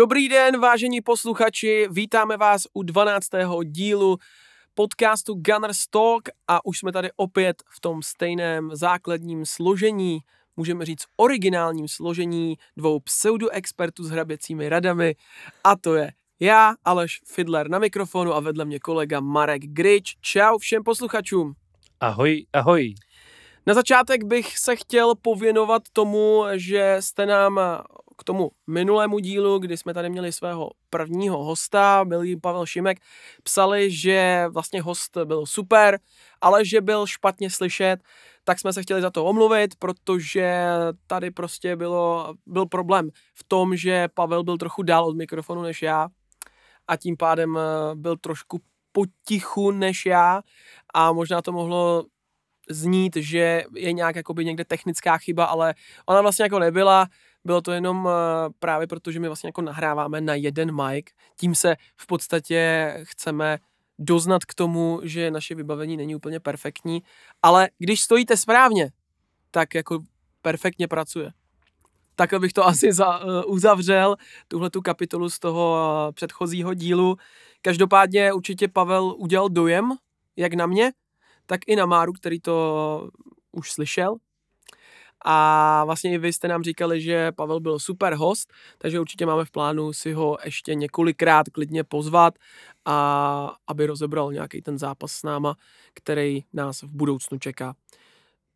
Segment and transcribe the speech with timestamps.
[0.00, 3.28] Dobrý den, vážení posluchači, vítáme vás u 12.
[3.64, 4.16] dílu
[4.74, 10.18] podcastu Gunners Talk a už jsme tady opět v tom stejném základním složení,
[10.56, 15.14] můžeme říct originálním složení dvou pseudoexpertů s hraběcími radami
[15.64, 20.16] a to je já, Aleš Fidler na mikrofonu a vedle mě kolega Marek Grič.
[20.20, 21.52] Čau všem posluchačům.
[22.00, 22.94] Ahoj, ahoj.
[23.66, 27.60] Na začátek bych se chtěl pověnovat tomu, že jste nám
[28.20, 32.98] k tomu minulému dílu, kdy jsme tady měli svého prvního hosta, byl jí Pavel Šimek,
[33.42, 35.98] psali, že vlastně host byl super,
[36.40, 37.96] ale že byl špatně slyšet,
[38.44, 40.66] tak jsme se chtěli za to omluvit, protože
[41.06, 45.82] tady prostě bylo, byl problém v tom, že Pavel byl trochu dál od mikrofonu než
[45.82, 46.08] já
[46.88, 48.60] a tím pádem eh, byl trošku
[48.92, 50.42] potichu než já
[50.94, 52.04] a možná to mohlo
[52.70, 55.74] znít, že je nějak jakoby někde technická chyba, ale
[56.06, 57.06] ona vlastně jako nebyla,
[57.44, 61.54] bylo to jenom eh, právě proto, že my vlastně jako nahráváme na jeden mic, tím
[61.54, 63.58] se v podstatě chceme
[63.98, 67.02] doznat k tomu, že naše vybavení není úplně perfektní,
[67.42, 68.90] ale když stojíte správně,
[69.50, 69.98] tak jako
[70.42, 71.30] perfektně pracuje.
[72.14, 74.16] Tak bych to asi za, uh, uzavřel,
[74.48, 77.16] tuhle tu kapitolu z toho uh, předchozího dílu.
[77.62, 79.92] Každopádně určitě Pavel udělal dojem,
[80.36, 80.92] jak na mě,
[81.46, 83.10] tak i na Máru, který to
[83.52, 84.16] už slyšel.
[85.24, 89.44] A vlastně i vy jste nám říkali, že Pavel byl super host, takže určitě máme
[89.44, 92.34] v plánu si ho ještě několikrát klidně pozvat
[92.84, 95.56] a aby rozebral nějaký ten zápas s náma,
[95.94, 97.74] který nás v budoucnu čeká.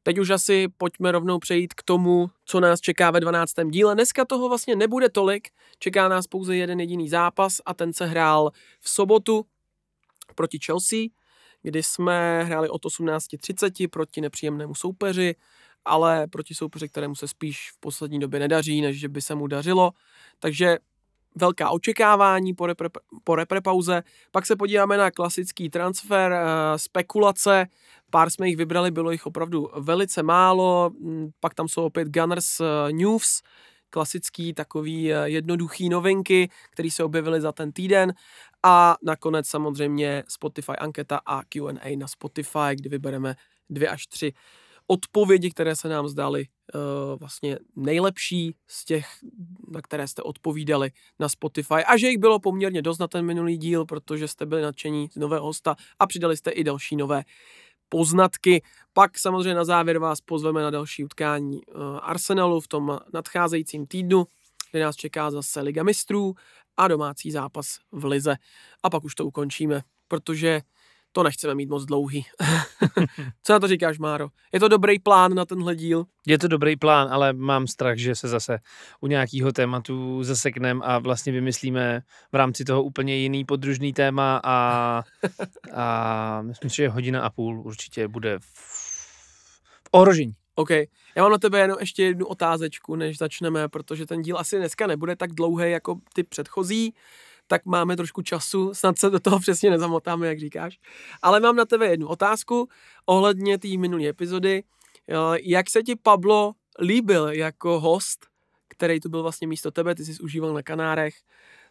[0.03, 3.53] Teď už asi pojďme rovnou přejít k tomu, co nás čeká ve 12.
[3.71, 3.95] díle.
[3.95, 8.51] Dneska toho vlastně nebude tolik, čeká nás pouze jeden jediný zápas a ten se hrál
[8.81, 9.47] v sobotu
[10.35, 10.99] proti Chelsea,
[11.63, 15.35] kdy jsme hráli od 18.30 proti nepříjemnému soupeři
[15.85, 19.47] ale proti soupeři, kterému se spíš v poslední době nedaří, než že by se mu
[19.47, 19.91] dařilo.
[20.39, 20.79] Takže
[21.35, 22.89] velká očekávání po, repre,
[23.25, 24.03] po reprepauze.
[24.31, 27.67] Pak se podíváme na klasický transfer, eh, spekulace.
[28.11, 30.91] Pár jsme jich vybrali, bylo jich opravdu velice málo.
[30.99, 33.43] Mm, pak tam jsou opět Gunners eh, News,
[33.91, 38.15] klasický takový eh, jednoduchý novinky, které se objevily za ten týden.
[38.63, 43.37] A nakonec samozřejmě Spotify anketa a Q&A na Spotify, kdy vybereme
[43.71, 44.33] dvě až tři
[44.87, 46.81] odpovědi, které se nám zdaly uh,
[47.19, 49.07] vlastně nejlepší z těch,
[49.69, 53.57] na které jste odpovídali na Spotify a že jich bylo poměrně dost na ten minulý
[53.57, 57.23] díl, protože jste byli nadšení z nového hosta a přidali jste i další nové
[57.89, 58.63] poznatky.
[58.93, 64.25] Pak samozřejmě na závěr vás pozveme na další utkání uh, Arsenalu v tom nadcházejícím týdnu,
[64.71, 66.35] kde nás čeká zase Liga mistrů
[66.77, 68.37] a domácí zápas v Lize.
[68.83, 70.61] A pak už to ukončíme, protože
[71.15, 72.27] to nechceme mít moc dlouhý.
[73.43, 74.29] Co na to říkáš, Máro?
[74.53, 76.05] Je to dobrý plán na tenhle díl?
[76.27, 78.59] Je to dobrý plán, ale mám strach, že se zase
[79.01, 82.03] u nějakého tématu zasekneme a vlastně vymyslíme
[82.33, 85.03] v rámci toho úplně jiný podružný téma a,
[85.75, 90.33] a myslím, že hodina a půl určitě bude v, v ohrožení.
[90.55, 90.71] OK.
[90.71, 94.87] Já mám na tebe jenom ještě jednu otázečku, než začneme, protože ten díl asi dneska
[94.87, 96.95] nebude tak dlouhý jako ty předchozí
[97.47, 100.79] tak máme trošku času, snad se do toho přesně nezamotáme, jak říkáš.
[101.23, 102.69] Ale mám na tebe jednu otázku
[103.07, 104.63] ohledně té minulé epizody.
[105.43, 108.27] Jak se ti Pablo líbil jako host,
[108.69, 111.15] který tu byl vlastně místo tebe, ty jsi užíval na Kanárech,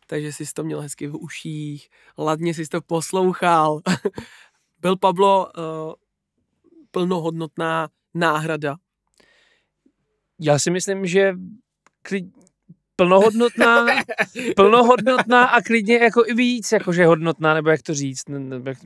[0.07, 3.81] takže jsi to měl hezky v uších, ladně jsi to poslouchal.
[4.79, 5.93] byl Pablo uh,
[6.91, 8.75] plnohodnotná náhrada?
[10.39, 11.33] Já si myslím, že
[12.95, 13.85] plnohodnotná,
[14.55, 18.77] plnohodnotná a klidně jako i víc, jakože hodnotná, nebo jak to říct, nebo jak,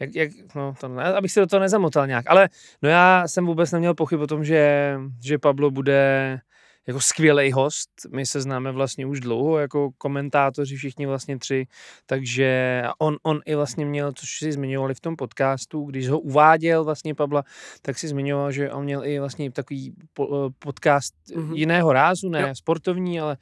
[0.00, 2.48] jak, jak no to ne, abych se do toho nezamotal nějak, ale
[2.82, 4.94] no já jsem vůbec neměl pochyb o tom, že,
[5.24, 6.40] že Pablo bude
[6.86, 7.90] jako skvělý host.
[8.12, 11.66] My se známe vlastně už dlouho jako komentátoři, všichni vlastně tři,
[12.06, 16.84] takže on, on i vlastně měl, což si zmiňovali v tom podcastu, když ho uváděl
[16.84, 17.42] vlastně Pabla,
[17.82, 20.24] tak si zmiňoval, že on měl i vlastně takový eh,
[20.58, 21.54] podcast mm-hmm.
[21.54, 22.54] jiného rázu, ne jo.
[22.54, 23.36] sportovní, ale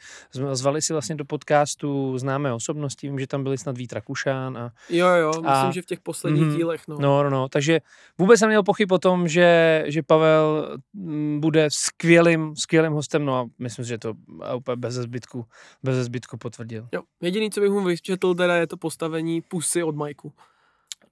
[0.53, 4.71] zvali si vlastně do podcastu známé osobnosti, vím, že tam byli snad Vítra Kušán a...
[4.91, 6.97] Jo, jo, myslím, a, že v těch posledních mm, dílech, no.
[7.01, 7.81] No, no, no, takže
[8.19, 13.39] vůbec jsem měl pochyb o tom, že, že Pavel mm, bude skvělým, skvělým hostem, no
[13.39, 14.15] a myslím, že to
[14.57, 15.47] úplně bez zbytku,
[15.83, 16.89] bez zbytku potvrdil.
[16.93, 20.33] Jo, jediný, co bych mu vyčetl, teda je to postavení pusy od Majku.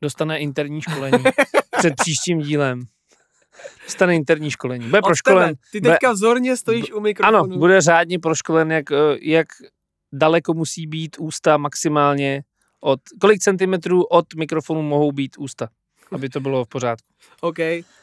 [0.03, 1.25] Dostane interní školení
[1.79, 2.83] před příštím dílem.
[3.85, 4.89] Dostane interní školení.
[4.89, 5.55] Bude proškolen.
[5.73, 7.39] Ty teďka vzorně stojíš u mikrofonu.
[7.39, 9.49] Ano, bude řádně proškolen, jak, eh, jak
[10.13, 12.43] daleko musí být ústa maximálně
[12.81, 15.69] od, kolik centimetrů od mikrofonu mohou být ústa
[16.13, 17.07] aby to bylo v pořádku.
[17.41, 17.57] OK,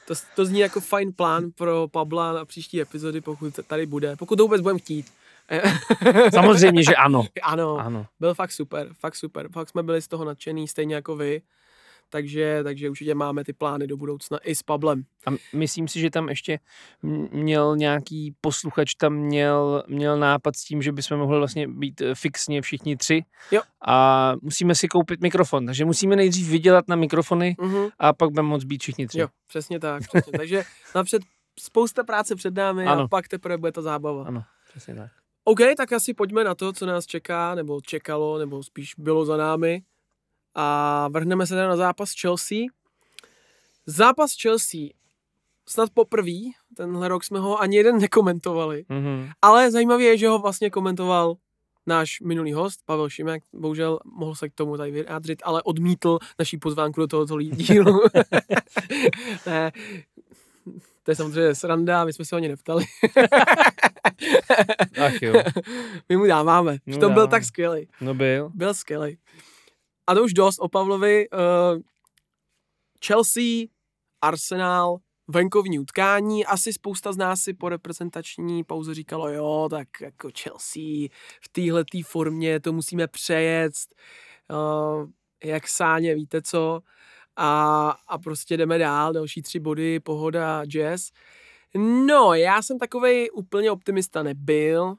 [0.08, 4.36] to, to zní jako fajn plán pro Pabla na příští epizody, pokud tady bude, pokud
[4.36, 5.12] to vůbec budeme chtít.
[6.34, 7.26] Samozřejmě, že ano.
[7.42, 8.06] ano, Ano.
[8.20, 9.50] byl fakt super, fakt super.
[9.52, 11.42] Fakt jsme byli z toho nadšený, stejně jako vy.
[12.10, 15.04] Takže, takže určitě máme ty plány do budoucna i s Pablem.
[15.28, 16.60] A myslím si, že tam ještě
[17.32, 22.16] měl nějaký posluchač, tam měl, měl nápad s tím, že bychom mohli vlastně být eh,
[22.16, 23.24] fixně všichni tři.
[23.52, 23.62] Jo.
[23.88, 27.88] A musíme si koupit mikrofon, takže musíme nejdřív vydělat na mikrofony Mhm.
[28.00, 29.20] a pak budeme moct být všichni tři.
[29.20, 30.04] Jo, přesně tak.
[30.08, 30.32] Přesně.
[30.38, 30.64] takže
[30.96, 31.22] napřed
[31.60, 33.02] spousta práce před námi Ano.
[33.04, 34.24] a pak teprve bude ta zábava.
[34.24, 35.12] Ano, přesně tak.
[35.44, 39.38] OK, tak asi pojďme na to, co nás čeká, nebo čekalo, nebo spíš bylo za
[39.38, 39.82] námi.
[40.60, 42.58] A vrhneme se teda na zápas Chelsea.
[43.86, 44.80] Zápas Chelsea.
[45.70, 46.32] Snad poprvé,
[46.78, 48.86] tenhle rok jsme ho ani jeden nekomentovali.
[48.90, 49.30] Mhm.
[49.42, 51.36] Ale zajímavé je, že ho vlastně komentoval
[51.88, 53.44] náš minulý host, Pavel Šimek.
[53.54, 58.02] Bohužel mohl se k tomu tady vyjádřit, ale odmítl naší pozvánku do tohoto dílu.
[59.46, 59.72] ne,
[61.04, 62.86] to je samozřejmě sranda, my jsme se ho ani neptali.
[65.06, 65.34] Ach jo,
[66.10, 66.78] my mu dáváme.
[66.86, 67.88] No to byl tak skvělý.
[68.02, 68.52] no byl.
[68.54, 69.18] Byl skvělý.
[70.08, 71.30] A to už dost o Pavlovi.
[71.30, 71.82] Uh,
[73.06, 73.68] Chelsea,
[74.22, 76.46] Arsenal, venkovní utkání.
[76.46, 81.08] Asi spousta z nás si po reprezentační pauze říkalo, jo, tak jako Chelsea
[81.42, 83.74] v téhle formě to musíme přejet.
[84.52, 85.10] Uh,
[85.44, 86.82] jak sáně, víte co.
[87.36, 91.10] A, a prostě jdeme dál, další tři body, pohoda, jazz.
[92.06, 94.96] No, já jsem takovej úplně optimista nebyl.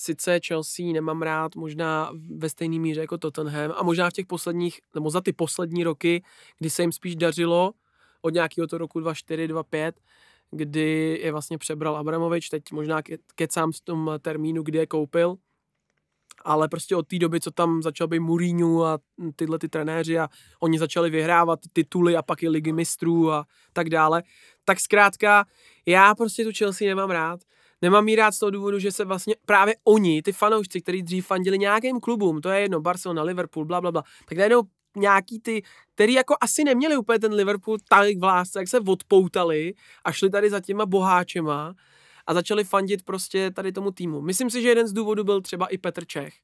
[0.00, 4.80] Sice Chelsea nemám rád možná ve stejné míře jako Tottenham a možná v těch posledních,
[4.94, 6.22] nebo za ty poslední roky,
[6.58, 7.72] kdy se jim spíš dařilo
[8.22, 9.92] od nějakého to roku 2-4, 2-5,
[10.50, 15.36] kdy je vlastně přebral Abramovič, teď možná ke- kecám v tom termínu, kdy je koupil,
[16.44, 18.98] ale prostě od té doby, co tam začal být Mourinho a
[19.36, 20.28] tyhle ty trenéři a
[20.60, 24.22] oni začali vyhrávat tituly a pak i ligy mistrů a tak dále,
[24.64, 25.44] tak zkrátka
[25.86, 27.40] já prostě tu Chelsea nemám rád.
[27.82, 31.26] Nemám jí rád z toho důvodu, že se vlastně právě oni, ty fanoušci, kteří dřív
[31.26, 34.62] fandili nějakým klubům, to je jedno, Barcelona, Liverpool, bla, bla, bla, tak najednou
[34.96, 35.62] nějaký ty,
[35.94, 39.74] který jako asi neměli úplně ten Liverpool tak v lásce, jak se odpoutali
[40.04, 41.74] a šli tady za těma boháčema
[42.26, 44.20] a začali fandit prostě tady tomu týmu.
[44.20, 46.34] Myslím si, že jeden z důvodů byl třeba i Petr Čech.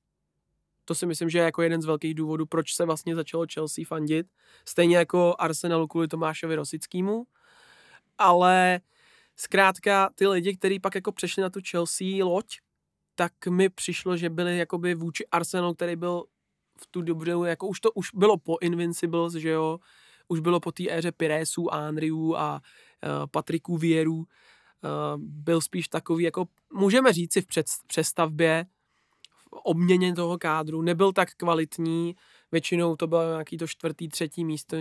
[0.84, 3.84] To si myslím, že je jako jeden z velkých důvodů, proč se vlastně začalo Chelsea
[3.88, 4.26] fandit.
[4.68, 7.24] Stejně jako Arsenalu kvůli Tomášovi Rosickému.
[8.18, 8.80] Ale
[9.36, 12.46] zkrátka ty lidi, kteří pak jako přešli na tu Chelsea loď,
[13.14, 16.24] tak mi přišlo, že byli jakoby vůči Arsenalu, který byl
[16.78, 19.78] v tu dobu, jako už to už bylo po Invincibles, že jo,
[20.28, 24.24] už bylo po té éře Piresů, Andriů a uh, Patriků Vierů, uh,
[25.16, 28.66] byl spíš takový, jako můžeme říci v před, přestavbě,
[29.50, 32.16] v obměně toho kádru, nebyl tak kvalitní,
[32.52, 34.76] většinou to bylo nějaký to čtvrtý, třetí místo,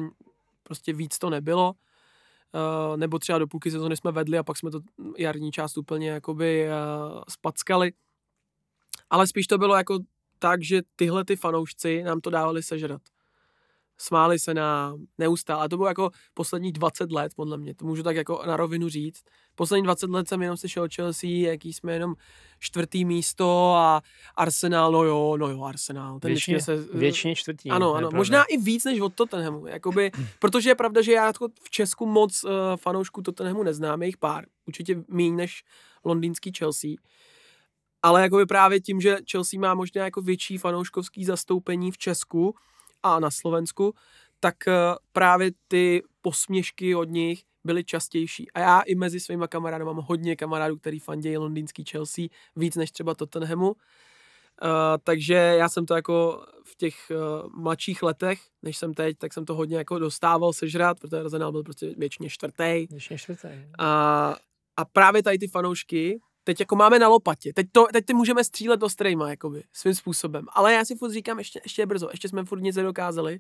[0.64, 1.74] prostě víc to nebylo,
[2.56, 4.80] uh, nebo třeba do půlky sezóny jsme vedli a pak jsme to
[5.18, 7.94] jarní část úplně jakoby uh, spackali,
[9.10, 10.00] ale spíš to bylo jako
[10.40, 13.02] tak, že tyhle ty fanoušci nám to dávali sežrat.
[13.98, 15.66] Smáli se nám neustále.
[15.66, 17.76] A to bylo jako posledních 20 let, podle mě.
[17.76, 19.24] To můžu tak jako na rovinu říct.
[19.56, 22.16] Poslední 20 let jsem jenom slyšel Chelsea, jaký jsme jenom
[22.60, 24.02] čtvrtý místo a
[24.36, 26.20] Arsenal, no jo, no jo, Arsenal.
[26.20, 27.70] Ten Většině, se, většině čtvrtí.
[27.70, 31.48] ano, ano, možná i víc než od Tottenhamu, jakoby, protože je pravda, že já jako
[31.64, 35.64] v Česku moc uh, fanoušků Tottenhamu neznám, je jich pár, určitě méně než
[36.06, 36.92] londýnský Chelsea,
[38.04, 42.56] ale jakoby právě tím, že Chelsea má možná jako větší fanouškovský zastoupení v Česku
[43.06, 43.94] a na Slovensku,
[44.40, 44.74] tak uh,
[45.12, 48.52] právě ty posměšky od nich byly častější.
[48.52, 52.92] A já i mezi svýma kamarády mám hodně kamarádů, který fandějí londýnský Chelsea víc než
[52.92, 53.68] třeba Tottenhamu.
[53.68, 53.78] Uh,
[55.04, 59.46] takže já jsem to jako v těch uh, mladších letech, než jsem teď, tak jsem
[59.46, 62.88] to hodně jako dostával sežrat, protože Arsenal byl prostě většině čtvrtý.
[62.90, 63.48] Většině čtvrtý.
[63.80, 64.36] A,
[64.78, 68.44] a právě tady ty fanoušky, teď jako máme na lopatě, teď, to, teď ty můžeme
[68.44, 70.46] střílet ostrejma, jakoby, svým způsobem.
[70.54, 73.40] Ale já si furt říkám, ještě, ještě je brzo, ještě jsme furt nic nedokázali.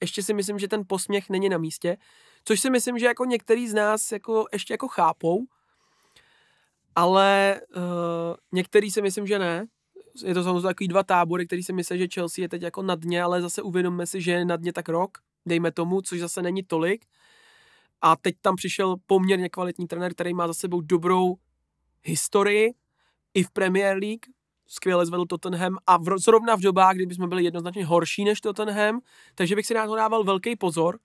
[0.00, 1.96] Ještě si myslím, že ten posměch není na místě,
[2.44, 5.44] což si myslím, že jako některý z nás jako ještě jako chápou,
[6.94, 7.82] ale uh,
[8.52, 9.66] některý si myslím, že ne.
[10.24, 12.94] Je to samozřejmě takový dva tábory, který si myslí, že Chelsea je teď jako na
[12.94, 16.42] dně, ale zase uvědomme si, že je na dně tak rok, dejme tomu, což zase
[16.42, 17.04] není tolik.
[18.02, 21.36] A teď tam přišel poměrně kvalitní trenér, který má za sebou dobrou
[22.02, 22.74] historii
[23.34, 24.26] i v Premier League,
[24.66, 29.00] skvěle zvedl Tottenham a v, zrovna v dobách, kdy jsme byli jednoznačně horší než Tottenham,
[29.34, 30.98] takže bych si na to dával velký pozor.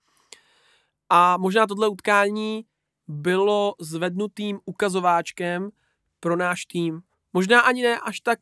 [1.10, 2.64] A možná tohle utkání
[3.08, 5.70] bylo zvednutým ukazováčkem
[6.20, 7.00] pro náš tým.
[7.32, 8.38] Možná ani ne až tak.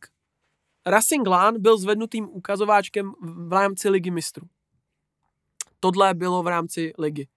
[0.86, 4.48] Racing Lan byl zvednutým ukazováčkem v rámci ligy mistrů.
[5.80, 7.28] Tohle bylo v rámci ligy.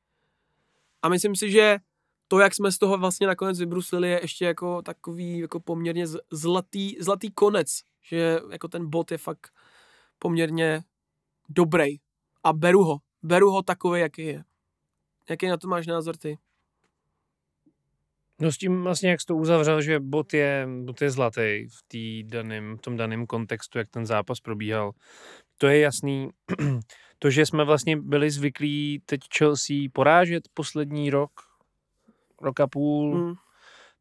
[1.01, 1.79] A myslím si, že
[2.31, 6.95] to, jak jsme z toho vlastně nakonec vybruslili, je ještě jako takový jako poměrně zlatý,
[6.99, 9.53] zlatý konec, že jako ten bod je fakt
[10.19, 10.83] poměrně
[11.49, 11.97] dobrý.
[12.43, 12.97] A beru ho.
[13.23, 14.43] Beru ho takový, jaký je.
[15.29, 16.37] Jaký na to máš názor ty?
[18.41, 21.83] No s tím vlastně, jak jsi to uzavřel, že bot je, bot je zlatý v,
[21.87, 24.91] tý daným, v tom daném kontextu, jak ten zápas probíhal.
[25.57, 26.29] To je jasný.
[27.19, 31.31] to, že jsme vlastně byli zvyklí teď Chelsea porážet poslední rok,
[32.41, 33.33] rok a půl, hmm.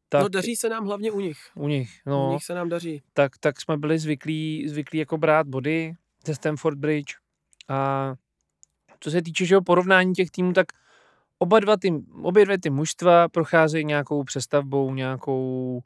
[0.09, 1.37] Tak, no daří se nám hlavně u nich.
[1.55, 2.27] U nich, no.
[2.27, 3.03] U nich se nám daří.
[3.13, 5.93] Tak, tak jsme byli zvyklí, zvyklí jako brát body
[6.25, 7.15] ze Stamford Bridge
[7.67, 8.13] a
[8.99, 10.67] co se týče že porovnání těch týmů, tak
[11.39, 15.81] oba dva ty, obě dvě ty mužstva procházejí nějakou přestavbou, nějakou,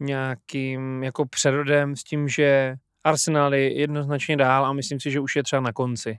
[0.00, 5.36] nějakým jako přerodem s tím, že Arsenal je jednoznačně dál a myslím si, že už
[5.36, 6.18] je třeba na konci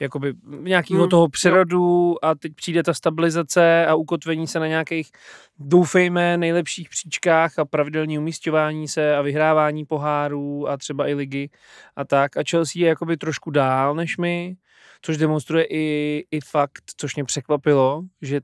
[0.00, 5.10] jakoby nějakého hmm, toho přerodu a teď přijde ta stabilizace a ukotvení se na nějakých,
[5.58, 11.50] doufejme, nejlepších příčkách a pravidelní umístěvání se a vyhrávání pohárů a třeba i ligy
[11.96, 12.36] a tak.
[12.36, 14.56] A Chelsea je jakoby trošku dál než my,
[15.02, 18.40] což demonstruje i, i fakt, což mě překvapilo, že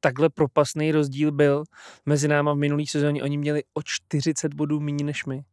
[0.00, 1.64] takhle propasný rozdíl byl
[2.06, 3.22] mezi náma v minulý sezóně.
[3.22, 5.44] Oni měli o 40 bodů méně než my.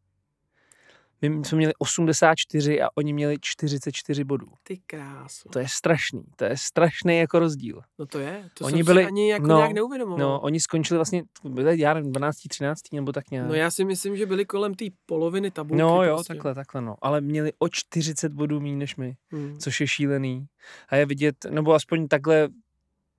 [1.22, 4.48] My jsme měli 84 a oni měli 44 bodů.
[4.64, 5.50] Ty krásu.
[5.50, 7.82] To je strašný, to je strašný jako rozdíl.
[8.00, 10.20] No to je, to oni jsem byli, ani jako no, nějak neuvědomoval.
[10.20, 13.48] No, oni skončili vlastně, byli já nevím, 12, 13 nebo tak nějak.
[13.48, 15.82] No já si myslím, že byli kolem té poloviny tabulky.
[15.82, 16.34] No jo, prostě.
[16.34, 16.96] takhle, takhle no.
[17.02, 19.60] Ale měli o 40 bodů méně než my, hmm.
[19.60, 20.48] což je šílený.
[20.90, 22.50] A je vidět, nebo aspoň takhle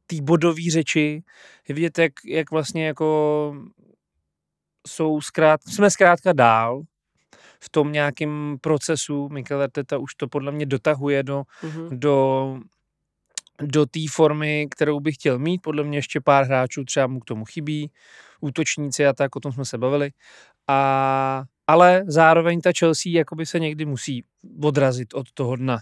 [0.07, 1.23] té bodové řeči,
[1.69, 3.54] je vidět, jak, jak vlastně jako
[4.87, 6.83] jsou zkrát, jsme zkrátka dál,
[7.64, 9.29] v tom nějakém procesu.
[9.29, 11.88] Mikel Arteta už to podle mě dotahuje do, mm-hmm.
[11.90, 12.59] do
[13.62, 15.62] do té formy, kterou bych chtěl mít.
[15.62, 17.90] Podle mě ještě pár hráčů třeba mu k tomu chybí,
[18.40, 20.11] útočníci a tak, o tom jsme se bavili.
[20.69, 24.25] A, ale zároveň ta Chelsea jakoby se někdy musí
[24.62, 25.79] odrazit od toho dna.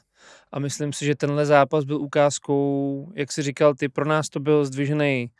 [0.53, 4.41] A myslím si, že tenhle zápas byl ukázkou, jak si říkal, ty pro nás to
[4.41, 5.31] byl zdvižený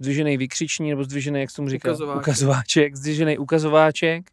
[0.00, 1.92] zdvižený vykřiční, nebo zdvižený, jak tomu říkal?
[1.92, 2.22] Ukazováček.
[2.22, 4.30] Ukazováček, zdvižený ukazováček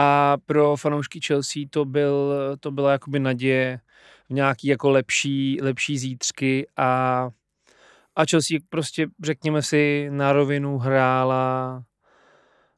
[0.00, 3.80] a pro fanoušky Chelsea to, byl, to byla jakoby naděje
[4.28, 7.30] v nějaký jako lepší, lepší zítřky a,
[8.16, 11.82] a Chelsea prostě, řekněme si, na rovinu hrála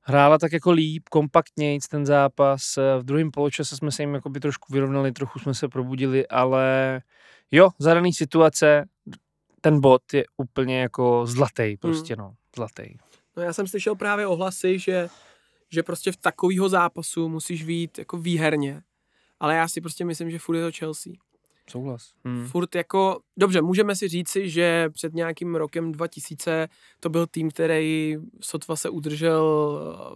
[0.01, 2.77] hrála tak jako líp, kompaktněji ten zápas.
[2.99, 7.03] V druhém poločase jsme se jim jakoby trošku vyrovnali, trochu jsme se probudili, ale
[7.51, 8.89] jo, za daný situace
[9.61, 12.25] ten bod je úplně jako zlatý, prostě hmm.
[12.25, 12.97] no, zlatý.
[13.37, 15.09] No já jsem slyšel právě ohlasy, že
[15.73, 18.83] že prostě v takového zápasu musíš vít jako výherně.
[19.41, 21.13] Ale já si prostě myslím, že furt je to Chelsea.
[21.71, 22.13] Souhlas.
[22.25, 22.47] Hmm.
[22.47, 26.69] Furt jako, dobře, můžeme si říci, že před nějakým rokem 2000
[27.01, 29.43] to byl tým, který sotva se udržel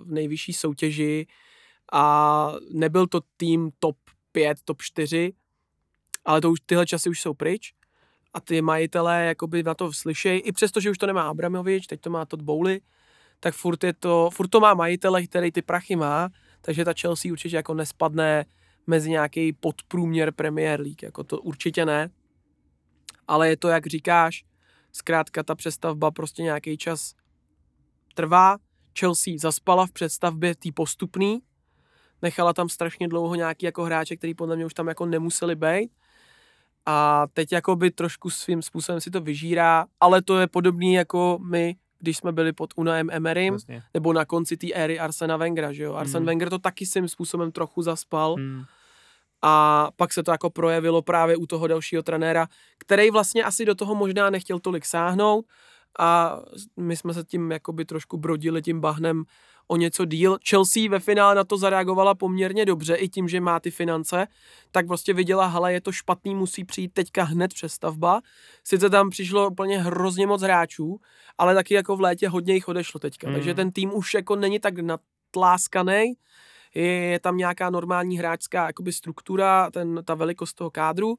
[0.05, 1.27] v nejvyšší soutěži
[1.93, 3.97] a nebyl to tým top
[4.33, 5.33] 5, top 4,
[6.25, 7.73] ale to už, tyhle časy už jsou pryč
[8.35, 12.01] a ty majitelé jakoby na to slyšejí, i přesto, že už to nemá Abramovič, teď
[12.01, 12.81] to má Todd Bowley,
[13.41, 16.29] tak furt, je to, furt to má majitele, který ty prachy má,
[16.61, 18.45] takže ta Chelsea určitě jako nespadne
[18.87, 22.11] mezi nějaký podprůměr Premier League, jako to určitě ne.
[23.29, 24.45] Ale je to, jak říkáš,
[24.93, 27.15] zkrátka ta přestavba prostě nějaký čas
[28.15, 28.59] trvá.
[28.99, 31.43] Chelsea zaspala v představbě tý postupný,
[32.23, 35.91] nechala tam strašně dlouho nějaký jako hráče, který podle mě už tam jako nemuseli být.
[36.87, 41.39] A teď jako by trošku svým způsobem si to vyžírá, ale to je podobný jako
[41.43, 41.77] my
[42.07, 43.83] když jsme byli pod Unaem Emerym, vlastně.
[43.95, 45.95] nebo na konci té éry Arsena Wengera, že jo.
[45.95, 46.27] Arsen hmm.
[46.27, 48.35] Wenger to taky svým způsobem trochu zaspal.
[48.35, 48.65] Hmm.
[49.43, 52.47] A pak se to jako projevilo právě u toho dalšího trenéra,
[52.79, 55.45] který vlastně asi do toho možná nechtěl tolik sáhnout
[55.99, 56.41] a
[56.77, 59.25] my jsme se tím jakoby trošku brodili tím bahnem
[59.69, 60.39] o něco díl.
[60.49, 64.27] Chelsea ve finále na to zareagovala poměrně dobře, i tím, že má ty finance,
[64.71, 68.21] tak prostě viděla, hele, je to špatný, musí přijít teďka hned přestavba.
[68.65, 71.01] Sice tam přišlo úplně hrozně moc hráčů,
[71.39, 73.35] ale taky jako v létě hodně jich odešlo teďka, mm.
[73.35, 76.15] takže ten tým už jako není tak natláskaný,
[76.75, 81.19] je, je tam nějaká normální hráčská jakoby struktura, ten, ta velikost toho kádru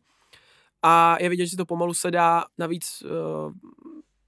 [0.84, 3.52] a je vidět, že to pomalu se dá, navíc uh,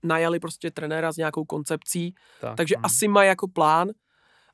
[0.04, 2.86] najali prostě trenéra s nějakou koncepcí, tak, takže mm.
[2.86, 3.90] asi má jako plán,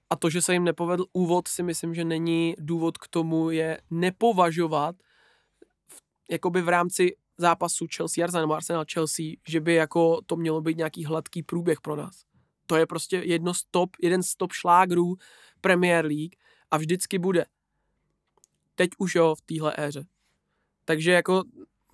[0.10, 3.82] a to, že se jim nepovedl úvod, si myslím, že není důvod k tomu je
[3.92, 4.96] nepovažovat
[5.88, 10.62] v, jakoby v rámci zápasu Chelsea Arsenal nebo Arsenal Chelsea, že by jako to mělo
[10.62, 12.26] být nějaký hladký průběh pro nás.
[12.68, 15.16] To je prostě jedno z top, jeden z top šlágrů
[15.62, 16.36] Premier League
[16.72, 17.46] a vždycky bude.
[18.76, 20.06] Teď už jo, v téhle éře.
[20.86, 21.44] Takže jako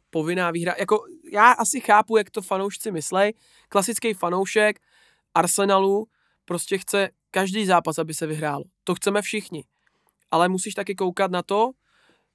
[0.09, 3.33] povinná výhra, jako já asi chápu, jak to fanoušci myslej.
[3.69, 4.79] Klasický fanoušek
[5.35, 6.07] Arsenalu
[6.45, 8.63] prostě chce každý zápas, aby se vyhrál.
[8.83, 9.63] To chceme všichni.
[10.31, 11.71] Ale musíš taky koukat na to,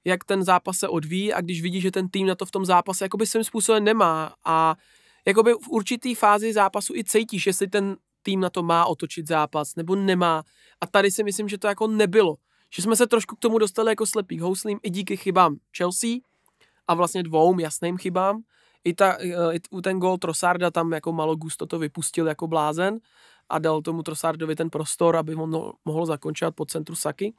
[0.05, 2.65] jak ten zápas se odvíjí a když vidíš, že ten tým na to v tom
[2.65, 4.75] zápase jakoby svým způsobem nemá a
[5.27, 9.75] jakoby v určitý fázi zápasu i cítíš, jestli ten tým na to má otočit zápas
[9.75, 10.43] nebo nemá.
[10.81, 12.35] A tady si myslím, že to jako nebylo.
[12.75, 16.09] Že jsme se trošku k tomu dostali jako slepý houslím i díky chybám Chelsea
[16.87, 18.41] a vlastně dvou jasným chybám.
[18.83, 19.17] I, ta,
[19.51, 22.99] i ten gol Trosarda tam jako malo gusto to vypustil jako blázen
[23.49, 27.33] a dal tomu Trosardovi ten prostor, aby on mohl zakončit po centru Saky.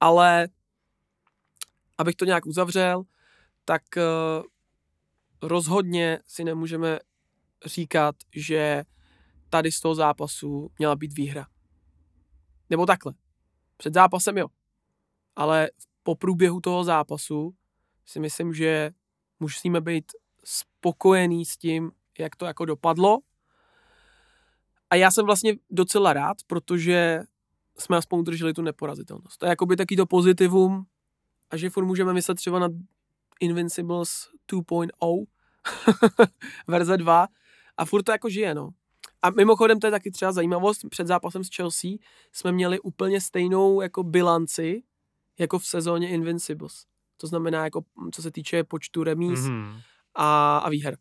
[0.00, 0.48] Ale
[1.98, 3.02] abych to nějak uzavřel,
[3.64, 4.42] tak uh,
[5.42, 6.98] rozhodně si nemůžeme
[7.66, 8.84] říkat, že
[9.50, 11.46] tady z toho zápasu měla být výhra.
[12.70, 13.14] Nebo takhle.
[13.76, 14.46] Před zápasem jo.
[15.36, 15.70] Ale
[16.02, 17.54] po průběhu toho zápasu
[18.06, 18.90] si myslím, že
[19.40, 20.12] musíme být
[20.44, 23.18] spokojení s tím, jak to jako dopadlo.
[24.90, 27.22] A já jsem vlastně docela rád, protože
[27.78, 29.38] jsme aspoň udrželi tu neporazitelnost.
[29.38, 30.86] To je jakoby taky to pozitivum
[31.50, 32.68] a že furt můžeme myslet třeba na
[33.40, 35.24] Invincibles 2.0
[36.68, 37.28] verze 2
[37.76, 38.70] a furt to jako žije, no.
[39.22, 41.90] A mimochodem to je taky třeba zajímavost, před zápasem s Chelsea
[42.32, 44.82] jsme měli úplně stejnou jako bilanci
[45.38, 46.84] jako v sezóně Invincibles.
[47.16, 49.80] To znamená, jako co se týče počtu remíz mm-hmm.
[50.14, 50.96] a, a výher.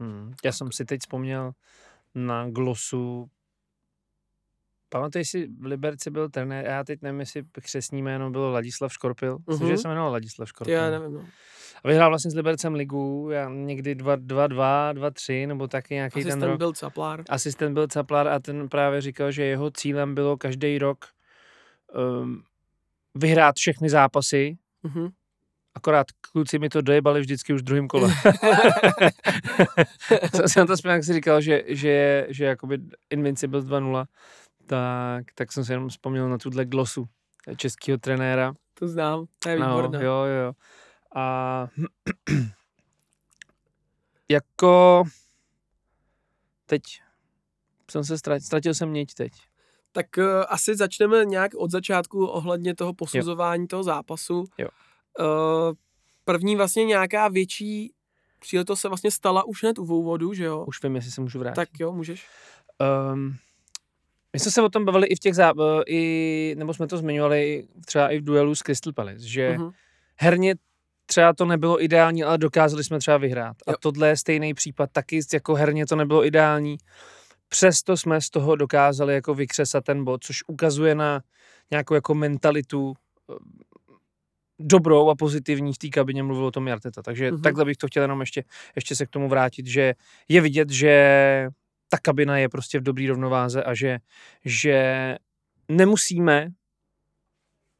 [0.00, 0.34] Hmm.
[0.44, 1.52] Já jsem si teď vzpomněl
[2.14, 3.30] na glosu
[4.94, 9.38] Pamatuješ si, v Liberci byl trenér, já teď nevím, jestli křesní jméno bylo Ladislav Škorpil.
[9.48, 9.70] Myslím, mm-hmm.
[9.70, 10.74] že se jmenoval Ladislav Škorpil.
[10.74, 11.26] Já nevím, no.
[11.84, 16.50] A vyhrál vlastně s Libercem ligu, já někdy 2-2, 2-3, nebo taky nějaký Asistent ten
[16.50, 16.58] rok.
[16.58, 17.24] byl Caplár.
[17.28, 21.04] Asistent byl Caplár a ten právě říkal, že jeho cílem bylo každý rok
[22.22, 22.42] um,
[23.14, 25.10] vyhrát všechny zápasy, mm-hmm.
[25.74, 28.10] Akorát kluci mi to dojebali vždycky už v druhém kole.
[30.34, 32.78] jsem si na to vzpomněl, jak jsi říkal, že, že, že jakoby
[33.10, 34.04] Invincibles 2-0,
[34.66, 37.04] tak, tak jsem si jenom vzpomněl na tuhle glosu
[37.56, 38.54] českého trenéra.
[38.74, 39.98] To znám, to je výborné.
[39.98, 40.52] No, jo, jo.
[41.16, 41.68] A
[44.30, 45.04] jako
[46.66, 46.82] teď
[47.90, 49.32] jsem se ztratil, ztratil jsem niť teď.
[49.92, 53.68] Tak uh, asi začneme nějak od začátku ohledně toho posuzování jo.
[53.68, 54.44] toho zápasu.
[54.58, 54.68] Jo.
[55.20, 55.74] Uh,
[56.24, 57.92] první vlastně nějaká větší
[58.40, 60.64] příležitost se vlastně stala už hned u úvodu, že jo?
[60.68, 61.56] Už vím, jestli se můžu vrátit.
[61.56, 62.26] Tak jo, můžeš.
[63.12, 63.36] Um,
[64.32, 65.52] my jsme se o tom bavili i v těch zá...
[65.86, 69.72] i, nebo jsme to zmiňovali třeba i v duelu s Crystal Palace, že uh-huh.
[70.16, 70.54] herně
[71.06, 73.56] třeba to nebylo ideální, ale dokázali jsme třeba vyhrát.
[73.68, 73.74] Jo.
[73.74, 76.76] A tohle je stejný případ, taky jako herně to nebylo ideální.
[77.48, 81.22] Přesto jsme z toho dokázali jako vykřesat ten bod, což ukazuje na
[81.70, 82.94] nějakou jako mentalitu
[83.30, 83.34] eh,
[84.58, 87.02] dobrou a pozitivní v té kabině mluvil o tom Jarteta.
[87.02, 87.42] Takže mm-hmm.
[87.42, 88.44] takhle bych to chtěl jenom ještě,
[88.76, 89.94] ještě se k tomu vrátit, že
[90.28, 91.48] je vidět, že
[91.88, 93.98] ta kabina je prostě v dobrý rovnováze a že,
[94.44, 95.16] že
[95.68, 96.48] nemusíme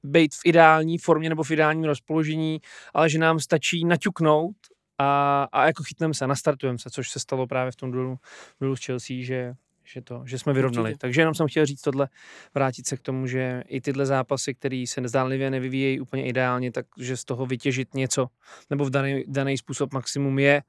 [0.02, 2.60] být v ideální formě nebo v ideálním rozpoložení,
[2.94, 4.56] ale že nám stačí naťuknout
[4.98, 8.16] a, a jako chytneme se, nastartujeme se, což se stalo právě v tom duelu,
[8.60, 10.90] duelu s Chelsea, že, že, to, že jsme vyrovnali.
[10.90, 10.98] Určitě.
[10.98, 12.08] Takže jenom jsem chtěl říct tohle,
[12.54, 17.16] vrátit se k tomu, že i tyhle zápasy, které se nezdánlivě nevyvíjejí úplně ideálně, takže
[17.16, 18.26] z toho vytěžit něco,
[18.70, 20.62] nebo v daný, daný způsob maximum je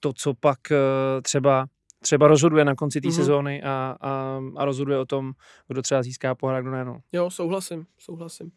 [0.00, 0.76] to, co pak uh,
[1.22, 1.66] třeba
[2.02, 3.16] třeba rozhoduje na konci té mm-hmm.
[3.16, 5.32] sezóny a, a, a rozhoduje o tom,
[5.68, 6.84] kdo třeba získá pohár kdo ne.
[6.84, 7.00] No.
[7.12, 8.50] Jo, souhlasím, souhlasím.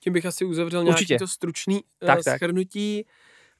[0.00, 1.18] Tím bych asi uzavřel nějaký Určitě.
[1.18, 3.06] to stručný tak, uh, schrnutí.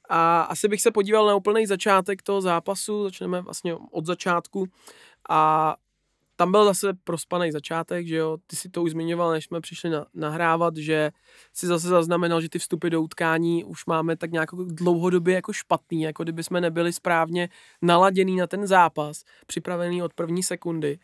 [0.08, 4.66] A asi bych se podíval na úplný začátek toho zápasu, začneme vlastně od začátku.
[5.28, 5.76] A
[6.40, 9.90] tam byl zase prospaný začátek, že jo, ty si to už zmiňoval, než jsme přišli
[9.90, 11.11] na, nahrávat, že
[11.53, 16.03] si zase zaznamenal, že ty vstupy do utkání už máme tak nějak dlouhodobě jako špatný,
[16.03, 17.48] jako kdyby jsme nebyli správně
[17.83, 20.98] naladěný na ten zápas, připravený od první sekundy.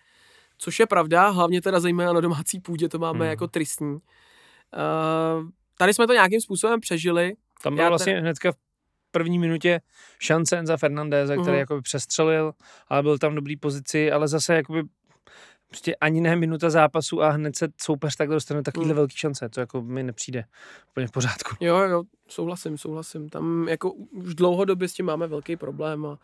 [0.59, 3.31] Což je pravda, hlavně teda zejména na domácí půdě to máme hmm.
[3.31, 3.93] jako tristní.
[3.93, 4.01] Uh,
[5.79, 7.33] tady jsme to nějakým způsobem přežili.
[7.63, 8.23] Tam bylo vlastně ten...
[8.23, 8.57] hnedka v
[9.11, 9.81] první minutě
[10.19, 11.59] šance za Fernandéza, který uh-huh.
[11.59, 12.53] jakoby přestřelil,
[12.89, 14.83] ale byl tam v dobrý pozici, ale zase jakoby
[15.69, 18.97] prostě ani ne minuta zápasu a hned se soupeř tak dostane takovýhle mm.
[18.97, 19.49] velký šance.
[19.49, 20.45] To jako mi nepřijde
[20.91, 21.57] úplně v pořádku.
[21.61, 23.29] Jo, jo, souhlasím, souhlasím.
[23.29, 26.19] Tam jako už dlouhodobě s tím máme velký problém a,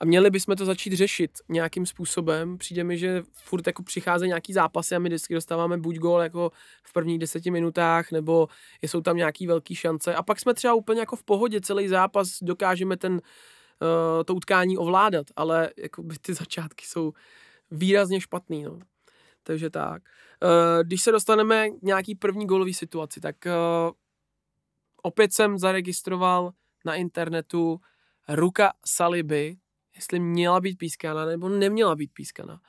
[0.00, 2.58] a měli bychom to začít řešit nějakým způsobem.
[2.58, 6.50] Přijde mi, že furt jako přicházejí nějaký zápasy a my vždycky dostáváme buď gol jako
[6.82, 8.48] v prvních deseti minutách, nebo
[8.82, 12.38] jsou tam nějaký velký šance a pak jsme třeba úplně jako v pohodě celý zápas,
[12.42, 13.18] dokážeme ten, uh,
[14.24, 17.12] to utkání ovládat, ale jako by ty začátky jsou
[17.72, 18.62] výrazně špatný.
[18.62, 18.78] No.
[19.42, 20.02] Takže tak.
[20.42, 23.92] Uh, když se dostaneme k nějaký první golový situaci, tak uh,
[25.02, 26.52] opět jsem zaregistroval
[26.84, 27.80] na internetu
[28.28, 29.56] ruka Saliby,
[29.96, 32.60] jestli měla být pískaná nebo neměla být pískaná.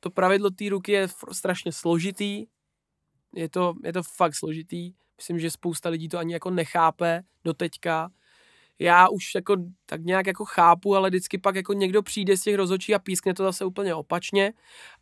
[0.00, 2.46] To pravidlo té ruky je strašně složitý,
[3.34, 7.54] je to, je to fakt složitý, myslím, že spousta lidí to ani jako nechápe do
[7.54, 8.10] teďka,
[8.78, 12.54] já už jako tak nějak jako chápu, ale vždycky pak jako někdo přijde z těch
[12.54, 14.52] rozhodčí a pískne to zase úplně opačně,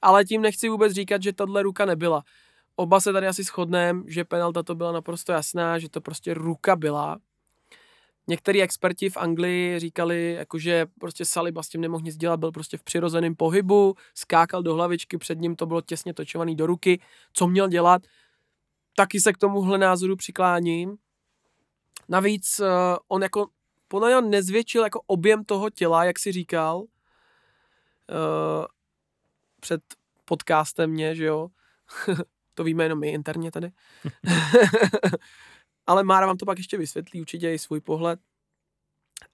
[0.02, 2.22] ale tím nechci vůbec říkat, že tahle ruka nebyla.
[2.76, 6.76] Oba se tady asi shodneme, že penalta to byla naprosto jasná, že to prostě ruka
[6.76, 7.18] byla.
[8.26, 12.52] Některý experti v Anglii říkali, jako že prostě Saliba s tím nemohl nic dělat, byl
[12.52, 17.00] prostě v přirozeném pohybu, skákal do hlavičky, před ním to bylo těsně točovaný do ruky,
[17.32, 18.02] co měl dělat.
[18.96, 20.96] Taky se k tomuhle názoru přikláním.
[22.08, 22.66] Navíc uh,
[23.08, 23.46] on jako
[23.88, 26.86] podle něho nezvětšil jako objem toho těla, jak si říkal, uh,
[29.60, 29.80] před
[30.24, 31.48] podcastem mě, že jo,
[32.54, 33.70] to víme jenom my interně tady.
[35.86, 38.20] Ale Mára vám to pak ještě vysvětlí, určitě i svůj pohled.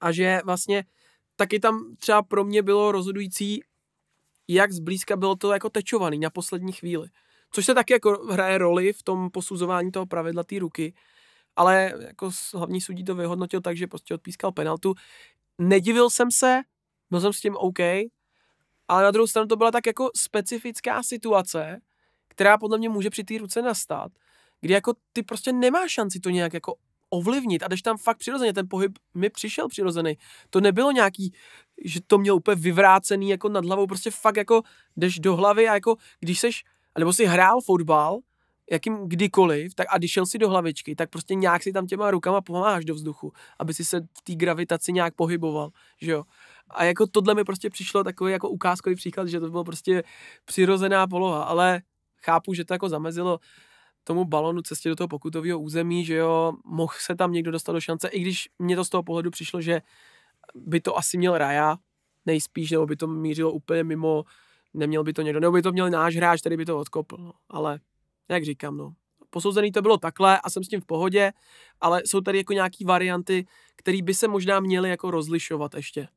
[0.00, 0.84] A že vlastně
[1.36, 3.62] taky tam třeba pro mě bylo rozhodující,
[4.48, 7.08] jak zblízka bylo to jako tečovaný na poslední chvíli.
[7.50, 10.94] Což se taky jako hraje roli v tom posuzování toho pravidla té ruky,
[11.60, 14.94] ale jako hlavní sudí to vyhodnotil tak, že prostě odpískal penaltu.
[15.58, 16.60] Nedivil jsem se,
[17.10, 17.78] byl jsem s tím OK,
[18.88, 21.80] ale na druhou stranu to byla tak jako specifická situace,
[22.28, 24.12] která podle mě může při té ruce nastat,
[24.60, 26.74] kdy jako ty prostě nemáš šanci to nějak jako
[27.10, 30.18] ovlivnit a jdeš tam fakt přirozeně, ten pohyb mi přišel přirozený.
[30.50, 31.32] To nebylo nějaký,
[31.84, 34.62] že to měl úplně vyvrácený jako nad hlavou, prostě fakt jako
[34.96, 36.64] jdeš do hlavy a jako když seš,
[36.98, 38.18] nebo si hrál fotbal,
[38.70, 42.10] jakým kdykoliv, tak a když šel si do hlavičky, tak prostě nějak si tam těma
[42.10, 46.24] rukama pomáháš do vzduchu, aby si se v té gravitaci nějak pohyboval, že jo.
[46.70, 50.02] A jako tohle mi prostě přišlo takový jako ukázkový příklad, že to bylo prostě
[50.44, 51.82] přirozená poloha, ale
[52.24, 53.38] chápu, že to jako zamezilo
[54.04, 57.80] tomu balonu cestě do toho pokutového území, že jo, mohl se tam někdo dostat do
[57.80, 59.82] šance, i když mě to z toho pohledu přišlo, že
[60.54, 61.76] by to asi měl Raja,
[62.26, 64.24] nejspíš, nebo by to mířilo úplně mimo,
[64.74, 67.32] neměl by to někdo, nebo by to měl náš hráč, který by to odkopl, no.
[67.48, 67.80] ale
[68.30, 68.94] jak říkám, no.
[69.30, 71.32] Posouzený to bylo takhle a jsem s tím v pohodě,
[71.80, 76.08] ale jsou tady jako nějaký varianty, které by se možná měly jako rozlišovat ještě.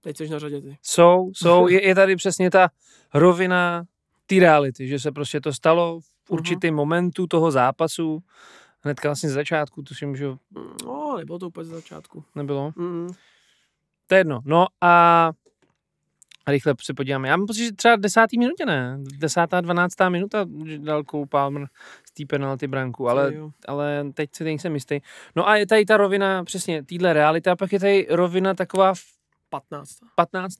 [0.00, 0.78] Teď jsi na řadě ty.
[0.82, 2.68] Jsou, jsou, je, je tady přesně ta
[3.14, 3.84] rovina
[4.26, 6.38] té reality, že se prostě to stalo v mhm.
[6.38, 6.76] určitém uh-huh.
[6.76, 8.22] momentu toho zápasu,
[8.80, 10.26] hnedka vlastně z začátku, tuším, že...
[10.84, 12.24] No, nebylo to úplně z začátku.
[12.34, 12.72] Nebylo?
[12.76, 13.08] Mm.
[14.06, 14.40] To je jedno.
[14.44, 15.32] No a
[16.46, 17.28] rychle se podíváme.
[17.28, 18.98] Já mám pocit, že třeba desátý minutě ne.
[19.18, 20.46] Desátá, dvanáctá minuta
[20.78, 21.66] dal Cole Palmer
[22.04, 23.32] z té penalty branku, ale,
[23.68, 25.00] ale teď se nejsem jistý.
[25.36, 28.94] No a je tady ta rovina, přesně, týhle realita, a pak je tady rovina taková
[29.48, 29.98] 15.
[30.14, 30.56] 15.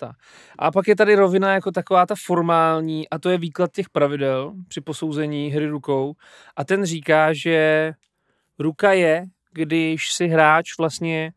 [0.58, 4.54] A pak je tady rovina jako taková ta formální a to je výklad těch pravidel
[4.68, 6.14] při posouzení hry rukou
[6.56, 7.92] a ten říká, že
[8.58, 11.32] ruka je, když si hráč vlastně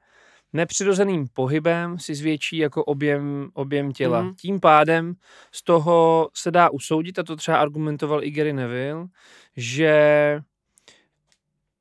[0.53, 4.21] nepřirozeným pohybem si zvětší jako objem, objem těla.
[4.21, 4.35] Mm.
[4.35, 5.13] Tím pádem
[5.51, 9.07] z toho se dá usoudit, a to třeba argumentoval i Gary Neville,
[9.57, 10.41] že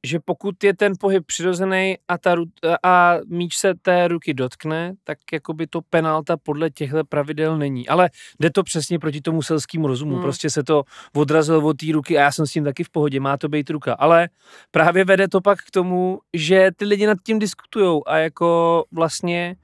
[0.09, 2.37] že pokud je ten pohyb přirozený a, ta,
[2.83, 7.88] a míč se té ruky dotkne, tak jako by to penalta podle těchto pravidel není.
[7.88, 10.12] Ale jde to přesně proti tomu selskému rozumu.
[10.12, 10.23] Hmm.
[10.23, 13.21] Prostě se to odrazilo od té ruky a já jsem s tím taky v pohodě,
[13.21, 13.94] má to být ruka.
[13.94, 14.29] Ale
[14.71, 19.57] právě vede to pak k tomu, že ty lidi nad tím diskutují a jako vlastně,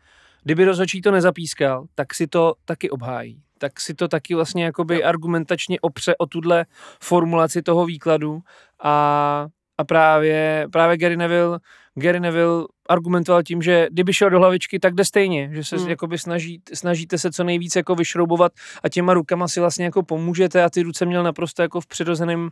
[0.42, 5.04] kdyby rozhodčí to nezapískal, tak si to taky obhájí tak si to taky vlastně jakoby
[5.04, 6.66] argumentačně opře o tuhle
[7.00, 8.40] formulaci toho výkladu
[8.82, 9.46] a
[9.78, 11.58] a právě, právě Gary Neville,
[11.94, 15.88] Gary Neville argumentoval tím, že kdyby šel do hlavičky, tak jde stejně, že se hmm.
[15.88, 20.64] jakoby snaží, snažíte se co nejvíc jako vyšroubovat a těma rukama si vlastně jako pomůžete
[20.64, 22.48] a ty ruce měl naprosto jako v přirozeném,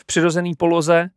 [0.00, 1.08] v přirozený poloze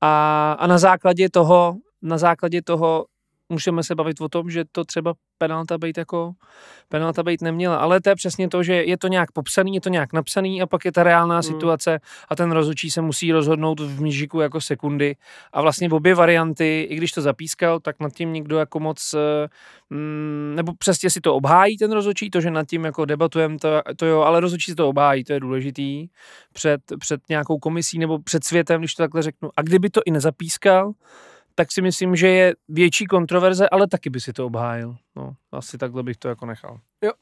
[0.00, 3.06] a, a na základě toho, na základě toho
[3.48, 6.32] můžeme se bavit o tom, že to třeba penalta být jako
[6.88, 9.88] penalta být neměla, ale to je přesně to, že je to nějak popsaný, je to
[9.88, 11.42] nějak napsaný a pak je ta reálná hmm.
[11.42, 15.16] situace a ten rozhodčí se musí rozhodnout v mížiku jako sekundy
[15.52, 19.14] a vlastně v obě varianty, i když to zapískal, tak nad tím nikdo jako moc
[19.90, 23.82] mm, nebo přesně si to obhájí ten rozhodčí, to, že nad tím jako debatujeme, to,
[23.96, 26.08] to jo, ale rozhodčí si to obhájí, to je důležitý
[26.52, 29.50] před, před nějakou komisí nebo před světem, když to takhle řeknu.
[29.56, 30.92] A kdyby to i nezapískal,
[31.58, 34.96] tak si myslím, že je větší kontroverze, ale taky by si to obhájil.
[35.16, 36.80] No, asi takhle bych to jako nechal.
[37.02, 37.12] Jo,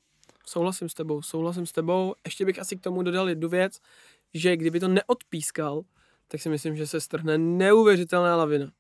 [0.47, 2.15] souhlasím s tebou, souhlasím s tebou.
[2.25, 3.79] Ještě bych asi k tomu dodal jednu věc,
[4.35, 5.83] že kdyby to neodpískal,
[6.29, 8.73] tak si myslím, že se strhne neuvěřitelná lavina.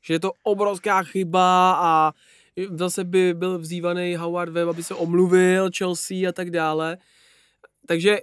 [0.00, 2.12] Že je to obrovská chyba a
[2.70, 6.98] zase by byl vzývaný Howard Webb, aby se omluvil Chelsea a tak dále.
[7.86, 8.18] Takže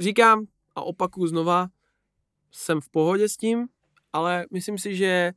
[0.00, 1.68] říkám a opakuju znova,
[2.52, 3.68] jsem v pohodě s tím,
[4.12, 5.32] ale myslím si, že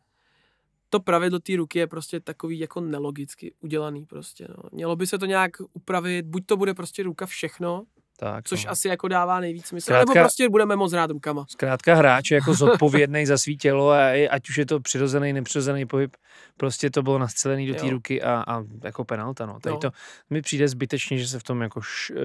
[0.94, 4.64] to pravidlo té ruky je prostě takový jako nelogicky udělaný prostě, no.
[4.72, 7.84] Mělo by se to nějak upravit, buď to bude prostě ruka všechno,
[8.20, 8.72] Tak, což no.
[8.72, 9.86] asi jako dává nejvíc smysl.
[9.86, 11.46] Zkrátka- Nebo prostě budeme moc hrát rukama.
[11.50, 15.86] Zkrátka hráč je jako zodpovědný za svý tělo a ať už je to přirozený, nepřirozený
[15.86, 16.18] pohyb,
[16.58, 17.92] prostě to bylo nastřelený do té Jo.
[17.92, 19.46] ruky a, a jako penalta.
[19.46, 19.60] No.
[19.60, 19.80] Tady No.
[19.80, 19.92] to
[20.30, 22.22] mi přijde zbytečně, že se v tom jako š, eh,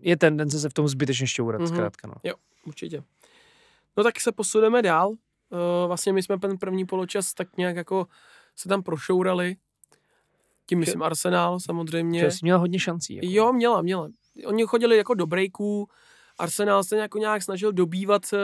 [0.00, 1.70] je tendence se v tom zbytečně šťourat, Mhm.
[1.70, 1.74] mm-hmm.
[1.74, 2.08] zkrátka.
[2.08, 2.14] No.
[2.66, 3.02] Určitě.
[3.96, 5.12] No tak se posuneme dál.
[5.52, 8.06] Uh, vlastně my jsme ten první poločas tak nějak jako
[8.56, 9.56] se tam prošourali.
[10.66, 12.20] Tím myslím Arsenal samozřejmě.
[12.20, 13.14] Chelsea měla hodně šancí.
[13.14, 13.26] Jako.
[13.30, 14.08] Jo, měla, měla.
[14.46, 15.88] Oni chodili jako do breaků,
[16.38, 18.38] Arsenal se jako nějak snažil dobývat eh,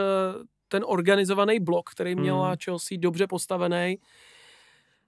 [0.67, 2.57] ten organizovaný blok, který měla Hmm.
[2.63, 3.97] Chelsea dobře postavený.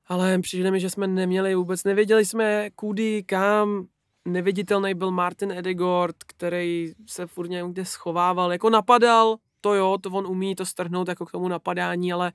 [0.07, 3.87] Ale přijde mi, že jsme neměli vůbec, nevěděli jsme kudy, kam,
[4.25, 10.27] neviditelný byl Martin Edegord, který se furt někde schovával, jako napadal, to jo, to on
[10.27, 12.33] umí to strhnout jako k tomu napadání, ale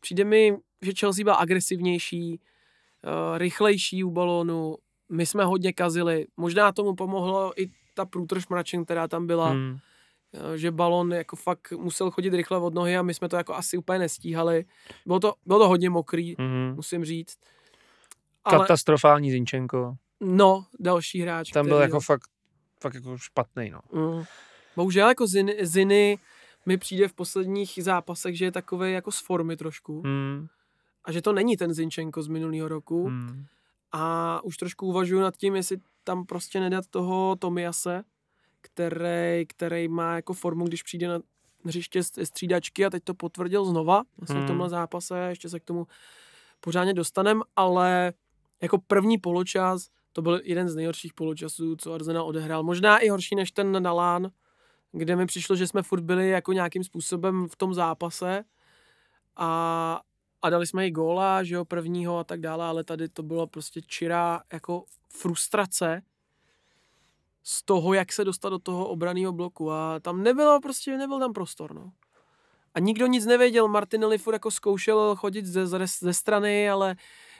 [0.00, 2.40] přijde mi, že Chelsea byl agresivnější,
[3.30, 4.76] uh, rychlejší u balónu,
[5.08, 9.78] my jsme hodně kazili, možná tomu pomohlo i ta průtrž mračen, která tam byla, hmm.
[10.34, 10.56] Hmm.
[10.58, 13.76] že balon jako fakt musel chodit rychle od nohy a my jsme to jako asi
[13.78, 14.64] úplně nestíhali.
[15.06, 16.74] Bylo to, bylo to hodně mokrý, Mm-hmm.
[16.74, 17.38] musím říct.
[18.44, 19.94] Ale, Katastrofální Zinčenko.
[20.20, 21.50] no, další hráč.
[21.50, 22.22] Tam který- byl jako fakt,
[22.82, 23.70] fakt jako špatný.
[23.70, 23.80] No.
[23.92, 24.24] Mm.
[24.76, 26.18] Bohužel jako Ziny, Ziny
[26.68, 30.02] mi přijde v posledních zápasech, že je takový jako z formy trošku.
[30.06, 30.46] Mm.
[31.04, 33.08] A že to není ten Zinčenko z minulého roku.
[33.08, 33.44] Mm.
[33.92, 38.02] A už trošku uvažuji nad tím, jestli tam prostě nedat toho Tomiase,
[38.60, 41.20] který, který má jako formu, když přijde na
[41.64, 44.46] hřiště z střídačky a teď to potvrdil znova vlastně v Hmm.
[44.48, 45.86] tomhle zápase, ještě se k tomu
[46.60, 48.12] pořádně dostanem, ale
[48.62, 52.62] jako první poločas, to byl jeden z nejhorších poločasů, co Arsenal odehrál.
[52.62, 54.30] Možná i horší než ten na Lán,
[54.92, 58.44] kde mi přišlo, že jsme furt byli jako nějakým způsobem v tom zápase
[59.36, 60.00] a,
[60.42, 63.46] a dali jsme i góla, že jo, prvního a tak dále, ale tady to bylo
[63.46, 66.02] prostě čirá jako frustrace
[67.42, 71.32] z toho, jak se dostat do toho obraného bloku a tam nebylo prostě, nebyl tam
[71.32, 71.92] prostor, no.
[72.74, 76.96] A nikdo nic nevěděl, Martinelli furt jako zkoušel chodit ze, ze, ze strany, ale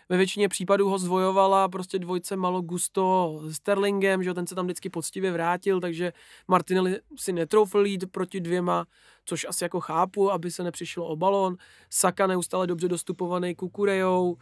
[0.09, 4.67] ve většině případů ho zvojovala prostě dvojce Malo Gusto s Sterlingem, že ten se tam
[4.67, 6.13] vždycky poctivě vrátil, takže
[6.49, 8.87] Martinelli si netroufl jít proti dvěma,
[9.25, 11.57] což asi jako chápu, aby se nepřišlo o balon.
[11.91, 14.39] Saka neustále dobře dostupovaný Kukurejou, uh,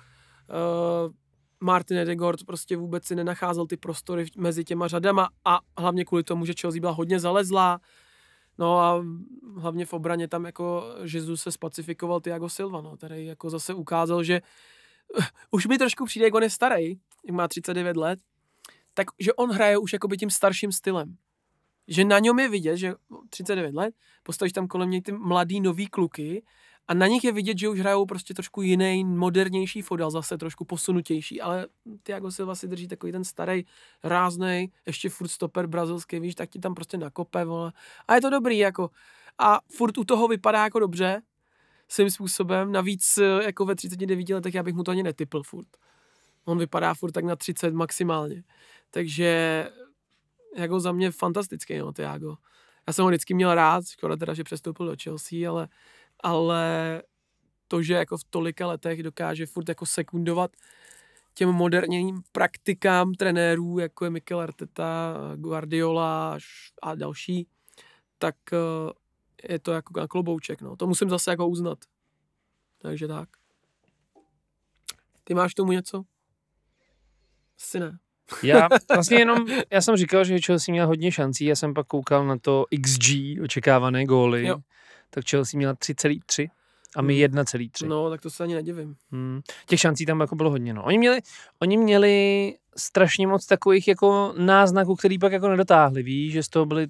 [1.60, 6.46] Martin Edegord prostě vůbec si nenacházel ty prostory mezi těma řadama a hlavně kvůli tomu,
[6.46, 7.80] že Chelsea byla hodně zalezlá.
[8.58, 9.04] No a
[9.56, 14.22] hlavně v obraně tam jako Jesus se spacifikoval Thiago Silva, no, který jako zase ukázal,
[14.22, 14.40] že
[15.50, 16.94] už mi trošku přijde, jak on je starý,
[17.32, 18.18] má 39 let,
[18.94, 21.16] tak že on hraje už jakoby tím starším stylem.
[21.88, 22.94] Že na něm je vidět, že
[23.30, 26.42] 39 let, postavíš tam kolem něj ty mladý nový kluky
[26.88, 30.64] a na nich je vidět, že už hrajou prostě trošku jiný, modernější fotbal, zase trošku
[30.64, 31.66] posunutější, ale
[32.02, 33.64] Thiago Silva si drží takový ten starý,
[34.04, 37.72] ráznej, ještě furt stoper brazilský, víš, tak ti tam prostě nakope, vole.
[38.08, 38.90] A je to dobrý, jako.
[39.38, 41.22] A furt u toho vypadá jako dobře,
[41.88, 45.68] svým způsobem, navíc eh, jako ve 39 letech já bych mu to ani netypl furt.
[46.44, 48.44] On vypadá furt tak na 30 maximálně.
[48.90, 49.68] Takže
[50.56, 52.36] jako za mě fantastický, no, Thiago.
[52.86, 55.68] Já jsem ho vždycky měl rád, škoda teda, že přestoupil do Chelsea, ale,
[56.22, 57.02] ale
[57.68, 60.50] to, že jako v tolika letech dokáže furt jako sekundovat
[61.34, 66.38] těm moderním praktikám trenérů, jako je Mikel Arteta, Guardiola
[66.82, 67.48] a další,
[68.18, 68.56] tak eh,
[69.48, 70.76] je to jako na klobouček, no.
[70.76, 71.78] To musím zase jako uznat.
[72.78, 73.28] Takže tak.
[75.24, 76.02] Ty máš tomu něco?
[77.60, 77.98] Asi ne.
[78.42, 82.26] Já vlastně jenom, já jsem říkal, že Chelsea měla hodně šancí, já jsem pak koukal
[82.26, 83.08] na to XG,
[83.42, 84.58] očekávané góly, Jo.
[85.10, 86.48] tak Chelsea měla 3,3
[86.96, 87.34] a my Hmm.
[87.38, 87.86] 1,3.
[87.86, 88.96] No, tak to se ani nedivím.
[89.10, 89.40] Hmm.
[89.66, 90.74] Těch šancí tam jako bylo hodně.
[90.74, 90.84] No.
[90.84, 91.20] Oni, měli,
[91.58, 96.66] oni měli strašně moc takových jako náznaků, který pak jako nedotáhli, víš, že z toho
[96.66, 96.86] byli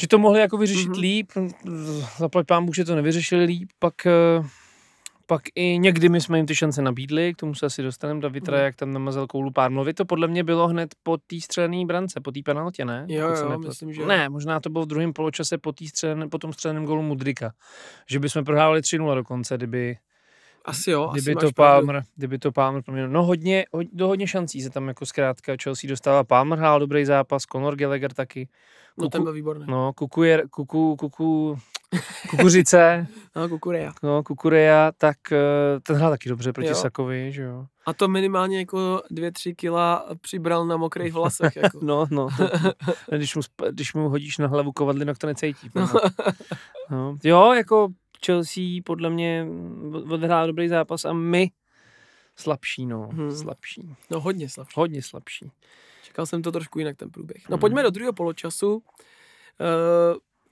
[0.00, 0.92] že to mohli jako vyřešit Mhm.
[0.94, 1.00] mm-hmm.
[1.00, 1.30] líp,
[2.18, 4.42] zaplať pán Bůh, že to nevyřešili líp, pak, eh,
[5.26, 8.48] pak i někdy my jsme jim ty šance nabídli, k tomu se asi dostaneme, David
[8.48, 8.56] Mhm.
[8.56, 8.62] mm.
[8.64, 12.32] jak tam namazal koulu Pármlovi, to podle mě bylo hned po té střelené brance, po
[12.32, 13.06] té penaltě, ne?
[13.08, 14.06] Jo, jo, myslím, že.
[14.06, 17.52] Ne, možná to bylo v druhém poločase po, tý střelené, po tom střeleném golu Mudrika,
[18.10, 19.96] že bychom prohráli 3-0 dokonce, kdyby,
[20.64, 21.52] Asi jo, asi kdyby máš to.
[21.52, 23.10] Palmer, kdyby to Palmer proměnil.
[23.10, 26.24] No hodně, hodně, do hodně šancí se tam jako zkrátka Chelsea dostala.
[26.24, 28.48] Palmer hrál dobrý zápas, Conor Gallagher taky.
[28.98, 29.64] No, ten byl výborný.
[29.68, 31.58] No, No, kuku, kuku, kuku,
[32.30, 33.06] kukuřice,
[33.36, 33.92] no Kukureja.
[34.02, 36.74] no, kukureja, tak eh, ten hrál taky dobře proti Jo.
[36.74, 37.66] Sakovi, že jo.
[37.86, 41.56] A to minimálně jako dvě, tři kila přibral na mokrých vlasech.
[41.56, 41.78] Jako.
[41.82, 42.28] No, no,
[43.16, 45.70] když, mu, když mu hodíš na hlavu kovadlinok, to necítí.
[45.74, 45.88] No.
[46.90, 47.16] No.
[47.24, 47.88] Jo, jako
[48.26, 49.46] Chelsea podle mě
[50.10, 51.50] odhrál dobrý zápas a my
[52.36, 53.32] slabší, no, Hmm.
[53.32, 53.94] slabší.
[54.10, 54.72] no hodně slabší.
[54.76, 55.50] Hodně slabší.
[56.08, 57.48] Čekal jsem to trošku jinak, ten průběh.
[57.48, 58.74] No pojďme do druhého poločasu.
[58.74, 58.82] Uh,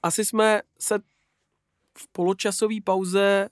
[0.02, 0.98] asi jsme se
[1.98, 3.48] v poločasové pauze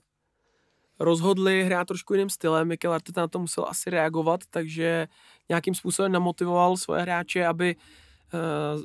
[0.99, 2.67] rozhodli hrát trošku jiným stylem.
[2.67, 5.07] Mikel Arteta na to musel asi reagovat, takže
[5.49, 8.81] nějakým způsobem namotivoval svoje hráče, aby uh,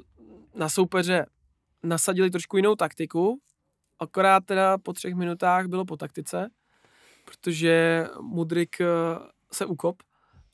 [0.55, 1.27] na soupeře
[1.83, 3.41] nasadili trošku jinou taktiku.
[3.99, 6.51] Akorát teda po třech minutách bylo po taktice,
[7.25, 8.87] protože Mudrik uh,
[9.53, 10.03] se ukop,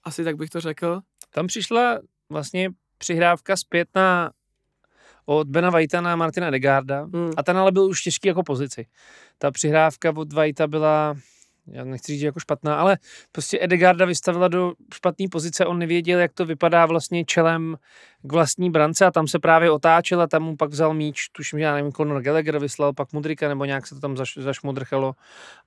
[0.05, 1.01] asi tak bych to řekl.
[1.31, 1.99] Tam přišla
[2.31, 4.31] vlastně přihrávka zpět na
[5.27, 7.31] od Bena Vajta na Martina Degarda hmm.
[7.37, 8.87] a ten ale byl už těžký jako pozici.
[9.39, 11.17] Ta přihrávka od Vajta byla
[11.69, 12.99] já nechci říct, že jako špatná, ale
[13.33, 17.77] prostě Edegarda vystavila do špatné pozice, on nevěděl, jak to vypadá vlastně čelem
[18.23, 21.59] k vlastní brance a tam se právě otáčel a tam mu pak vzal míč, tuším,
[21.59, 25.15] že já nevím, Conor Gallagher vyslal pak Mudrika, nebo nějak se to tam zaš, zašmudrchalo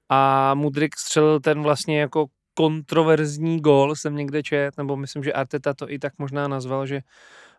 [0.10, 2.26] a Mudrik střelil ten vlastně jako
[2.60, 7.02] kontroverzní gól, jsem někde čet, nebo myslím, že Arteta to i tak možná nazval, že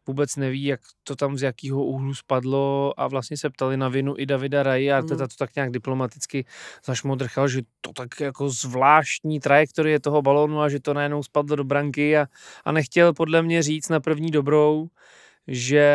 [0.07, 4.15] vůbec neví, jak to tam z jakého úhlu spadlo a vlastně se ptali na vinu
[4.19, 5.29] i Davida Raji a Arteta mm.
[5.29, 6.45] to tak nějak diplomaticky
[6.85, 11.65] zašmodrchal, že to tak jako zvláštní trajektorie toho balónu a že to najednou spadlo do
[11.65, 12.27] branky a,
[12.65, 14.89] a nechtěl podle mě říct na první dobrou,
[15.49, 15.89] že,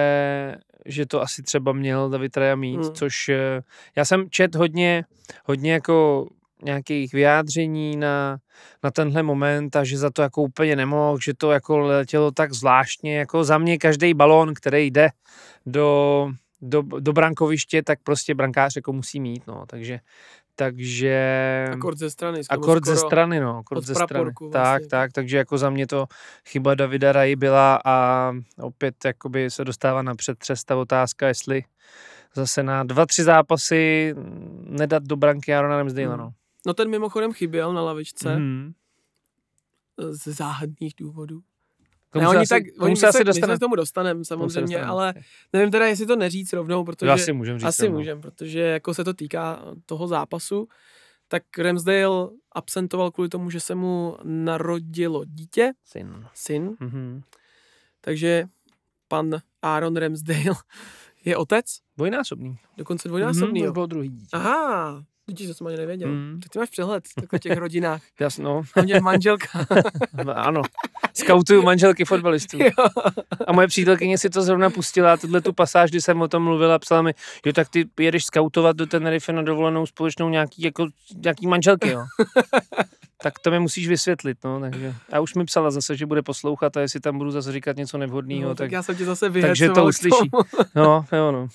[0.85, 2.93] že to asi třeba měl David Raja mít, mm.
[2.93, 3.61] což eh,
[3.95, 5.05] já jsem čet hodně,
[5.45, 6.27] hodně jako
[6.63, 8.37] nějakých vyjádření na,
[8.83, 12.53] na tenhle moment a že za to jako úplně nemohl, že to jako letělo tak
[12.53, 15.09] zvláštně, jako za mě každý balón, který jde
[15.65, 16.29] do,
[16.61, 19.99] do, do brankoviště, tak prostě brankář jako musí mít, no, takže
[20.55, 21.65] takže...
[21.71, 22.41] Akord ze strany.
[22.49, 23.57] Akord ze strany, no.
[23.57, 24.23] Akord ze strany.
[24.23, 24.49] Vlastně.
[24.49, 26.05] Tak, tak, takže jako za mě to
[26.47, 31.63] chyba Davida Raji byla a opět jakoby se dostává na předtřes ta otázka, jestli
[32.35, 34.13] zase na dva, tři zápasy
[34.63, 36.17] nedat do branky Arona Ramsdale, hmm.
[36.17, 36.31] no.
[36.65, 38.35] No ten mimochodem chyběl na lavičce.
[38.35, 38.73] Mm.
[39.97, 41.41] Z záhadných důvodů.
[42.09, 43.53] Komu ne, oni asi, tak, oni se, asi dostane?
[43.53, 44.91] se k tomu dostaneme samozřejmě, dostane.
[44.91, 45.13] ale
[45.53, 47.11] nevím teda, jestli to neříct rovnou, protože...
[47.11, 50.67] Asi můžem říct Asi můžem, protože jako se to týká toho zápasu,
[51.27, 55.73] tak Ramsdale absentoval kvůli tomu, že se mu narodilo dítě.
[55.83, 56.25] Syn.
[56.33, 56.69] Syn.
[56.69, 57.21] Mm-hmm.
[58.01, 58.45] Takže
[59.07, 60.55] pan Aaron Ramsdale
[61.25, 61.65] je otec.
[61.97, 62.57] Dvojnásobný.
[62.77, 63.73] Dokonce dvojnásobný, mm, jo.
[63.73, 64.29] bylo druhý dítě.
[64.33, 66.09] Aha, Vidíš, to jsem ani nevěděl.
[66.09, 66.39] Mm.
[66.43, 68.01] Tak ty máš přehled o těch rodinách.
[68.19, 68.61] Jasno.
[68.75, 69.47] A mě manželka.
[70.23, 70.61] no, ano.
[71.13, 72.57] Skautuju manželky fotbalistů.
[73.47, 76.79] A moje přítelkyně si to zrovna pustila, tuhle tu pasáž, kdy jsem o tom mluvila,
[76.79, 77.13] psala mi,
[77.45, 80.87] jo, tak ty jedeš skautovat do Tenerife na dovolenou společnou nějaký, jako,
[81.23, 82.05] nějaký manželky, jo.
[83.25, 84.93] tak to mi musíš vysvětlit, no, takže.
[85.11, 87.97] A už mi psala zase, že bude poslouchat a jestli tam budu zase říkat něco
[87.97, 90.29] nevhodného, no, tak, tak, já jsem ti zase Takže to uslyší.
[90.75, 91.47] No, jo, no.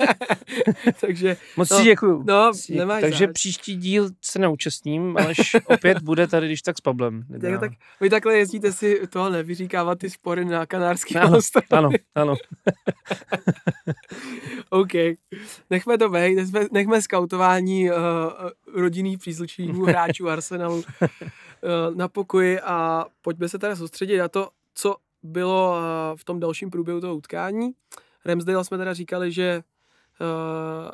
[1.00, 1.36] takže.
[1.56, 2.24] Moc no, si děkuju.
[2.26, 3.34] No, nemáš Takže záč.
[3.34, 7.24] příští díl se neúčastním, ale opět bude tady, když tak s Pablem.
[7.40, 11.38] Tak, tak, vy takhle jezdíte si toho nevyříkávat ty spory na kanárský ano,
[11.70, 12.34] ano, ano.
[14.70, 14.92] OK.
[15.70, 17.96] Nechme to být, nechme, nechme skautování uh,
[18.74, 20.80] rodinných příslušníků hráčů Arsenalu uh,
[21.94, 26.70] na pokoji a pojďme se teda soustředit na to, co bylo uh, v tom dalším
[26.70, 27.70] průběhu toho utkání.
[28.24, 29.62] Ramsdale jsme teda říkali, že
[30.20, 30.90] uh,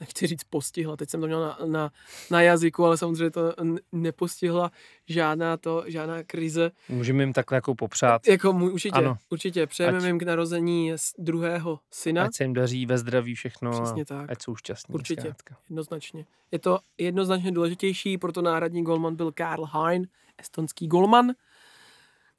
[0.00, 1.90] nechci říct postihla, teď jsem to měl na, na,
[2.30, 3.54] na jazyku, ale samozřejmě to
[3.92, 4.70] nepostihla
[5.06, 6.70] žádná to, žádná krize.
[6.88, 8.28] Můžeme jim takhle jako popřát.
[8.28, 9.16] Jako určitě, ano.
[9.30, 9.66] určitě.
[9.66, 12.24] Přejeme jim k narození druhého syna.
[12.24, 13.70] Ať se jim daří ve zdraví všechno.
[13.82, 14.30] Přesně tak.
[14.30, 14.94] Ať jsou šťastní.
[14.94, 15.56] Určitě, zkrátka.
[15.68, 16.26] jednoznačně.
[16.52, 21.32] Je to jednoznačně důležitější, proto náhradní golman byl Karl Hein, estonský golman,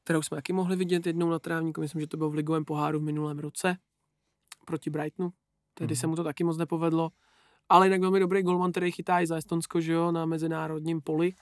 [0.03, 2.99] kterou jsme taky mohli vidět jednou na trávníku, myslím, že to bylo v ligovém poháru
[2.99, 3.77] v minulém roce
[4.65, 5.29] proti Brightonu.
[5.73, 5.95] Tehdy mm.
[5.95, 7.11] se mu to taky moc nepovedlo
[7.69, 11.33] ale jinak velmi dobrý golman, který chytá i za Estonsko, že jo, na mezinárodním poli.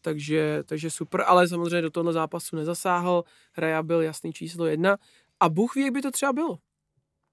[0.00, 3.24] Takže, takže super, ale samozřejmě do tohle zápasu nezasáhl.
[3.56, 4.96] Raja byl jasný číslo jedna.
[5.40, 6.58] A Bůh ví, jak by to třeba bylo,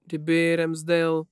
[0.04, 1.22] kdyby Ramsdale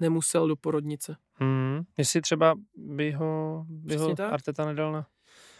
[0.00, 1.16] nemusel do porodnice.
[1.34, 5.06] Hmm, jestli třeba by ho, by ho Arteta nedal na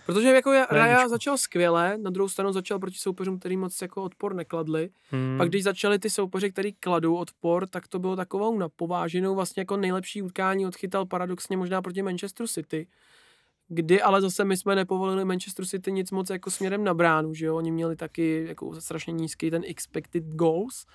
[0.06, 4.34] Protože jako Raja začal skvěle, na druhou stranu začal proti soupeřům, který moc jako odpor
[4.34, 4.90] nekladli.
[5.10, 5.38] Hmm.
[5.38, 9.76] Pak když začali ty soupeři, který kladou odpor, tak to bylo takovou napováženou vlastně jako
[9.76, 12.86] nejlepší utkání odchytal paradoxně možná proti Manchester City.
[13.68, 17.46] Kdy ale zase my jsme nepovolili Manchester City nic moc jako směrem na bránu, že
[17.46, 17.56] jo?
[17.56, 20.86] Oni měli taky jako strašně nízký ten expected goals.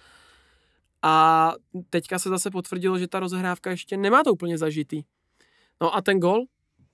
[1.02, 1.54] A
[1.90, 5.04] teďka se zase potvrdilo, že ta rozehrávka ještě nemá to úplně zažitý.
[5.82, 6.46] No a ten gol,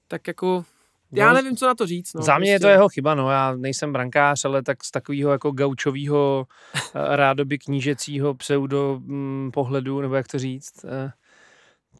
[0.07, 0.65] tak jako
[1.11, 2.13] já no, nevím, co na to říct.
[2.13, 2.51] No, za mě prostě.
[2.51, 6.47] je to jeho chyba, no, já nejsem brankář, ale tak z takového jako gaučového
[6.95, 11.11] eh, rádoby knížecího pseudo mm, pohledu, nebo jak to říct, eh,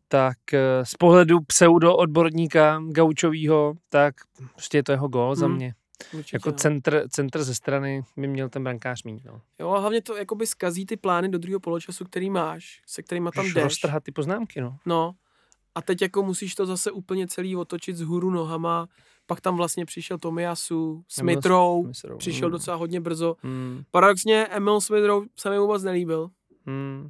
[0.07, 4.15] tak eh, z pohledu pseudo odborníka gaučového, tak
[4.53, 5.35] prostě je to jeho gol hmm.
[5.35, 5.73] za mě.
[6.13, 6.55] Určitě, Jako no.
[6.55, 9.25] centr, centr ze strany by měl ten brankář mít.
[9.25, 9.41] No.
[9.59, 13.31] Jo, a hlavně to jakoby skazí ty plány do druhého poločasu, který máš, se kterýma
[13.31, 13.63] tam Můžeš jdeš.
[13.63, 14.77] roztrhat ty poznámky, no.
[14.85, 15.13] No.
[15.77, 18.87] A teď jako musíš to zase úplně celý otočit z hůru nohama.
[19.25, 22.51] Pak tam vlastně přišel Tomiasu, Smith Rowe, Smith-Rowe, přišel mm.
[22.51, 23.35] docela hodně brzo.
[23.43, 26.29] Hmm, Paradoxně Emil Smith Rowe se mi vůbec nelíbil.
[26.65, 27.09] hmm.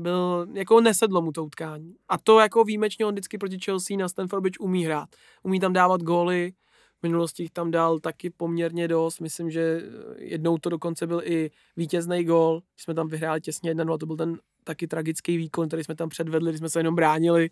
[0.00, 1.94] Byl, jako nesedlo mu to utkání.
[2.08, 5.08] A to jako výjimečně on vždycky proti Chelsea na Stanford Bridge umí hrát.
[5.42, 6.52] Umí tam dávat góly,
[7.00, 9.20] v minulosti jich tam dal taky poměrně dost.
[9.20, 9.82] Myslím, že
[10.16, 12.24] jednou to dokonce byl i vítězný.
[12.24, 16.08] Když jsme tam vyhráli těsně 1 to byl ten taky tragický výkon, který jsme tam
[16.08, 17.50] předvedli, když jsme se jenom bránili.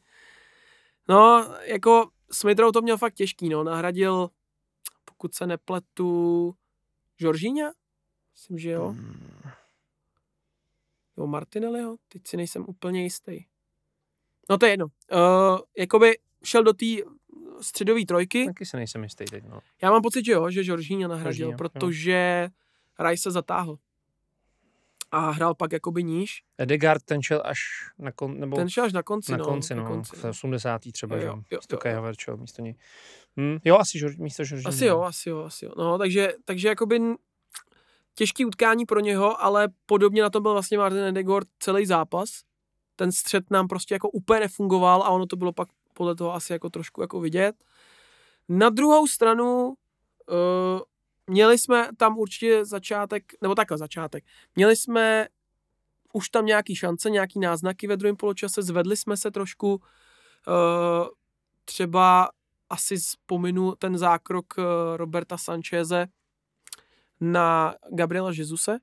[1.09, 3.64] No, jako Smithrow to měl fakt těžký, no.
[3.64, 4.30] Nahradil,
[5.05, 6.55] pokud se nepletu,
[7.20, 7.72] Žoržíňa?
[8.34, 8.88] Myslím, že jo.
[8.88, 9.51] Hmm.
[11.16, 11.97] Jo, Martinelliho?
[12.09, 13.45] Teď si nejsem úplně jistý.
[14.51, 14.86] No to je jedno.
[14.86, 16.86] Uh, jakoby šel do té
[17.61, 18.46] středové trojky.
[18.46, 19.61] Taky se nejsem jistý teď, no.
[19.82, 21.57] Já mám pocit, že jo, že Jorginho nahradil, Jorginho, jo.
[21.59, 22.48] protože
[23.09, 23.78] Rice se zatáhl.
[25.11, 26.42] A hrál pak jakoby níž.
[26.59, 27.59] Edegard ten šel až
[27.98, 29.44] na kon, nebo Ten šel až na konci, na no.
[29.44, 30.80] konci, no, na konci, v 80.
[30.92, 32.36] třeba, Jo, že jo, jo, jo, místo jo, jo.
[32.36, 32.74] Místo něj.
[33.40, 34.68] Hm, jo, asi žor, místo Žoržína.
[34.68, 35.72] Asi jo, asi jo, asi jo.
[35.78, 37.00] No, takže, takže jakoby
[38.14, 42.28] těžký utkání pro něho, ale podobně na tom byl vlastně Martin Edegord celý zápas.
[42.96, 46.53] Ten střed nám prostě jako úplně nefungoval a ono to bylo pak podle toho asi
[46.53, 47.57] jako trošku jako vidět.
[48.49, 49.74] Na druhou stranu uh,
[51.26, 54.24] měli jsme tam určitě začátek, nebo takhle začátek.
[54.57, 55.28] Měli jsme
[56.12, 61.09] už tam nějaký šance, nějaký náznaky ve druhém poločase, zvedli jsme se trošku, uh,
[61.64, 62.30] třeba
[62.70, 64.64] asi vzpominu ten zákrok uh,
[64.97, 66.07] Roberta Sancheze
[67.20, 68.78] na Gabriela Jesuse.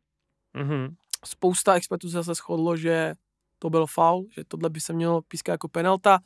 [0.53, 0.95] Mhm.
[1.25, 3.13] Spousta expertů se zase shodlo, že
[3.59, 6.19] to byl faul, že tohle by se mělo pískat jako penalta.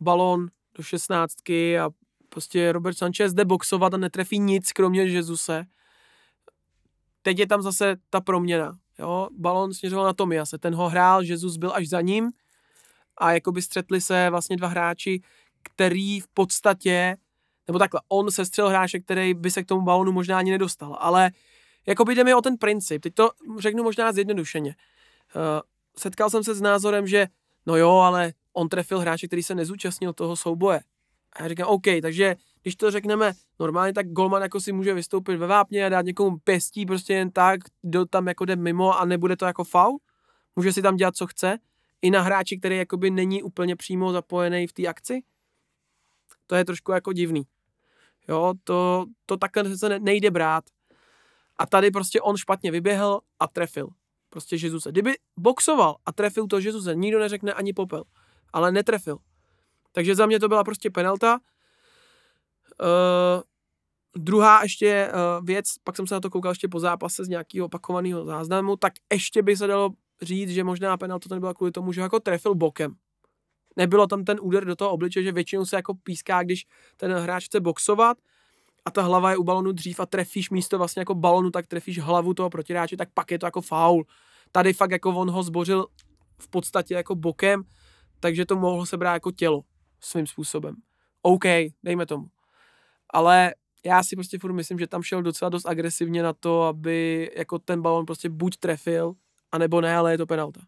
[0.00, 1.90] Balón do šestnáctky a
[2.28, 5.64] prostě Robert Sanchez jde boxovat a netrefí nic, kromě Jesuse.
[7.22, 8.72] Teď je tam zase ta proměna.
[8.98, 9.28] Jo?
[9.38, 12.30] Balón směřoval na Tomiase, ten ho hrál, Jesus byl až za ním
[13.18, 15.22] a jakoby střetli se vlastně dva hráči,
[15.62, 17.16] který v podstatě,
[17.66, 20.96] nebo takhle, on se střel hráče, který by se k tomu balonu možná ani nedostal,
[21.00, 21.30] ale
[21.86, 24.76] jakoby jde mi o ten princip, teď to řeknu možná zjednodušeně.
[25.36, 25.42] Uh,
[25.98, 27.26] setkal jsem se s názorem, že
[27.66, 30.80] no jo, ale on trefil hráče, který se nezúčastnil toho souboje.
[31.32, 35.36] A já říkám, OK, takže když to řekneme normálně, tak golman jako si může vystoupit
[35.36, 39.04] ve vápně a dát někomu pěstí prostě jen tak, kdo tam jako jde mimo a
[39.04, 39.98] nebude to jako faul.
[40.56, 41.58] Může si tam dělat, co chce.
[42.02, 45.22] I na hráči, který jakoby není úplně přímo zapojený v té akci.
[46.46, 47.42] To je trošku jako divný.
[48.28, 50.64] Jo, to, to takhle se ne- nejde brát.
[51.56, 53.88] A tady prostě on špatně vyběhl a trefil.
[54.30, 54.92] Prostě Jezuse.
[54.92, 58.04] Kdyby boxoval a trefil to Jezuse, nikdo neřekne ani popel.
[58.52, 59.18] Ale netrefil.
[59.92, 61.38] Takže za mě to byla prostě penalta.
[62.80, 63.42] Uh,
[64.16, 67.66] druhá ještě uh, věc, pak jsem se na to koukal ještě po zápase z nějakého
[67.66, 69.90] opakovaného záznamu, tak ještě by se dalo
[70.22, 72.94] říct, že možná penalta to nebyla kvůli tomu, že jako trefil bokem.
[73.76, 76.66] Nebylo tam ten úder do toho obliče, že většinou se jako píská, když
[76.96, 78.18] ten hráč chce boxovat
[78.84, 81.98] a ta hlava je u balonu dřív a trefíš místo vlastně jako balonu, tak trefíš
[81.98, 84.06] hlavu toho protiráče, tak pak je to jako faul.
[84.52, 85.86] Tady fakt jako on ho zbořil
[86.38, 87.62] v podstatě jako bokem,
[88.20, 89.62] takže to mohlo se brát jako tělo
[90.00, 90.76] svým způsobem.
[91.22, 91.44] OK,
[91.82, 92.26] dejme tomu.
[93.10, 93.54] Ale
[93.86, 97.58] já si prostě furt myslím, že tam šel docela dost agresivně na to, aby jako
[97.58, 99.14] ten balon prostě buď trefil,
[99.52, 100.60] anebo ne, ale je to penalta.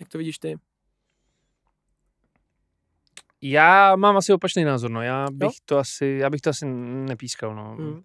[0.00, 0.58] Jak to vidíš ty?
[3.42, 5.02] Já mám asi opačný názor, no.
[5.02, 5.50] Já bych Jo?
[5.64, 7.76] to asi, já bych to asi nepískal, no.
[7.76, 8.02] Hmm.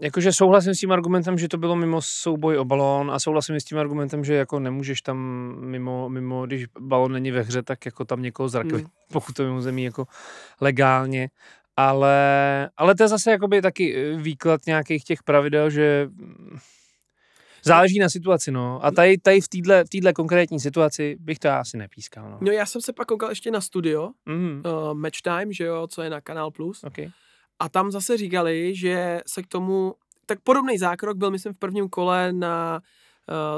[0.00, 3.64] Jakože souhlasím s tím argumentem, že to bylo mimo souboj o balón a souhlasím s
[3.64, 5.16] tím argumentem, že jako nemůžeš tam
[5.60, 8.90] mimo, mimo když balón není ve hře, tak jako tam někoho zrakli, Hmm.
[9.12, 10.06] pokud to mimo zemí jako
[10.60, 11.28] legálně.
[11.76, 12.16] Ale,
[12.76, 16.58] ale to je zase jakoby taky eh, výklad nějakých těch pravidel, že mm,
[17.64, 18.84] záleží na situaci, no.
[18.84, 19.48] A tady, tady v
[19.90, 22.38] téhle konkrétní situaci bych to asi nepískal, no.
[22.40, 25.86] No já jsem se pak koukal ještě na studio, Mm, uh, Match Time, že jo,
[25.86, 26.84] co je na Kanál Plus.
[26.84, 27.10] okay.
[27.58, 29.94] A tam zase říkali, že se k tomu,
[30.26, 32.80] tak podobný zákrok byl, myslím, v prvním kole na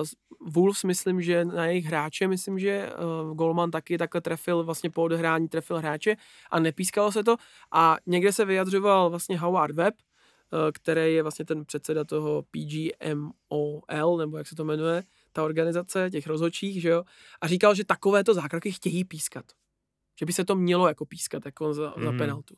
[0.01, 0.07] uh,
[0.53, 5.03] Wolves, myslím, že na jejich hráče, myslím, že uh, Golman taky takhle trefil, vlastně po
[5.03, 6.17] odehrání trefil hráče
[6.51, 7.37] a nepískalo se to.
[7.73, 9.95] A někde se vyjadřoval vlastně Howard Webb,
[10.53, 16.11] uh, který je vlastně ten předseda toho PGMOL, nebo jak se to jmenuje, ta organizace
[16.11, 17.05] těch rozhodčích, že jo,
[17.41, 19.45] a říkal, že takovéto zákroky chtějí pískat.
[20.21, 22.05] Že by se to mělo jako pískat, jako za, mm.
[22.05, 22.19] za Mhm.
[22.19, 22.55] penaltu.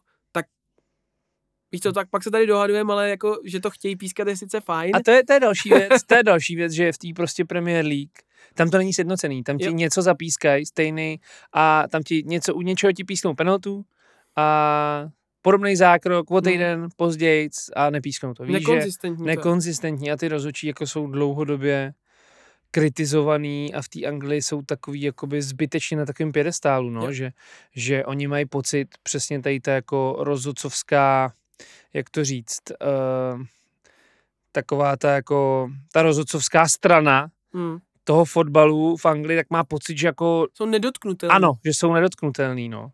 [1.73, 4.61] Víš co, tak pak se tady dohadujeme, ale jako, že to chtějí pískat je sice
[4.61, 4.97] fajn.
[4.97, 7.45] A to je, to je další věc, to je další věc, že v té prostě
[7.45, 8.11] Premier League,
[8.55, 9.73] tam to není sjednocený, tam ti Jo.
[9.73, 11.21] něco zapískají stejný
[11.53, 13.85] a tam ti něco, u něčeho ti písknou penaltu
[14.37, 15.05] a
[15.43, 16.41] podobný zákrok o No.
[16.41, 18.43] týden později a nepísknou to.
[18.43, 19.25] Víš, že Nekonzistentní.
[19.25, 19.37] to je.
[19.37, 21.93] nekonzistentní a ty rozhodčí jako jsou dlouhodobě
[22.71, 27.13] kritizovaný a v té Anglii jsou takový jakoby zbytečně na takovém pědestálu, no, Jo.
[27.13, 27.31] že,
[27.77, 31.33] že oni mají pocit přesně tady ta jako rozhodcovská,
[31.95, 32.63] jak to říct,
[33.35, 33.43] uh,
[34.53, 37.79] taková ta jako, ta rozhodcovská strana Hmm.
[38.05, 41.31] toho fotbalu v Anglii, tak má pocit, že jako, Jsou nedotknutelní.
[41.33, 42.91] ano, že jsou nedotknutelný, no.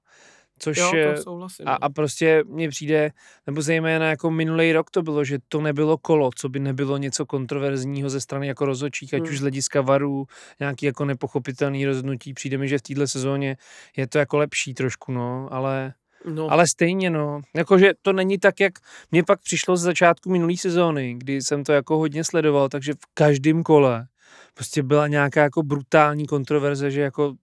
[0.59, 1.69] Což Jo, to souhlasím.
[1.69, 3.11] a, a prostě mně přijde,
[3.47, 7.27] nebo zejména jako minulý rok to bylo, že to nebylo kolo, co by nebylo něco
[7.27, 9.29] kontroverzního ze strany jako rozhodčích, ať Hmm.
[9.31, 10.27] už z hlediska varů,
[10.61, 12.35] nějaký jako nepochopitelný rozhodnutí.
[12.35, 13.57] Přijde mi, že v téhle sezóně
[13.97, 15.95] je to jako lepší trošku, no, ale,
[16.25, 16.51] no.
[16.51, 17.41] ale stejně, no.
[17.55, 18.73] Jakože to není tak, jak
[19.11, 23.07] mě pak přišlo z začátku minulé sezóny, kdy jsem to jako hodně sledoval, takže v
[23.15, 24.07] každém kole
[24.55, 27.35] prostě byla nějaká jako brutální kontroverze, že jako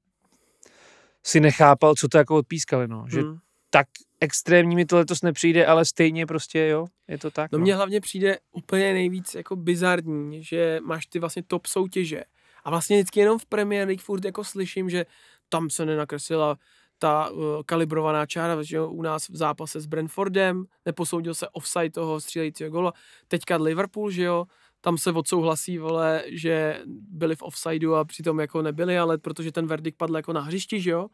[1.24, 3.06] si nechápal, co to jako odpískali, no.
[3.10, 3.38] Že Hmm.
[3.70, 3.88] tak
[4.20, 7.52] extrémní mi to letos nepřijde, ale stejně prostě jo, je to tak.
[7.52, 12.24] No mně hlavně přijde úplně nejvíc jako bizarní, že máš ty vlastně top soutěže
[12.64, 15.06] a vlastně vždycky jenom v Premier League furt jako slyším, že
[15.50, 16.58] tam se nenakreslila
[17.04, 21.90] ta uh, kalibrovaná čára, že jo, u nás v zápase s Brentfordem, neposoudil se offside
[21.90, 22.94] toho střílejícího gola,
[23.28, 24.46] teďka Liverpool, že jo,
[24.82, 26.80] tam se odsouhlasí, vole, že
[27.12, 30.82] byli v offsideu a přitom jako nebyli, ale protože ten verdikt padl jako na hřišti,
[30.82, 31.08] že jo,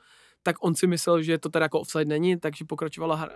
[0.44, 3.32] tak on si myslel, že to teda jako offside není, takže pokračovala hra,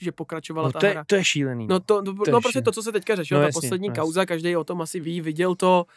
[0.00, 1.04] že pokračovala no, ta to, je, hra.
[1.04, 1.66] to je šílený.
[1.66, 2.64] No, to, to, je no prostě šílený.
[2.64, 4.80] to, co se teďka řešilo, No no, ta jasně, poslední no kauza, každý o tom
[4.82, 5.92] asi ví, viděl to, uh,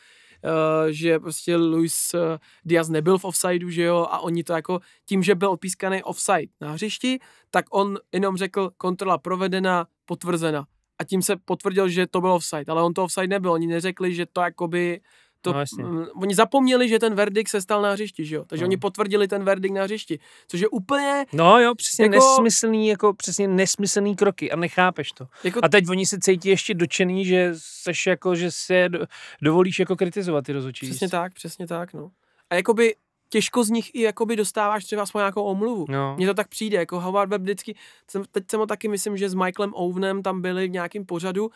[0.90, 2.20] že prostě Luis uh,
[2.66, 6.54] Diaz nebyl v offsideu, že jo, a oni to jako tím, že byl odpískaný offside
[6.62, 7.20] na hřišti,
[7.50, 10.66] tak on jenom řekl kontrola provedena, potvrzena.
[11.00, 14.16] A tím se potvrdil, že to byl offside, ale on to offside nebyl, oni neřekli,
[14.16, 15.02] že to jakoby
[15.42, 15.84] to, No, jasně.
[15.84, 18.46] mm, oni zapomněli, že ten verdikt se stal na hřišti, že jo?
[18.48, 18.68] Takže No.
[18.68, 23.14] oni potvrdili ten verdikt na hřišti, což je úplně No jo, přesně Jako- nesmyslný, jako
[23.14, 25.28] přesně nesmyslný kroky a nechápeš to.
[25.44, 29.00] jako A teď oni se cítí ještě dočený, že seš jako, že se do,
[29.42, 30.90] dovolíš jako kritizovat ty rozhodčí.
[30.90, 32.12] Přesně tak, přesně tak, no.
[32.50, 32.96] A jakoby
[33.30, 35.86] těžko z nich i jakoby dostáváš třeba aspoň nějakou omluvu.
[35.90, 36.16] No.
[36.18, 37.76] Mně to tak přijde, jako Howard Webb vždycky,
[38.12, 41.50] jsem, teď jsem ho taky myslím, že s Michaelem Owenem tam byli v nějakém pořadu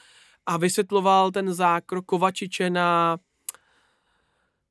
[0.45, 3.17] a vysvětloval ten zákrok Kovačiče na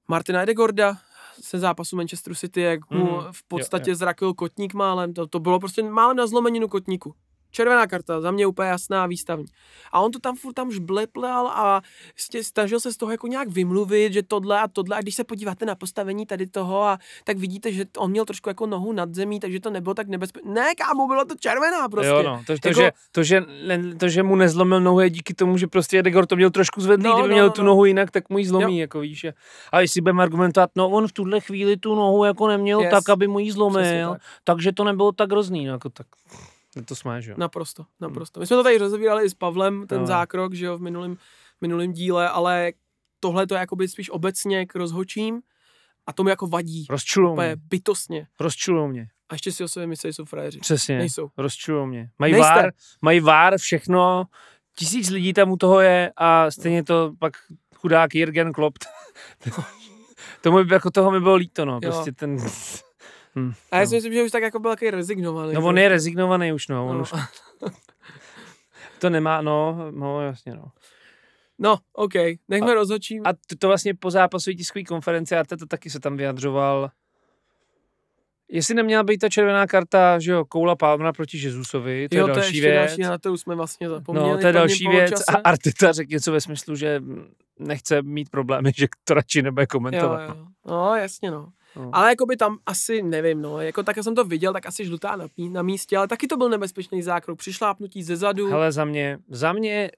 [0.08, 0.98] Martina Edegorda
[1.40, 5.40] se zápasu Manchesteru City, jak mu Mhm, v podstatě jo, zrakil kotník málem, to, to
[5.40, 7.14] bylo prostě málem na zlomeninu kotníku.
[7.54, 9.46] Červená karta, za mě úplně jasná výstavní.
[9.92, 11.82] A on to tam furt tam žbleplal a
[12.42, 14.96] snažil se z toho jako nějak vymluvit, že tohle a tohle.
[14.96, 18.48] A když se podíváte na postavení tady toho, a tak vidíte, že on měl trošku
[18.48, 20.50] jako nohu nad zemí, takže to nebylo tak nebezpečné.
[20.54, 22.08] Ne, kámo, bylo to červená prostě.
[22.08, 22.42] Jo, no.
[22.46, 25.56] To, to, Jako- že, to, že, ne, to, že mu nezlomil nohu je díky tomu,
[25.58, 27.66] že prostě Edegor to měl trošku zvedlý, No, kdyby no, měl no, tu no.
[27.66, 29.26] nohu jinak, tak mu ji zlomí, jako víš.
[29.72, 32.90] A jestli budeme argumentovat, no on v tuhle chvíli tu nohu jako neměl Yes.
[32.90, 34.22] tak, aby mu ji zlomil, tak.
[34.44, 36.06] takže to nebylo tak hrozný, no, jako tak.
[36.76, 37.34] Je to smáš, jo.
[37.38, 38.40] Naprosto, naprosto.
[38.40, 40.06] My jsme to tady rozebírali i s Pavlem, ten No.
[40.06, 41.16] zákrok, že jo, v minulém,
[41.60, 42.72] minulém díle, ale
[43.20, 45.40] tohle to je jakoby spíš obecně k rozhočím
[46.06, 46.86] a tomu jako vadí.
[46.90, 47.56] Rozčulou mě.
[47.56, 48.26] bytostně.
[48.40, 49.08] Rozčulou mě.
[49.28, 50.58] A ještě si o sobě myslí, že jsou frajeři.
[50.60, 50.98] Přesně.
[50.98, 51.28] Nejsou.
[51.38, 52.10] Rozčulou mě.
[52.18, 52.50] Mají Nejste.
[52.54, 52.70] vár,
[53.02, 54.24] mají vár, všechno,
[54.76, 57.32] tisíc lidí tam u toho je a stejně to pak
[57.76, 58.78] chudák Jürgen Klopp.
[60.40, 61.72] Tomu by, jako toho mi bylo líto, no.
[61.82, 61.90] Jo.
[61.90, 62.36] Prostě ten...
[63.36, 63.86] Hm, A já no.
[63.88, 65.52] si myslím, že už tak jako byl takový rezignovaný.
[65.54, 65.66] no že?
[65.66, 66.86] on je rezignovaný už, no.
[66.88, 67.02] On No.
[67.02, 67.12] už
[68.98, 70.64] to nemá, no, no jasně, no.
[71.58, 72.12] No, OK,
[72.48, 73.20] nechme rozhodčí.
[73.24, 76.90] A to, to vlastně po zápasové tiskové konferenci, a to taky se tam vyjadřoval,
[78.48, 82.24] jestli neměla být ta červená karta, že jo, Koula Palmera proti Jezusovi, to jo, je
[82.24, 82.86] to je další ještě věc.
[82.90, 84.28] další, na to už jsme vlastně zapomněli.
[84.28, 85.10] No, to je další věc.
[85.10, 85.32] poločase.
[85.32, 87.02] A Arteta řekl něco ve smyslu, že
[87.58, 90.28] nechce mít problémy, že to radši nebude Jo, komentovat.
[90.28, 90.46] jo.
[90.66, 91.48] No, jasně, no.
[91.76, 91.90] No.
[91.92, 95.16] Ale jako by tam asi, nevím, no, jako tak jsem to viděl, tak asi žlutá
[95.16, 98.46] na, na místě, ale taky to byl nebezpečný zákrok, přišlápnutí ze zadu.
[98.46, 99.90] Hele, za mě, za mě,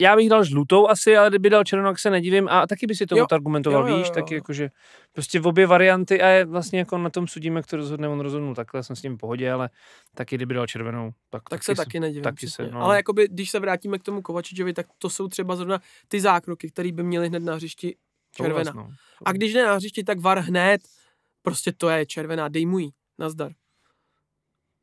[0.00, 2.94] já bych dal žlutou asi, ale kdyby dal červenou, tak se nedivím a taky by
[2.94, 4.14] si to argumentoval, Jo, jo, víš, jo.
[4.14, 4.70] taky jakože
[5.12, 8.20] prostě v obě varianty a je vlastně jako na tom sudím, jak to rozhodne, on
[8.20, 9.70] rozhodnul takhle, jsem s tím v pohodě, ale
[10.14, 12.22] taky kdyby dal červenou, tak, tak se taky nedivím.
[12.22, 12.80] taky se, no.
[12.80, 16.70] Ale jakoby, když se vrátíme k tomu Kovačičovi, tak to jsou třeba zrovna ty zákroky,
[16.70, 17.96] které by měly hned na hřišti
[18.36, 18.72] červená.
[18.72, 18.90] No.
[19.24, 20.80] A když ne na hřišti, tak var hned,
[21.42, 23.52] prostě to je červená, dej mu jí, nazdar.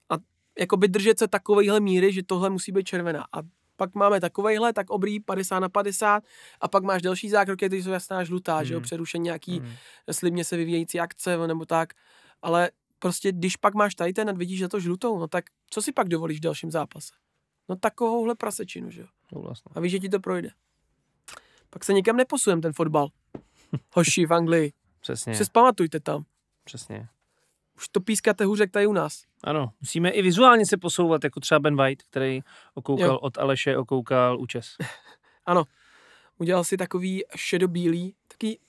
[0.09, 0.15] A
[0.59, 3.25] jakoby držet se takovejhle míry, že tohle musí být červená.
[3.33, 3.37] A
[3.75, 6.23] pak máme takovejhle, tak obrý 50 na 50
[6.61, 8.83] a pak máš další zákroky, které jsou jasná žlutá, že jo, Hmm.
[8.83, 9.71] přerušení nějaký Hmm.
[10.11, 11.93] slibně se vyvíjející akce nebo tak,
[12.41, 15.81] ale prostě když pak máš tady ten a vidíš za to žlutou, no tak co
[15.81, 17.13] si pak dovolíš v dalším zápase?
[17.69, 19.07] No takovouhle prasečinu, že jo.
[19.31, 19.53] No.
[19.75, 20.49] A víš, že ti to projde.
[21.69, 23.07] Pak se nikam neposujem ten fotbal.
[23.93, 24.73] Hoši v Anglii.
[25.01, 26.23] Přesně, Se zpamatujte tam.
[26.63, 27.07] přesně.
[27.77, 29.23] už to pískáte hůř, jak tady u nás.
[29.43, 32.39] Ano, musíme i vizuálně se posouvat, jako třeba Ben White, který
[32.73, 33.17] okoukal Jo.
[33.19, 34.75] od Aleše, okoukal účes.
[35.45, 35.63] Ano,
[36.37, 38.59] udělal si takový šedobílý, taký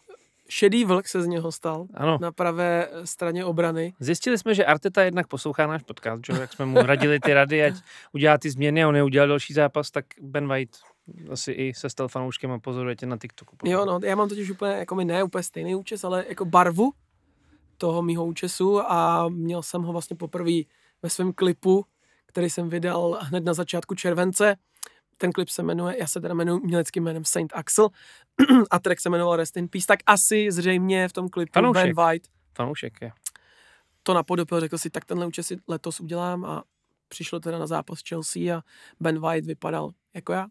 [0.48, 3.94] šedý vlk se z něho stal Ano, na pravé straně obrany.
[4.00, 6.32] zjistili jsme, že Arteta jednak poslouchá náš podcast, že?
[6.32, 7.74] jak jsme mu radili ty rady, ať
[8.12, 10.76] udělá ty změny a on neudělal další zápas, tak Ben White
[11.30, 13.56] asi i se stal fanouškem a pozoruje tě na TikToku.
[13.64, 16.92] Jo, no, já mám totiž úplně, jako mi ne úplně stejný účes, ale jako barvu
[17.78, 20.62] toho mýho účesu a měl jsem ho vlastně poprvé
[21.02, 21.86] ve svém klipu,
[22.26, 24.56] který jsem vydal hned na začátku července.
[25.18, 27.88] Ten klip se jmenuje, já se teda jmenuji uměleckým jménem Saint Axel
[28.70, 31.84] a track se jmenoval Rest in Peace, tak asi zřejmě v tom klipu Fanoušek.
[31.84, 33.12] Ben White Fanoušek je.
[34.02, 36.64] to napodobil, řekl si, tak tenhle účes si letos udělám a
[37.08, 38.62] přišlo teda na zápas Chelsea a
[39.00, 40.46] Ben White vypadal jako já.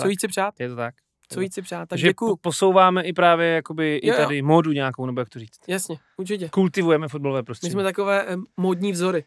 [0.00, 0.54] Co víc si přát?
[0.60, 0.94] Je to tak.
[1.28, 1.78] Co víc si přát?
[1.80, 2.30] Tak Takže děkuju.
[2.30, 4.20] po- posouváme i právě jakoby i Jo, jo.
[4.22, 5.58] tady módu nějakou, nebo jak to říct.
[5.68, 6.48] Jasně, určitě.
[6.48, 7.72] Kultivujeme fotbalové My prostředí.
[7.72, 9.24] jsme takové eh, módní vzory.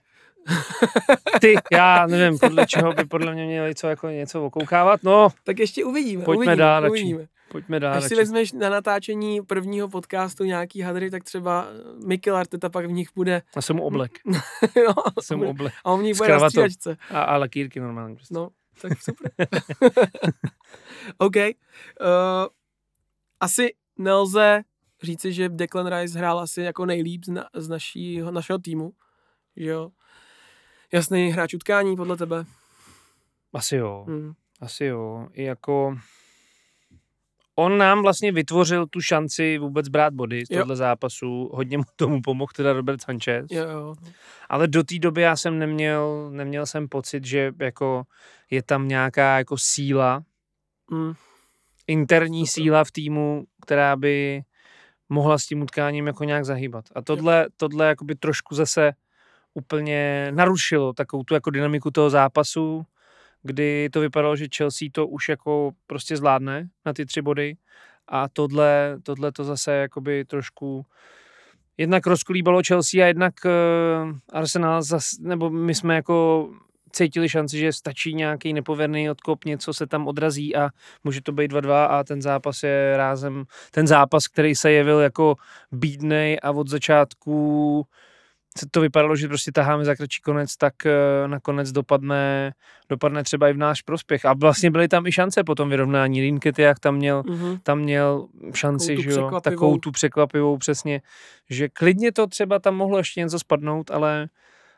[1.41, 5.03] Ty, já nevím, podle čeho by podle mě měli co, jako něco okoukávat.
[5.03, 6.23] No, Tak ještě uvidíme.
[6.23, 6.91] Pojďme uvidíme, dál radši.
[6.91, 7.25] uvidíme.
[7.51, 7.93] pojďme dál.
[7.93, 12.85] Až si vezmeš na natáčení prvního podcastu nějaký hadry, tak třeba eh, Mikel Arteta pak
[12.85, 14.11] v nich bude, Já jsem mu oblek.
[14.75, 15.73] jo, jsem mu oblek.
[15.83, 16.97] a on v nich bude na střídačce.
[17.11, 18.15] A, a lakýrky normálně.
[18.15, 18.33] Prostě.
[18.33, 18.49] No,
[18.81, 19.31] tak super.
[21.17, 21.35] OK.
[21.35, 22.47] Uh,
[23.39, 24.63] asi nelze
[25.03, 28.93] říci, že Declan Rice hrál asi jako nejlíp z, na, z naší, našeho týmu.
[29.55, 29.91] Jo.
[30.93, 32.45] Jasný hráč utkání podle tebe.
[33.53, 34.05] Asi jo.
[34.07, 34.33] Hmm.
[34.59, 35.27] Asi jo.
[35.33, 35.97] I jako...
[37.55, 40.59] On nám vlastně vytvořil tu šanci vůbec brát body z Jo.
[40.59, 41.49] tohle zápasu.
[41.53, 43.45] Hodně mu tomu pomohl teda Robert Sanchez.
[43.51, 43.95] Jo, jo.
[44.49, 48.03] Ale do té doby já jsem neměl, neměl jsem pocit, že jako
[48.51, 50.23] je tam nějaká jako síla,
[50.91, 51.13] Hmm.
[51.87, 54.41] interní síla v týmu, která by
[55.09, 56.85] mohla s tím utkáním jako nějak zahýbat.
[56.95, 58.91] A tohle, tohle jakoby trošku zase
[59.53, 62.85] úplně narušilo takovou tu jako dynamiku toho zápasu,
[63.43, 67.55] kdy to vypadalo, že Chelsea to už jako prostě zvládne na ty tři body.
[68.07, 70.85] A tohle, tohle to zase jakoby trošku
[71.77, 73.51] jednak rozkolíbalo Chelsea a jednak uh,
[74.33, 76.49] Arsenal zas, nebo my jsme jako
[76.91, 80.69] cítili šanci, že stačí nějaký nepověrný odkop, něco se tam odrazí a
[81.03, 85.35] může to být 2-2 a ten zápas je rázem, ten zápas, který se jevil jako
[85.71, 88.12] bídnej a od začátku se
[88.71, 90.91] to vypadalo, že prostě taháme za kratší konec, tak eh,
[91.27, 92.53] nakonec dopadne,
[92.89, 94.25] dopadne třeba i v náš prospěch.
[94.25, 96.21] A vlastně byly tam i šance po tom vyrovnání.
[96.21, 97.59] Rinketiach tam měl, Mm-hmm.
[97.63, 101.01] tam měl šanci, Takovou že jo, takovou tu překvapivou přesně,
[101.49, 104.27] že klidně to třeba tam mohlo ještě něco spadnout, ale,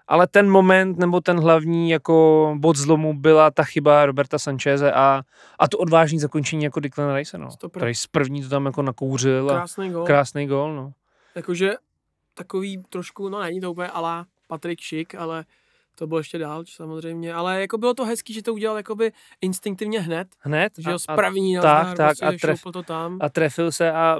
[0.07, 5.21] ale ten moment nebo ten hlavní jako bod zlomu byla ta chyba Roberta Sancheze a,
[5.59, 7.49] a to odvážné zakončení jako Declan Rice, no.
[7.77, 10.05] Který z první to tam jako nakouřil a Krásný gol.
[10.05, 10.91] krásný gol, no.
[11.35, 11.73] Jakože
[12.35, 15.45] takový trošku, no není to úplně alá Patrik Šik, ale
[15.95, 19.99] to bylo ještě dál samozřejmě, ale jako bylo to hezký, že to udělal jakoby instinktivně
[19.99, 21.15] hned, Hned že jo, z a,
[21.61, 23.17] tak, tak, prostě a tref- šoupl to tam.
[23.21, 24.17] a trefil se a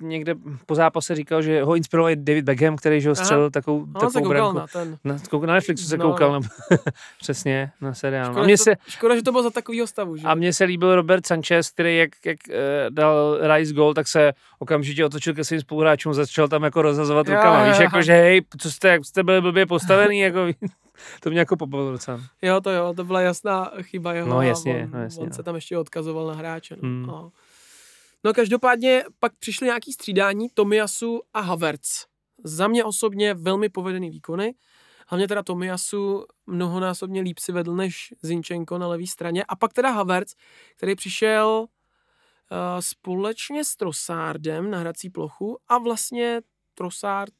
[0.00, 0.34] někde
[0.66, 3.24] po zápase říkal, že ho inspiroval David Beckham, který že ho Aha.
[3.24, 4.58] střelil takovou, A on se takovou branku.
[4.58, 4.98] na ten.
[5.04, 5.16] Na,
[5.46, 6.04] na Netflixu se No.
[6.10, 6.40] koukal, no.
[7.20, 8.24] přesně, na seriál.
[8.26, 8.30] no.
[8.32, 10.26] Škoda, A mně že se, to, škoda, že to bylo za takovýho stavu, že?
[10.26, 12.54] a mně se líbil Robert Sanchez, který jak, jak uh,
[12.90, 17.68] dal Rice goal, tak se okamžitě otočil ke svým spoluhráčům, začal tam jako rozhazovat rukama.
[17.68, 20.38] Víš, jako, že hej, co jste, jak jste byli blbě postavený, jako,
[21.20, 22.20] to mě jako pobavilo docela.
[22.42, 24.28] Jo, to jo, to byla jasná chyba jeho.
[24.28, 25.34] No, jasně, on, no, jasně, on no.
[25.34, 26.76] se tam ještě odkazoval na hráče.
[26.76, 26.88] No.
[26.88, 27.06] Hmm.
[27.06, 27.32] No.
[28.24, 32.06] no každopádně pak přišly nějaký střídání Tomiasu a Havertz.
[32.44, 34.54] Za mě osobně velmi povedený výkony.
[35.08, 39.44] Hlavně teda Tomiasu mnohonásobně líp si vedl než Zinčenko na levé straně.
[39.48, 40.34] A pak teda Havertz,
[40.76, 46.40] který přišel uh, společně s Trosárdem na hrací plochu a vlastně
[46.74, 47.34] Trosárd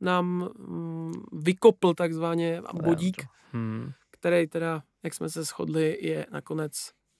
[0.00, 3.22] nám mm, vykopl takzvaně bodík
[3.52, 3.90] Hmm.
[4.10, 6.72] který teda, jak jsme se shodli, je nakonec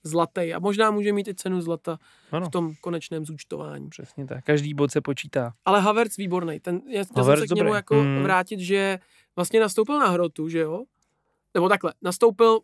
[0.05, 1.99] zlatý a možná může mít i cenu zlata
[2.33, 3.89] Ano, v tom konečném zúčtování.
[3.89, 4.45] přesně tak.
[4.45, 5.53] Každý bod se počítá.
[5.64, 6.61] Ale Havertz výborný.
[6.61, 7.77] Ten, já jsem Havertz se k němu dobrý.
[7.79, 8.22] jako Mm.
[8.22, 8.99] vrátit, že
[9.37, 10.85] vlastně nastoupil na hrotu, že jo?
[11.55, 12.61] Nebo takhle, nastoupil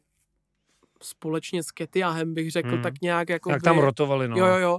[1.03, 2.83] společně s Ketiahem, bych řekl, Mm.
[2.83, 4.37] tak nějak jako Jak tam rotovali, no.
[4.37, 4.79] Jo, jo, jo.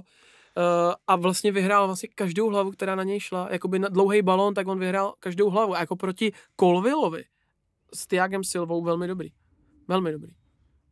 [0.56, 3.48] Uh, a vlastně vyhrál vlastně každou hlavu, která na něj šla.
[3.50, 5.74] Jakoby na dlouhý balón, tak on vyhrál každou hlavu.
[5.76, 7.24] A jako proti Colvillovi
[7.94, 9.28] s Tiagem Silvou velmi dobrý.
[9.88, 10.32] Velmi dobrý.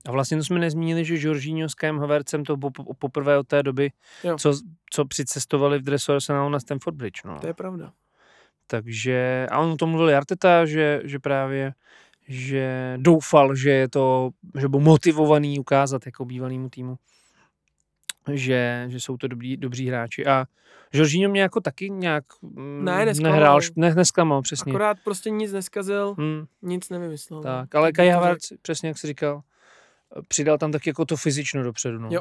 [0.09, 3.47] A vlastně to jsme nezmínili, že Jorginho s Kajem Havertzem to po- po- poprvé od
[3.47, 3.91] té doby,
[4.25, 4.39] Jo.
[4.39, 4.53] co,
[4.91, 7.21] co přicestovali v dresu Arsenalu na Stamford Bridge.
[7.25, 7.39] No.
[7.41, 7.93] To je pravda.
[8.67, 11.75] Takže, a on o tom mluvil i Arteta, že, že právě
[12.29, 16.97] že doufal, že je to, že byl motivovaný ukázat jako bývalýmu týmu.
[18.33, 20.27] Že, že jsou to dobrý, dobří hráči.
[20.27, 20.45] A
[20.93, 23.33] Jorginho mě jako taky nějak mm, Ne, nesklamal.
[23.33, 24.71] nehrál, ne, nesklamal, přesně.
[24.73, 27.39] Akorát prostě nic neskazil, Hmm, nic nevymyslel.
[27.41, 27.43] no.
[27.43, 29.43] tak, ale Kai Havertz, přesně jak jsi říkal,
[30.29, 31.99] přidal tam taky jako to fyzično dopředu.
[31.99, 32.09] No.
[32.13, 32.21] Jo.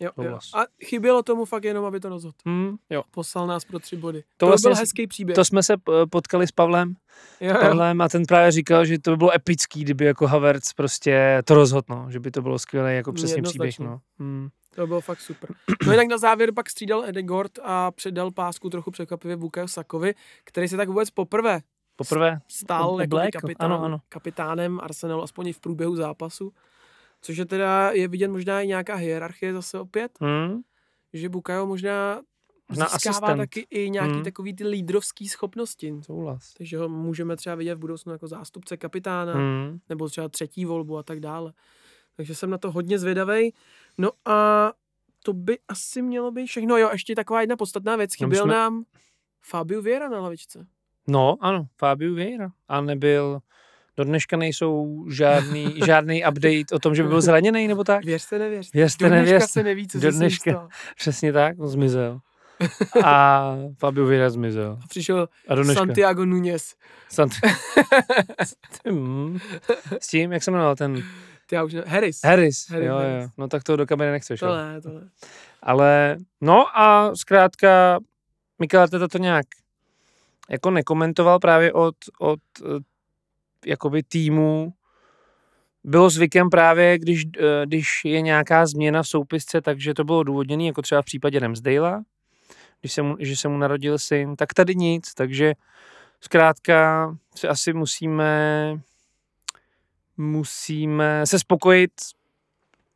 [0.00, 0.38] Jo, jo.
[0.54, 2.34] A chybělo tomu fakt jenom, aby to rozhodl.
[2.46, 3.02] Hmm, jo.
[3.10, 4.22] Poslal nás pro tři body.
[4.22, 5.34] To To, vlastně byl s- hezký příběh.
[5.34, 6.94] To jsme se p- potkali s Pavlem,
[7.40, 7.60] jo, jo.
[7.60, 11.54] Pavlem a ten právě říkal, že to by bylo epický, kdyby jako Havertz prostě to
[11.54, 12.06] rozhodl, no.
[12.10, 13.78] že by to bylo skvělé jako přesně příběh.
[13.78, 14.00] No.
[14.18, 14.48] Hmm.
[14.74, 15.50] To bylo fakt super.
[15.86, 20.14] No jinak na závěr pak střídal Edegord a předal pásku trochu překvapivě Bukayo Sakovi,
[20.44, 21.60] který se tak vůbec poprvé
[21.96, 24.00] Poprvé stál jako kapitán, Ano, ano.
[24.08, 26.52] kapitánem Arsenalu, aspoň v průběhu zápasu.
[27.20, 30.60] Což je teda, je vidět možná i nějaká hierarchie zase opět, hmm.
[31.12, 32.20] že Bukayo možná
[32.68, 33.38] Možná získává asistent.
[33.38, 34.24] taky i nějaký Hmm.
[34.24, 35.94] takový ty lídrovský schopnosti.
[36.00, 36.54] Souhlas.
[36.58, 39.78] Takže ho můžeme třeba vidět v budoucnu jako zástupce kapitána, Hmm.
[39.88, 41.52] nebo třeba třetí volbu a tak dále.
[42.16, 43.52] Takže jsem na to hodně zvědavej.
[43.98, 44.72] No a
[45.22, 46.76] to by asi mělo být všechno.
[46.76, 48.10] Jo, ještě taková jedna podstatná věc.
[48.20, 48.84] No Chyběl jsme- nám
[49.42, 50.66] Fabio Vieira na lavičce.
[51.08, 52.48] No, ano, Fabio Vieira.
[52.68, 53.38] A nebyl,
[53.96, 58.04] do dneška nejsou žádný, žádný update o tom, že by byl zraněný nebo tak.
[58.04, 58.78] Věřte, nevěřte.
[58.78, 59.48] Věřte, Do dneška nevěřte.
[59.48, 60.50] se neví, co Do se dneška.
[60.50, 60.68] stalo.
[60.96, 62.20] Přesně tak, on zmizel.
[63.04, 64.78] A Fabio Vieira zmizel.
[64.84, 65.80] A přišel A do dneška.
[65.80, 66.74] Santiago Núñez.
[67.08, 67.32] Sant...
[68.86, 69.38] Hmm.
[70.00, 71.02] S tím, jak se jmenoval ten
[71.52, 71.82] já už ne...
[71.86, 72.20] Harris.
[72.24, 72.68] Harris.
[72.68, 73.24] Harris, jo, Harris.
[73.24, 73.30] jo.
[73.38, 74.40] No tak to do kabiny nechceš.
[74.40, 74.54] To jo.
[74.54, 75.08] ne, to ne.
[75.62, 77.98] Ale no a zkrátka
[78.58, 79.46] Mikel Arteta to nějak
[80.50, 82.80] jako nekomentoval právě od, od eh,
[83.66, 84.72] jakoby týmu.
[85.84, 90.64] Bylo zvykem právě, když, eh, když je nějaká změna v soupisce, takže to bylo důvodněné,
[90.64, 92.02] jako třeba v případě Ramsdale,
[92.80, 95.54] když se mu, že se mu narodil syn, tak tady nic, takže
[96.20, 98.80] zkrátka se asi musíme
[100.16, 101.92] musíme se spokojit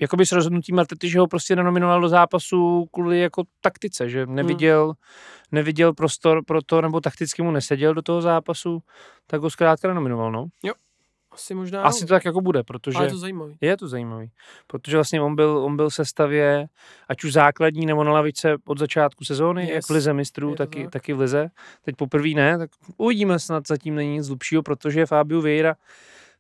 [0.01, 4.85] jakoby s rozhodnutím Artety, že ho prostě nenominoval do zápasu kvůli jako taktice, že neviděl,
[4.85, 4.95] hmm.
[5.53, 8.83] neviděl prostor pro to, nebo takticky mu neseděl do toho zápasu,
[9.27, 10.47] tak ho zkrátka nenominoval, no.
[11.33, 11.83] Asi možná.
[11.83, 12.07] Asi jo.
[12.09, 13.57] to tak jako bude, protože Ale je to zajímavý.
[13.61, 14.31] je to zajímavý,
[14.67, 16.69] protože vlastně on byl, on byl v sestavě,
[17.09, 19.71] ať už základní nebo na lavice od začátku sezóny, yes.
[19.71, 20.93] Jak v lize mistrů, taky, tak.
[20.93, 21.51] taky v lize.
[21.83, 25.75] Teď poprvé ne, tak uvidíme, snad zatím není nic hlubšího, protože Fabio Vieira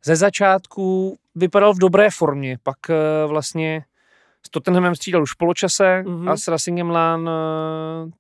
[0.05, 2.95] ze začátku vypadal v dobré formě, pak eh,
[3.27, 3.85] vlastně
[4.47, 6.17] s Tottenhamem střídal už v poločase Mhm.
[6.25, 6.31] mm-hmm.
[6.31, 7.29] a s Racingem Lán,
[8.09, 8.11] eh,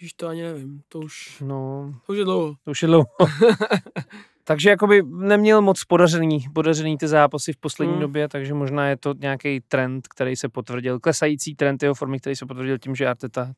[0.00, 0.82] Víš, to ani nevím.
[0.88, 2.54] To už, no, to už je dlouho.
[2.64, 3.06] to už je dlouho.
[4.44, 8.00] takže jakoby neměl moc podařený, podařený ty zápasy v poslední Hmm.
[8.02, 12.36] době, takže možná je to nějaký trend, který se potvrdil, klesající trend jeho formy, který
[12.36, 13.52] se potvrdil tím, že Arteta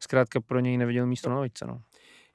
[0.00, 1.66] zkrátka pro něj neviděl místo na lavičce.
[1.66, 1.80] No.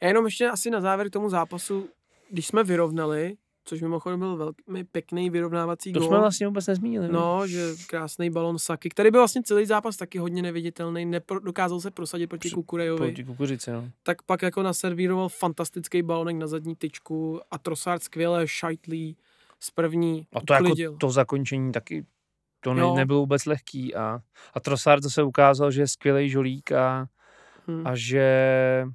[0.02, 1.90] Já jenom ještě asi na závěr k tomu zápasu,
[2.30, 3.34] když jsme vyrovnali,
[3.66, 6.08] což mimochodem byl velmi pěkný vyrovnávací To gól.
[6.08, 7.08] jsme vlastně vůbec nezmínili.
[7.12, 11.80] No, že krásný balon Saky, který byl vlastně celý zápas taky hodně neviditelný, nepro, dokázal
[11.82, 13.90] se prosadit proti Při- Kukurejovi, Proti kukuřici, no.
[14.04, 19.18] tak pak jako naservíroval fantastický balonek na zadní tyčku a Trossard skvěle šajtlí
[19.60, 20.98] z první A to jako uklidil.
[20.98, 22.06] to zakončení taky
[22.60, 22.96] to ne, Jo.
[22.96, 24.20] nebylo vůbec lehký a,
[24.54, 27.08] a Trossard to se ukázal, že je skvělý žolík a,
[27.68, 27.82] Hm.
[27.88, 28.86] a že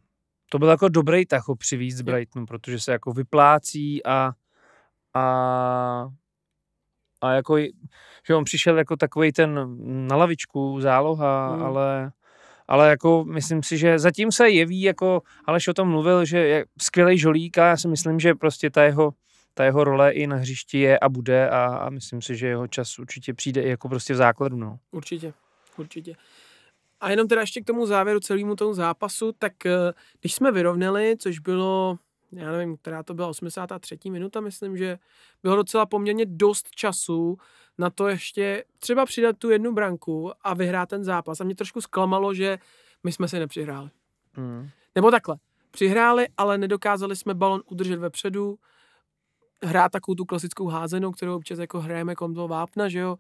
[0.51, 1.55] to byl jako dobrý tah ho
[1.91, 4.33] z Brightonu, protože se jako vyplácí a
[5.15, 6.09] a
[7.23, 7.57] a jako,
[8.27, 9.77] že on přišel jako takový ten
[10.09, 11.63] na lavičku, záloha, Hmm.
[11.63, 12.13] ale
[12.69, 16.65] ale jako myslím si, že zatím se jeví, jako Aleš o tom mluvil, že je
[16.81, 19.13] skvělý žolík a já si myslím, že prostě ta jeho,
[19.55, 22.67] ta jeho role i na hřišti je a bude a, a myslím si, že jeho
[22.67, 24.79] čas určitě přijde i jako prostě v základu, no.
[24.91, 25.33] Určitě,
[25.79, 26.15] určitě.
[27.01, 31.17] A jenom teda ještě k tomu závěru celému tomu zápasu, tak eh, když jsme vyrovnali,
[31.19, 31.99] což bylo,
[32.33, 33.99] já nevím, která to byla 83.
[34.11, 34.99] minuta, myslím, že
[35.43, 37.39] bylo docela poměrně dost času
[37.79, 41.41] na to ještě třeba přidat tu jednu branku a vyhrát ten zápas.
[41.41, 42.59] A mě trošku zklamalo, že
[43.05, 43.91] my jsme si nepřihráli.
[44.33, 44.69] Hmm.
[44.95, 45.37] Nebo takhle.
[45.71, 48.59] Přihráli, ale nedokázali jsme balon udržet vepředu,
[49.63, 53.17] hrát takovou tu klasickou házenou, kterou občas jako hrajeme kolem toho vápna, že jo.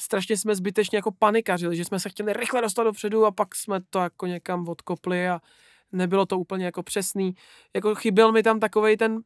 [0.00, 3.80] Strašně jsme zbytečně jako panikařili, že jsme se chtěli rychle dostat dopředu a pak jsme
[3.90, 5.40] to jako někam odkopli a
[5.92, 7.34] nebylo to úplně jako přesný.
[7.74, 9.20] Jako chyběl mi tam takovej ten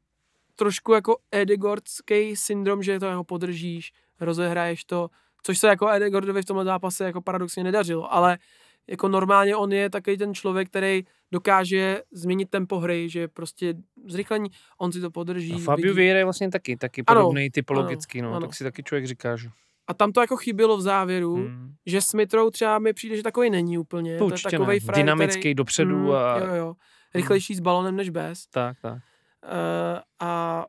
[0.56, 5.10] trošku jako Edegordský syndrom, že to jako podržíš, rozehraješ to,
[5.42, 8.38] což se jako Edegordovi v tomhle zápase jako paradoxně nedařilo, ale
[8.86, 13.74] jako normálně on je takový ten člověk, který dokáže změnit tempo hry, že prostě
[14.06, 15.52] zrychlení, on si to podrží.
[15.52, 15.96] A Fabio vidí.
[15.96, 18.40] Vieira je vlastně taky, taky Ano, podobný typologický, no, ano.
[18.40, 19.48] tak si taky člověk říká, že
[19.88, 21.74] A tam to jako chybělo v závěru, hmm.
[21.86, 24.18] že Smith Rowe třeba mi přijde, že takový není úplně.
[24.18, 24.84] to je určitě takovej ne.
[24.84, 26.74] frajer, dynamický který, dopředu Mm, a Jo, jo.
[27.14, 28.46] Rychlejší s balonem než bez.
[28.46, 28.94] tak, tak.
[28.94, 30.64] Uh, a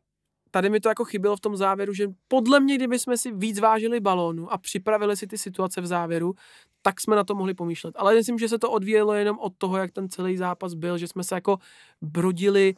[0.51, 3.59] tady mi to jako chybělo v tom závěru, že podle mě, kdyby jsme si víc
[3.59, 6.33] vážili balónu a připravili si ty situace v závěru,
[6.81, 7.95] tak jsme na to mohli pomýšlet.
[7.97, 11.07] Ale myslím, že se to odvíjelo jenom od toho, jak ten celý zápas byl, že
[11.07, 11.57] jsme se jako
[12.01, 12.75] brodili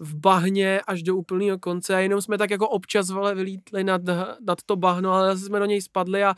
[0.00, 4.02] v bahně až do úplného konce a jenom jsme tak jako občas vole vylítli nad,
[4.46, 6.34] nad to bahno, ale zase jsme do něj spadli a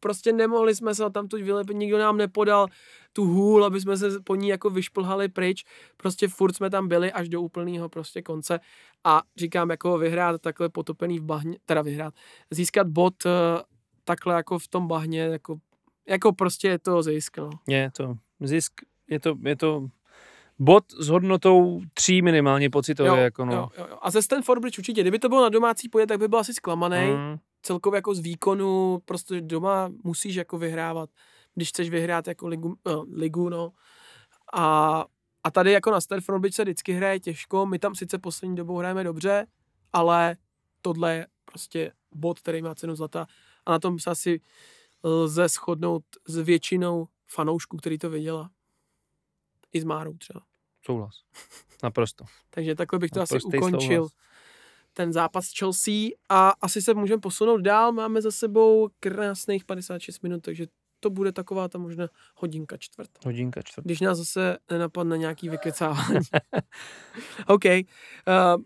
[0.00, 2.66] prostě nemohli jsme se tam tu vylepit, nikdo nám nepodal
[3.12, 5.64] tu hůl, aby jsme se po ní jako vyšplhali pryč,
[5.96, 8.60] prostě furt jsme tam byli až do úplného prostě konce
[9.04, 12.14] a říkám jako vyhrát takhle potopený v bahně, teda vyhrát,
[12.50, 13.32] získat bod uh,
[14.04, 15.56] takhle jako v tom bahně, jako,
[16.08, 17.50] jako prostě je to zisk, no.
[17.68, 18.72] Je to zisk,
[19.08, 19.88] je to, je to
[20.60, 23.10] bod s hodnotou tří minimálně pocitově.
[23.10, 23.52] Jo, jako no.
[23.52, 23.98] jo, jo, jo.
[24.02, 26.54] A ze Stanford Bridge určitě, kdyby to bylo na domácí pojed, tak by byl asi
[26.54, 27.10] zklamaný.
[27.10, 27.38] Mm.
[27.62, 31.10] Celkově jako z výkonu, prostě doma musíš jako vyhrávat,
[31.54, 33.72] když chceš vyhrát jako ligu, no, ligu no.
[34.52, 35.04] A,
[35.44, 38.76] a tady jako na Stanford Bridge se vždycky hraje těžko, my tam sice poslední dobou
[38.76, 39.46] hrajeme dobře,
[39.92, 40.36] ale
[40.82, 43.26] tohle je prostě bod, který má cenu zlata
[43.66, 44.40] a na tom se asi
[45.02, 48.50] lze shodnout s většinou fanoušků, který to viděla.
[49.72, 50.40] I s Márou třeba.
[50.82, 51.14] Souhlas.
[51.82, 52.24] Naprosto.
[52.50, 54.02] Takže takhle bych to asi Naprostý ukončil.
[54.02, 54.12] souhlas.
[54.92, 57.92] Ten zápas s Chelsea a asi se můžeme posunout dál.
[57.92, 60.66] Máme za sebou krásných 56 minut, takže
[61.00, 63.10] to bude taková ta možná hodinka čtvrt.
[63.24, 63.84] Hodinka čtvrt.
[63.84, 66.20] Když nás zase nenapadne nějaký vykecávání.
[67.46, 67.64] OK.
[67.64, 67.82] Uh,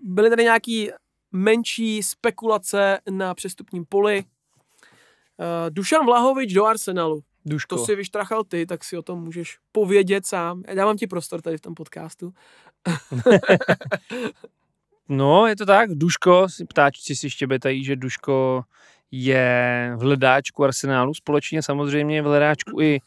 [0.03, 0.91] byly tady nějaký
[1.33, 4.25] menší spekulace na přestupním poli.
[4.25, 7.23] Uh, Dušan Vlahovič do Arsenalu.
[7.45, 7.77] Duško.
[7.77, 10.63] To si vyštrachal ty, tak si o tom můžeš povědět sám.
[10.69, 12.33] Já dávám ti prostor tady v tom podcastu.
[15.09, 15.91] No, je to tak.
[15.95, 18.63] Duško, si- ptáčci si štěbetají, že Duško
[19.11, 23.01] je v hledáčku Arsenálu, společně samozřejmě v hledáčku i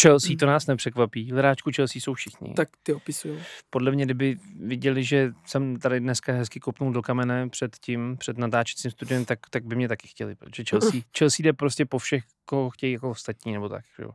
[0.00, 1.24] Chelsea, to nás nepřekvapí.
[1.24, 2.54] V hledáčku Chelsea jsou všichni.
[2.54, 3.38] Tak ty opisuju.
[3.70, 8.38] Podle mě, kdyby viděli, že jsem tady dneska hezky kopnul do kamene před tím, před
[8.38, 12.24] natáčecím studiem, tak, tak by mě taky chtěli, protože Chelsea, Chelsea jde prostě po všech,
[12.44, 13.84] koho chtějí jako ostatní, nebo tak.
[13.98, 14.10] že Jo.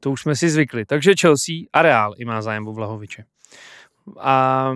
[0.00, 0.84] To už jsme si zvykli.
[0.84, 3.24] Takže Chelsea a Real i má zájem o Vlahoviče.
[4.20, 4.72] A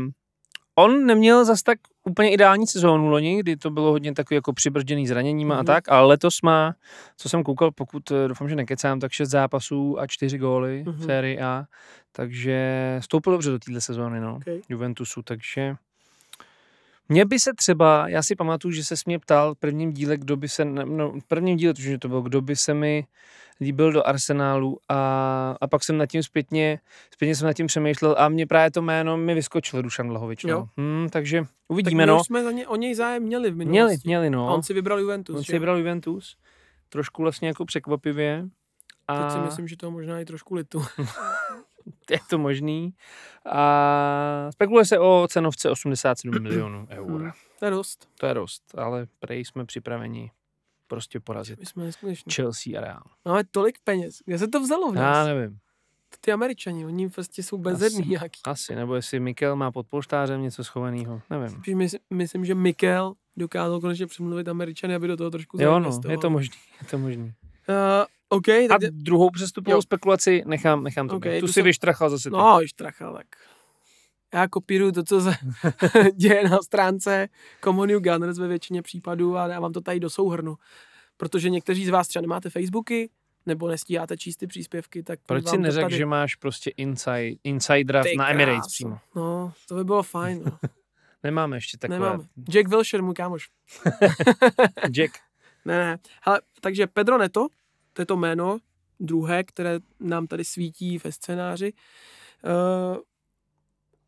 [0.74, 5.06] on neměl zas tak úplně ideální sezónu loni, kdy to bylo hodně takový jako přibržděný
[5.06, 5.60] zraněníma Mhm.
[5.60, 6.74] a tak, ale letos má,
[7.16, 10.96] co jsem koukal, pokud eh, doufám, že nekecám, tak šest zápasů a čtyři góly Mhm.
[10.96, 11.64] v sérii A,
[12.12, 12.58] takže
[13.02, 14.60] stoupil dobře do téhle sezóny, no, Okay.
[14.68, 15.74] Juventusu, takže
[17.08, 20.36] mně by se třeba, já si pamatuju, že se mě ptal v prvním díle, kdo
[20.36, 23.06] by se, no, v prvním díle, tuším, že to bylo, kdo by se mi
[23.60, 26.80] líbil do Arsenálu a, a pak jsem nad tím zpětně,
[27.14, 30.44] zpětně jsem nad tím přemýšlel a mě právě to jméno mi vyskočilo Dušan Vlahovič.
[30.44, 30.68] No.
[30.76, 32.24] Hmm, takže Tak uvidíme, my no.
[32.24, 34.08] jsme za ně, o něj zájem měli v Měli, minulosti.
[34.08, 34.54] měli, A no.
[34.54, 35.36] on si vybral Juventus.
[35.36, 36.36] On že si vybral Juventus,
[36.88, 38.44] trošku vlastně jako překvapivě.
[39.08, 40.82] A Teď si myslím, že to možná i trošku litu.
[42.10, 42.94] je to možný.
[43.46, 47.32] A spekuluje se o cenovce 87 milionů eur.
[47.58, 48.08] To je dost.
[48.20, 50.30] To je dost, ale prej jsme připraveni
[50.90, 52.32] prostě porazit My jsme neskuteční.
[52.32, 53.02] Chelsea a Real.
[53.24, 54.18] Máme tolik peněz.
[54.24, 55.26] Kde se to vzalo v Já nás?
[55.26, 55.58] nevím,
[56.20, 58.08] Ty američani, oni prostě jsou bezední Asi.
[58.08, 58.40] nějaký.
[58.44, 61.48] asi, nebo jestli Mikel má pod polštářem něco schovaného, nevím.
[61.48, 66.00] Spíš mys- myslím, že Mikel dokázal konečně přemluvit američany, aby do toho trošku Jo, no,
[66.08, 67.24] je to možný, je to možný.
[67.68, 67.74] Uh,
[68.28, 68.80] OK, A tak...
[68.90, 69.82] druhou přestupovou Jo.
[69.82, 71.16] spekulaci nechám, nechám to.
[71.16, 72.30] Ok, tu tu si jsem- vyštrachal zase.
[72.30, 73.26] No, už tracha, tak.
[74.34, 75.34] Já kopíruju to, co se
[76.14, 77.28] děje na stránce
[77.64, 80.56] Common New Gunners ve většině případů a dávám to tady do souhrnu.
[81.16, 83.10] Protože někteří z vás třeba nemáte Facebooky,
[83.46, 87.36] nebo nestíháte číst ty příspěvky, tak Proč vám si neřekl, tady- že máš prostě inside,
[87.44, 88.98] insidera Ty na Emirates přímo?
[89.14, 90.42] No, to by bylo fajn.
[90.44, 90.58] No.
[91.22, 91.98] Nemáme ještě takové.
[91.98, 92.24] Nemáme.
[92.50, 93.48] Jack Wilshere, můj kámoš.
[94.90, 95.12] Jack.
[95.64, 95.98] Ne, ne.
[96.22, 97.46] Hele, takže Pedro Neto,
[97.92, 98.58] to je to jméno
[99.00, 101.72] druhé, které nám tady svítí ve scénáři.
[102.44, 102.96] Uh,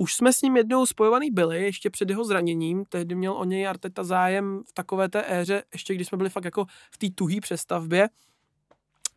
[0.02, 3.68] už jsme s ním jednou spojovaný byli, ještě před jeho zraněním, tehdy měl o něj
[3.68, 7.40] Arteta zájem v takové té éře, ještě když jsme byli fakt jako v té tuhé
[7.40, 8.08] přestavbě.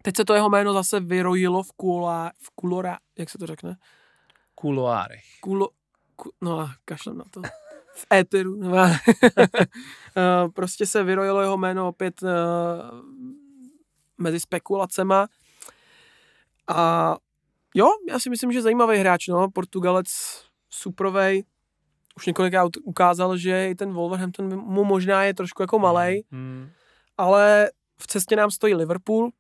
[0.01, 3.77] Teď se to jeho jméno zase vyrojilo v, kula, v kulora, jak se to řekne?
[4.55, 5.23] Kuloárech.
[5.41, 5.69] Kulo,
[6.15, 7.41] ku, no a kašlem na to.
[7.95, 8.55] V éteru.
[8.55, 8.77] No,
[10.17, 12.29] Eh, prostě se vyrojilo jeho jméno opět uh,
[14.17, 15.27] mezi spekulacema.
[16.67, 17.15] A
[17.73, 20.07] jo, já si myslím, že zajímavý hráč, no, Portugalec
[20.76, 21.43] suprovej.
[22.17, 26.69] Už několikrát ukázal, že i ten Wolverhampton mu možná je trošku jako malej, Hmm.
[27.17, 29.32] ale v cestě nám stojí Liverpool,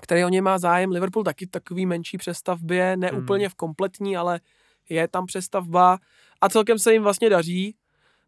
[0.00, 0.90] který o něj má zájem.
[0.90, 3.22] Liverpool taky takový menší přestavbě, ne Hmm.
[3.22, 4.40] úplně v kompletní, ale
[4.88, 5.98] je tam přestavba
[6.40, 7.76] a celkem se jim vlastně daří.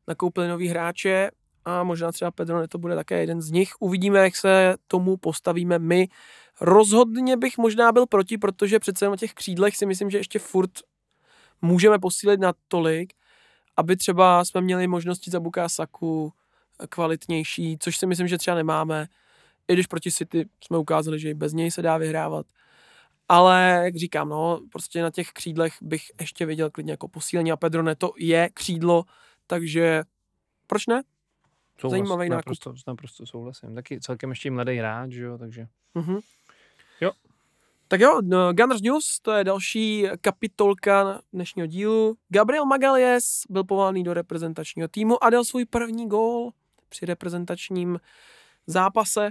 [0.08, 1.30] Nakoupili nový hráče
[1.64, 3.70] a možná třeba Pedro Neto bude také jeden z nich.
[3.80, 6.08] Uvidíme, jak se tomu postavíme my.
[6.60, 10.70] Rozhodně bych možná byl proti, protože přece na těch křídlech si myslím, že ještě furt
[11.62, 13.12] můžeme posílit na tolik,
[13.76, 16.32] aby třeba jsme měli možnosti za Buká Saku,
[16.88, 19.06] kvalitnější, což si myslím, že třeba nemáme.
[19.68, 22.46] I když proti City jsme ukázali, že i bez něj se dá vyhrávat.
[23.28, 27.56] Ale, jak říkám, no, prostě na těch křídlech bych ještě viděl klidně jako posílení a
[27.56, 29.04] Pedro Neto je křídlo,
[29.46, 30.02] takže
[30.66, 31.02] proč ne?
[31.80, 32.36] Souhlas, Zajímavý nákup.
[32.36, 33.74] naprosto, naprosto souhlasím.
[33.74, 35.66] Taky celkem ještě mladý hráč, že jo, takže...
[35.94, 36.18] Mhm.
[37.90, 42.16] Tak jo, no, Gunners News, to je další kapitolka dnešního dílu.
[42.28, 46.50] Gabriel Magalhaes byl povolený do reprezentačního týmu a dal svůj první gól
[46.88, 48.00] při reprezentačním
[48.66, 49.30] zápase.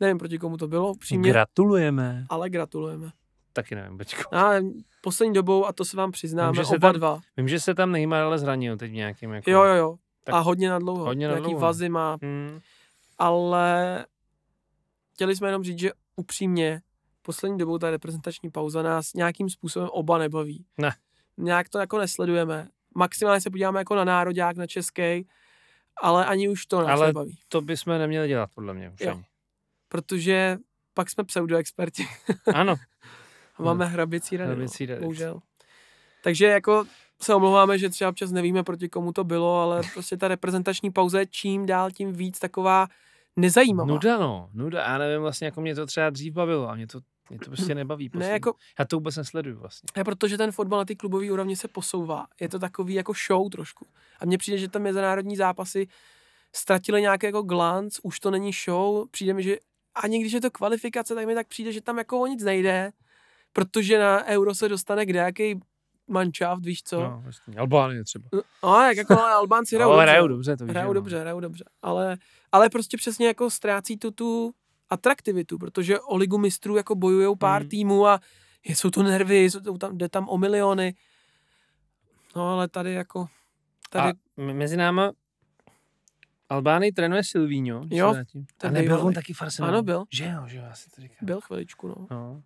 [0.00, 2.24] Nevím, proti komu to bylo, upřímně, Gratulujeme.
[2.28, 3.10] ale gratulujeme.
[3.52, 4.34] Taky nevím, počko.
[4.36, 4.50] A
[5.02, 7.20] poslední dobou, a to se vám přiznáme, Vím, že se oba tam- dva.
[7.36, 9.50] Vím, že se tam Neymar ale zranil teď v nějakým jako...
[9.50, 9.96] Jo, jo, jo.
[10.24, 11.04] Tak a hodně na dlouho.
[11.04, 11.60] hodně na Nějaký dlouho.
[11.60, 12.18] vazy má.
[12.22, 12.60] Hmm.
[13.18, 14.06] Ale
[15.14, 16.80] chtěli jsme jenom říct, že upřímně
[17.26, 20.64] poslední dobou ta reprezentační pauza nás nějakým způsobem oba nebaví.
[20.78, 20.90] Ne.
[21.36, 22.68] Nějak to jako nesledujeme.
[22.94, 25.28] Maximálně se podíváme jako na národák, na český,
[26.02, 27.38] ale ani už to nás Ale- nebaví.
[27.48, 28.90] To bychom neměli dělat, podle mě.
[28.90, 29.10] Už Jo.
[29.10, 29.24] ani.
[29.88, 30.56] Protože
[30.94, 32.06] pak jsme pseudoexperti
[32.54, 32.74] Ano.
[33.56, 34.48] a máme hrabicí rady.
[34.50, 35.00] Hraběcí no, rady.
[35.00, 35.40] bohužel.
[36.24, 36.84] Takže jako
[37.22, 41.20] se omlouváme, že třeba občas nevíme, proti komu to bylo, ale prostě ta reprezentační pauza
[41.20, 42.86] je čím dál tím víc taková
[43.36, 43.88] nezajímavá.
[43.88, 44.50] Nuda, no.
[44.54, 44.82] Nuda.
[44.82, 47.00] Já nevím vlastně, jako mě to třeba dřív bavilo a mě to,
[47.30, 48.10] mě to prostě nebaví.
[48.14, 49.86] Ne, jako Já to vůbec nesleduju vlastně.
[49.96, 52.26] Ne, protože ten fotbal na ty klubové úrovni se posouvá.
[52.40, 53.86] Je to takový jako show trošku.
[54.20, 55.86] A mně přijde, že tam mezinárodní zápasy
[56.54, 59.08] ztratily nějaký jako glanc, už to není show.
[59.10, 59.56] Přijde mi, že
[59.94, 62.92] ani když je to kvalifikace, tak mi tak přijde, že tam jako o nic nejde,
[63.52, 65.60] protože na Euro se dostane kde jaký
[66.08, 67.00] manšaft, víš co?
[67.00, 67.54] No, No, vlastně.
[67.58, 68.28] Albánie třeba.
[68.62, 70.10] no jak jako Albánci hrajou Ale dobře.
[70.12, 70.70] hrajou dobře, to víš.
[70.70, 71.64] Hrajou dobře, hrajou dobře.
[71.82, 72.16] Ale,
[72.52, 74.52] ale prostě přesně jako ztrácí tu tu
[74.90, 77.68] atraktivitu, protože o ligu mistrů jako bojují pár Mm.
[77.68, 78.20] týmů a
[78.64, 80.94] jsou to nervy, jsou to tam, jde tam o miliony.
[82.36, 83.28] No ale tady jako,
[83.90, 85.12] tady, A mezi náma
[86.48, 87.82] Albánii trénuje Silvíňo.
[87.90, 88.14] Jo,
[88.64, 89.72] A nebyl on taky v Arsenalu?
[89.74, 90.04] Ano, byl.
[90.12, 91.16] Že jo, že jo, já si to říkám.
[91.26, 91.94] byl chviličku, no.
[92.10, 92.42] No.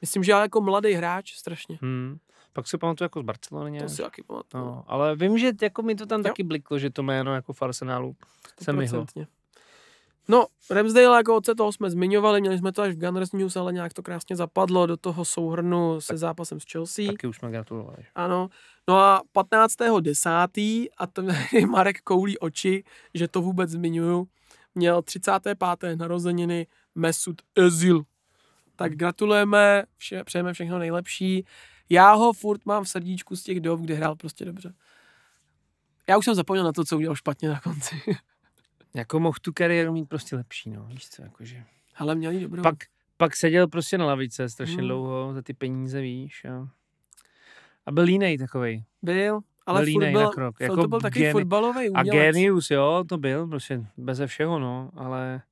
[0.00, 1.78] Myslím, že ale jako mladý hráč strašně.
[1.82, 2.18] Hmm.
[2.52, 3.90] Pak se pamatuju jako z Barcelony To nějak.
[3.90, 4.64] si taky pamatuju.
[4.64, 6.24] No, ale vím, že jako mi to tam Jo.
[6.24, 8.16] taky bliklo, že to jméno jako v Arsenalu
[8.62, 9.06] se myhlo.
[10.30, 13.72] No, Ramsdale jako oce toho jsme zmiňovali, měli jsme to až v Gunners News, ale
[13.72, 17.06] nějak to krásně zapadlo do toho souhrnu se zápasem s Chelsea.
[17.06, 17.96] Taky už jsme gratulovali.
[18.14, 18.48] Ano.
[18.88, 20.88] No a 15.10.
[20.98, 21.22] a to
[21.66, 24.28] Marek koulí oči, že to vůbec zmiňuju,
[24.74, 25.58] měl 35.
[25.94, 28.02] narozeniny Mesut Özil.
[28.76, 31.46] Tak gratulujeme, vše, přejeme všechno nejlepší.
[31.88, 34.74] Já ho furt mám v srdíčku z těch dob, kdy hrál prostě dobře.
[36.08, 37.96] Já už jsem zapomněl na to, co udělal špatně na konci.
[38.94, 41.64] Jako mohl tu kariéru mít prostě lepší, no, víš co, jakože.
[41.96, 42.62] Ale měl jí dobrou.
[42.62, 42.76] Pak,
[43.16, 44.86] pak seděl prostě na lavice strašně Hmm.
[44.86, 46.44] dlouho za ty peníze, víš.
[46.44, 46.68] A,
[47.86, 48.84] a byl jiný takovej.
[49.02, 50.60] byl, ale byl jinej byl, na krok.
[50.60, 52.12] jako to byl taky geni- fotbalový A umělec.
[52.36, 55.42] genius, jo, to byl, prostě beze všeho, no, ale...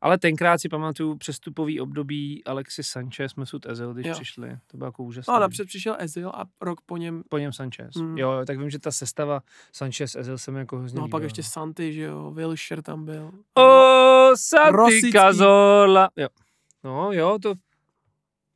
[0.00, 4.12] Ale tenkrát si pamatuju přestupový období Alexis Sanchez, Mesut Ezil, když Jo.
[4.12, 4.58] přišli.
[4.66, 5.34] To bylo jako úžasné.
[5.34, 7.94] No napřed přišel Ezil a rok po něm, Po něm Sanchez.
[7.94, 8.18] Mm.
[8.18, 9.40] Jo, tak vím, že ta sestava
[9.72, 13.04] Sanchez Ezil se mi jako hrozně no a pak ještě Santy, že jo, Wilshere tam
[13.04, 13.30] byl.
[13.54, 15.12] O, Santi Rosický.
[15.12, 16.10] Cazola.
[16.16, 16.28] Jo.
[16.84, 17.54] No, jo, to,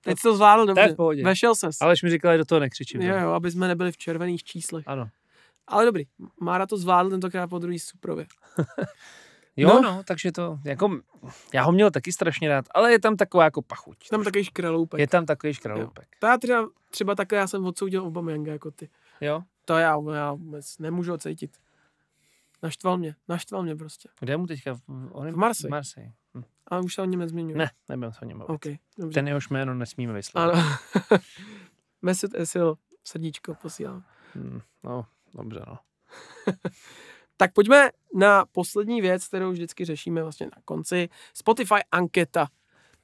[0.05, 0.93] Teď jsi to zvládl to je dobře.
[0.93, 1.25] v pohodě.
[1.25, 1.81] Vešel ses.
[1.81, 3.03] Aleš mi říkal, že do toho nekřičím.
[3.03, 3.23] Jo, jo.
[3.23, 4.85] jo, aby jsme nebyli v červených číslech.
[4.89, 5.09] Ano.
[5.67, 6.05] Ale dobrý,
[6.41, 8.27] Mára to zvládl tentokrát po druhý suprově.
[9.57, 9.83] Jo, No.
[9.83, 10.03] no.
[10.07, 11.01] takže to, jako,
[11.55, 14.09] já ho měl taky strašně rád, ale je tam taková jako pachuť.
[14.09, 15.01] Tam takový škraloupek.
[15.01, 16.09] Je tam takový škraloupek.
[16.19, 18.89] To já třeba, třeba takhle já jsem odsoudil Obameyanga jako ty.
[19.21, 19.43] Jo?
[19.65, 21.57] To já, já vůbec nemůžu ocítit.
[22.63, 24.09] Naštval mě, naštval mě prostě.
[24.21, 24.79] Kde je mu teďka?
[25.13, 25.69] On V Marseille.
[25.69, 26.13] V Marseille.
[26.35, 26.43] Hm.
[26.67, 27.57] A už se o něm nezmiňuji.
[27.57, 28.51] Ne, nebyl se o něm bavit.
[28.51, 28.65] OK,
[28.99, 29.15] dobře.
[29.15, 30.55] Ten jehož jméno nesmíme vyslovit.
[30.55, 30.77] Ano.
[32.03, 32.75] Mesut Özil,
[33.05, 34.05] srdíčko posílám.
[34.35, 35.79] Hm, no, dobře, no.
[37.41, 41.09] Tak pojďme na poslední věc, kterou vždycky řešíme vlastně na konci.
[41.35, 42.49] Spotify anketa.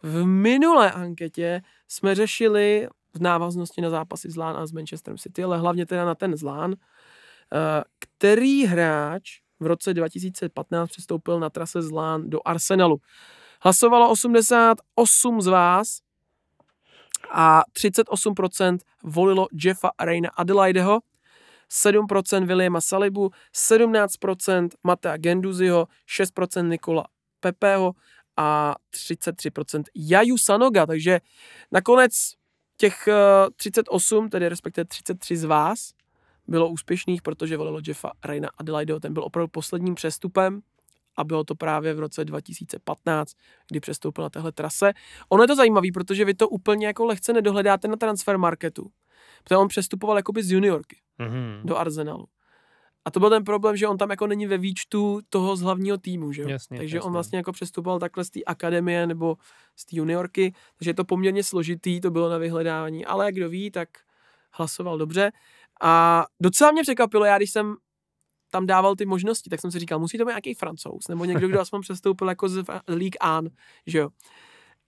[0.03, 5.45] V minulé anketě jsme řešili v návaznosti na zápasy z Lán a z Manchesterem City,
[5.45, 11.51] ale hlavně teda na ten z Lán, eh, který hráč v roce 2015 přestoupil na
[11.51, 13.01] trase z Lán do Arsenalu.
[13.63, 15.99] Hlasovalo 88 z vás
[17.31, 21.01] a 38% volilo Jeffa Reina Adelaideho,
[21.71, 25.87] 7% Williama Salibu, 17% Matea Genduziho,
[26.21, 27.05] 6% Nikola
[27.41, 27.93] Pepeho
[28.37, 30.87] a 33% Jaju Sanoga.
[30.87, 31.21] Takže
[31.73, 32.13] nakonec
[32.77, 33.15] těch eh,
[33.57, 35.91] 38, tedy respektive 33 z vás,
[36.49, 39.01] bylo úspěšných, protože volilo Jeffa Reina Adelaideho.
[39.01, 40.61] Ten byl opravdu posledním přestupem
[41.17, 43.33] a bylo to právě v roce 2015,
[43.69, 44.93] kdy přestoupil na téhle trase.
[45.29, 48.91] Ono je to zajímavé, protože vy to úplně jako lehce nedohledáte na transfer marketu.
[49.45, 51.61] Protože on přestupoval jakoby z juniorky Mhm.
[51.65, 52.27] do Arsenalu.
[53.05, 55.99] A to byl ten problém, že on tam jako není ve výčtu toho z hlavního
[55.99, 56.49] týmu, že jo?
[56.49, 57.07] Jasně, takže jasně.
[57.07, 59.37] on vlastně jako přestupoval takhle z té akademie nebo
[59.77, 63.71] z té juniorky, takže je to poměrně složitý, to bylo na vyhledávání, ale kdo ví,
[63.71, 63.89] tak
[64.53, 65.33] hlasoval dobře.
[65.83, 67.77] A docela mě překvapilo, já když jsem
[68.51, 71.49] tam dával ty možnosti, tak jsem si říkal, musí to být nějaký francouz, nebo někdo,
[71.49, 73.49] kdo aspoň přestoupil jako z League An,
[73.87, 74.09] že jo.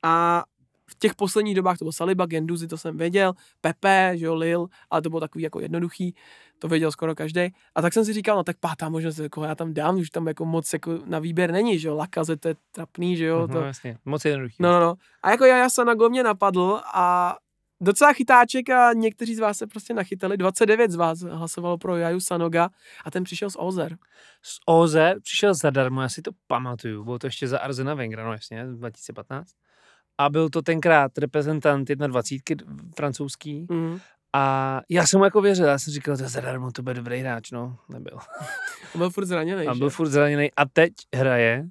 [0.02, 0.44] A
[0.90, 4.66] v těch posledních dobách to byl Saliba, Genduzi, to jsem věděl, Pepe, že jo, Lil,
[4.90, 6.14] ale to bylo takový jako jednoduchý,
[6.58, 7.54] to věděl skoro každý.
[7.74, 10.26] A tak jsem si říkal, no tak pátá možnost, jako já tam dám, už tam
[10.26, 13.48] jako moc jako na výběr není, že jo, Lakaze, to je trapný, že jo, Mhm,
[13.52, 14.56] to, jasně, moc jednoduchý.
[14.60, 14.94] No, no, no.
[15.22, 17.36] A jako Jaja Sanago mě napadl a
[17.80, 20.36] docela chytáček a někteří z vás se prostě nachytali.
[20.36, 22.68] 29 z vás hlasovalo pro Jaju Sanoga
[23.04, 23.96] a ten přišel z Ozer.
[24.42, 28.32] Z Oze přišel zadarmo, já si to pamatuju, bylo to ještě za Arzena Wengra, no
[28.32, 29.52] jasně, 2015.
[30.18, 33.98] A byl to tenkrát reprezentant 21 francouzský Mm.
[34.32, 37.50] a já jsem mu jako věřil, já jsem říkal, je zadarmo, to bude dobrý hráč,
[37.50, 38.18] no, nebyl.
[38.94, 39.78] On byl furt zraněný, A že?
[39.78, 41.68] byl furt zraněný a teď hraje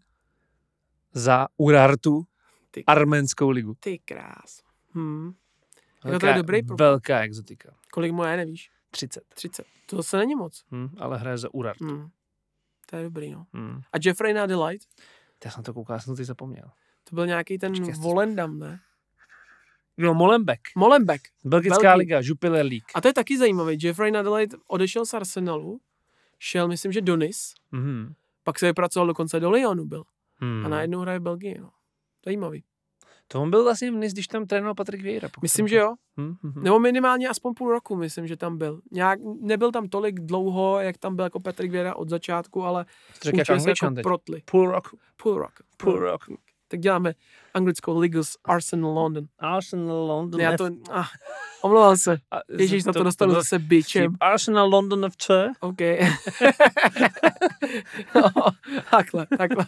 [1.13, 2.23] za Urartu
[2.71, 3.73] Ty- arménskou ligu.
[3.79, 4.61] Ty krás.
[4.93, 5.33] Hmm.
[6.05, 7.73] Jako to je dobrý pro- velká exotika.
[7.91, 8.69] Kolik mu je, nevíš?
[8.91, 9.23] 30.
[9.33, 9.65] 30.
[9.85, 10.63] To zase není moc.
[10.71, 11.81] Hm, ale hraje za Urart.
[11.81, 12.09] Hmm.
[12.89, 13.45] To je dobrý, no.
[13.53, 13.81] Hm.
[13.93, 14.87] A Jeffrey na Delight?
[15.45, 16.69] Já jsem to koukal, jsem to teď zapomněl.
[17.09, 18.79] To byl nějaký ten Počkej, Volendam, ne?
[19.97, 20.59] No, Molenbeek.
[20.75, 21.21] Molenbeek.
[21.45, 21.97] Belgická Belgii.
[21.99, 22.83] liga, Jupiler League.
[22.95, 23.77] A to je taky zajímavý.
[23.81, 25.79] Jeffrey Nadelight odešel z Arsenalu,
[26.39, 27.39] šel, myslím, že do Nice,
[27.71, 28.13] Mhm.
[28.43, 30.03] pak se vypracoval dokonce do Lyonu byl.
[30.35, 30.65] Hmm.
[30.65, 31.69] A najednou hraje v Belgii, no.
[32.25, 32.63] Zajímavý.
[33.27, 35.29] To on byl vlastně v Nice, když tam trénoval Patrik Vieira.
[35.29, 35.95] pokud Myslím, že jo.
[36.19, 36.63] Hm, hm, hm.
[36.63, 38.81] Nebo minimálně aspoň půl roku, myslím, že tam byl.
[38.91, 42.85] Nějak, nebyl tam tolik dlouho, jak tam byl jako Patrick Vieira od začátku, ale
[43.23, 44.03] řekl jak učil se jako teď.
[44.03, 44.41] protli.
[44.51, 44.99] Půl roku.
[45.23, 45.51] Půl rok.
[45.77, 46.25] Půl rok.
[46.67, 47.13] Tak děláme
[47.53, 49.25] anglickou ligu s Arsenal London.
[49.39, 50.41] Arsenal London.
[50.41, 51.05] Já to, ah,
[51.61, 52.17] omlouvám se.
[52.57, 54.15] Ježíš, za to dostanu byl zase bičem.
[54.19, 55.29] Arsenal London FC.
[55.59, 55.81] OK.
[58.15, 58.31] no,
[58.91, 59.65] takhle, takhle.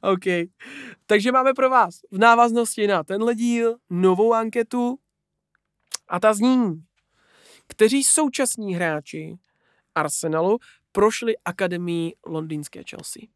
[0.00, 0.48] OK.
[1.06, 4.98] Takže máme pro vás v návaznosti na tenhle díl novou anketu
[6.08, 6.84] a ta zní,
[7.66, 9.38] kteří současní hráči
[9.94, 10.58] Arsenalu
[10.92, 13.35] prošli akademii londýnské Chelsea.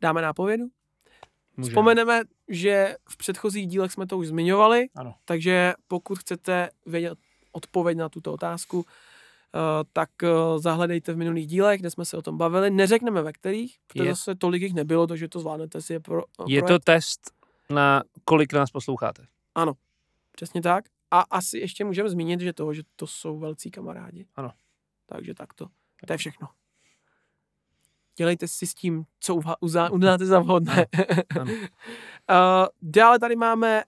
[0.00, 0.64] Dáme nápovědu?
[1.56, 1.70] Můžeme.
[1.72, 5.14] Vzpomeneme, že v předchozích dílech jsme to už zmiňovali, Ano.
[5.24, 7.18] takže pokud chcete vědět
[7.52, 9.58] odpověď na tuto otázku, eh,
[9.92, 10.28] tak eh,
[10.58, 12.70] zahledejte v minulých dílech, kde jsme se o tom bavili.
[12.70, 16.22] Neřekneme ve kterých, protože Je- zase tolik jich nebylo, takže to zvládnete si je pro,
[16.46, 16.68] Je projet.
[16.80, 17.30] to test
[17.70, 19.26] na kolik nás posloucháte.
[20.32, 20.84] Přesně tak.
[21.10, 24.26] A asi ještě můžeme zmínit, že to, že to jsou velcí kamarádi.
[24.36, 24.52] Ano.
[25.06, 25.66] Takže takto.
[26.06, 26.48] To je všechno.
[28.16, 29.40] Dělejte si s tím, co
[29.90, 30.86] uznáte za vhodné.
[31.40, 31.52] Ano.
[31.52, 31.58] Uh,
[32.82, 33.82] dále tady máme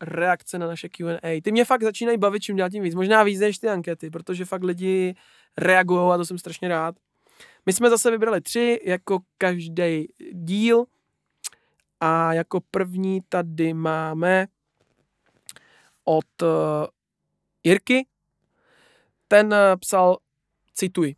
[0.00, 1.40] reakce na naše Q&A.
[1.42, 2.94] Ty mě fakt začínají bavit čím dál tím víc.
[2.94, 5.14] Možná víc než ty ankety, protože fakt lidi
[5.56, 6.94] reagují a to jsem strašně rád.
[7.66, 10.84] My jsme zase vybrali tři, jako každý díl.
[12.00, 14.46] A jako první tady máme
[16.04, 16.48] od uh,
[17.64, 18.06] Jirky.
[19.28, 20.16] Ten uh, psal,
[20.74, 21.16] cituji.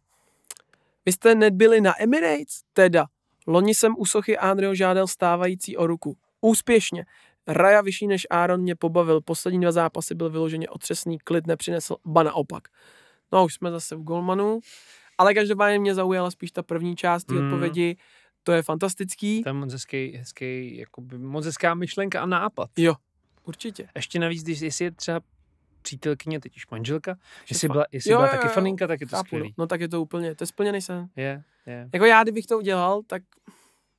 [1.06, 2.60] Vy jste nebyli na Emirates?
[2.72, 3.06] Teda,
[3.46, 6.16] loni jsem u sochy Andreho žádal stávající o ruku.
[6.40, 7.04] Úspěšně.
[7.48, 9.20] Raja vyšší než Aaron mě pobavil.
[9.20, 12.68] Poslední dva zápasy byl vyloženě otřesný, klid nepřinesl, ba naopak.
[13.32, 14.60] No už jsme zase v Golmanu.
[15.18, 17.44] Ale každopádně mě zaujala spíš ta první část té Mm.
[17.44, 17.96] odpovědi.
[18.42, 19.42] To je fantastický.
[19.42, 22.70] To je moc hezký, hezký jakoby, moc hezká myšlenka a nápad.
[22.76, 22.94] Jo,
[23.44, 23.88] určitě.
[23.94, 25.20] Ještě navíc, když jestli je třeba
[25.86, 27.16] přítelkyně, teď už manželka,
[27.50, 29.22] jestli fa- byla, jestli Jo, byla jo, taky jo, faninka, tak je to no.
[29.24, 29.54] skvělý.
[29.58, 31.08] no tak je to úplně, to je splněný sen.
[31.16, 31.88] Je, je.
[31.92, 33.22] Jako já, kdybych to udělal, tak...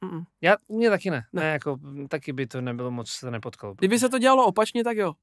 [0.06, 0.24] Mm-mm.
[0.42, 1.24] Já, mě taky ne.
[1.34, 1.42] Ne.
[1.42, 1.50] ne.
[1.50, 1.78] jako,
[2.10, 3.74] taky by to nebylo moc, se nepotkalo.
[3.74, 5.14] Kdyby se to dělalo opačně, tak jo.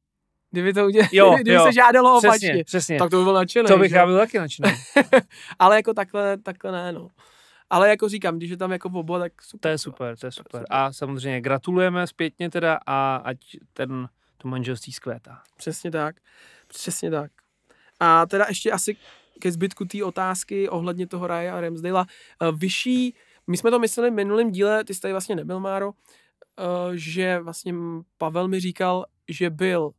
[0.50, 1.64] Kdyby to udělal, Jo, kdyby jo.
[1.64, 2.98] se žádalo Přesně, opačně, přesně.
[2.98, 3.68] tak to by byl nadšený.
[3.68, 3.96] to bych že?
[3.96, 4.72] já byl taky nadšený.
[5.58, 7.08] Ale jako takhle, takhle ne, no.
[7.70, 9.60] Ale jako říkám, když je tam jako obo, tak super.
[9.60, 10.60] To je super, to je super.
[10.60, 10.66] super.
[10.70, 13.36] A samozřejmě gratulujeme zpětně teda a ať
[13.72, 14.08] ten,
[14.44, 15.42] to manželství zkvétá.
[15.56, 16.16] Přesně tak.
[16.68, 17.32] Přesně tak.
[18.00, 18.96] A teda ještě asi
[19.40, 22.04] ke zbytku té otázky ohledně toho Raya a Ramsdale.
[22.56, 23.14] Vyšší,
[23.46, 27.38] my jsme to mysleli v minulém díle, ty jsi tady vlastně nebyl, Máro, eh, že
[27.38, 27.74] vlastně
[28.18, 29.90] Pavel mi říkal, že byl,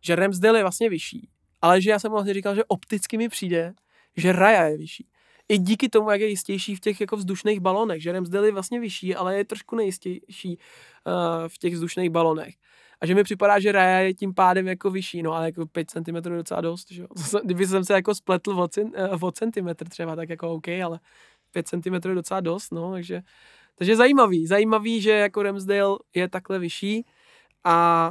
[0.00, 1.28] že Ramsdale je vlastně vyšší,
[1.62, 3.74] ale že já jsem vlastně říkal, že opticky mi přijde,
[4.16, 5.06] že Raya je vyšší.
[5.48, 8.80] I díky tomu, jak je jistější v těch jako vzdušných balonech, že Ramsdale je vlastně
[8.80, 12.54] vyšší, ale je trošku nejistější uh, v těch vzdušných balonech.
[13.00, 15.90] A že mi připadá, že Raya je tím pádem jako vyšší, no ale jako 5
[15.90, 17.08] cm je docela dost, že jo.
[17.44, 21.00] Kdyby jsem se jako spletl o, cen, eh, o centimetr třeba, tak jako OK, ale
[21.50, 23.22] 5 cm je docela dost, no, takže,
[23.74, 27.06] takže zajímavý, zajímavý, že jako Ramsdale je takhle vyšší
[27.64, 28.10] a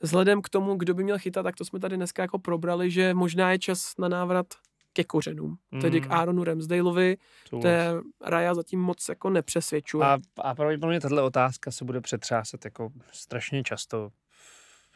[0.00, 3.14] vzhledem k tomu, kdo by měl chytat, tak to jsme tady dneska jako probrali, že
[3.14, 4.46] možná je čas na návrat
[4.92, 5.58] ke kořenům.
[5.70, 5.80] Mm.
[5.80, 7.16] Tedy k Aaronu Ramsdaleovi,
[7.50, 7.60] to
[8.24, 10.06] Raja zatím moc jako nepřesvědčuje.
[10.06, 14.10] A, a pravděpodobně tahle otázka se bude přetřásat jako strašně často.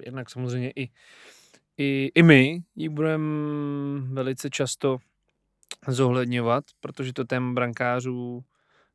[0.07, 0.91] Jednak samozřejmě i,
[1.79, 4.99] i, i my ji budeme velice často
[5.89, 8.45] zohledňovat, protože to téma brankářů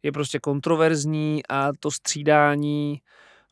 [0.03, 3.01] je prostě kontroverzní a to střídání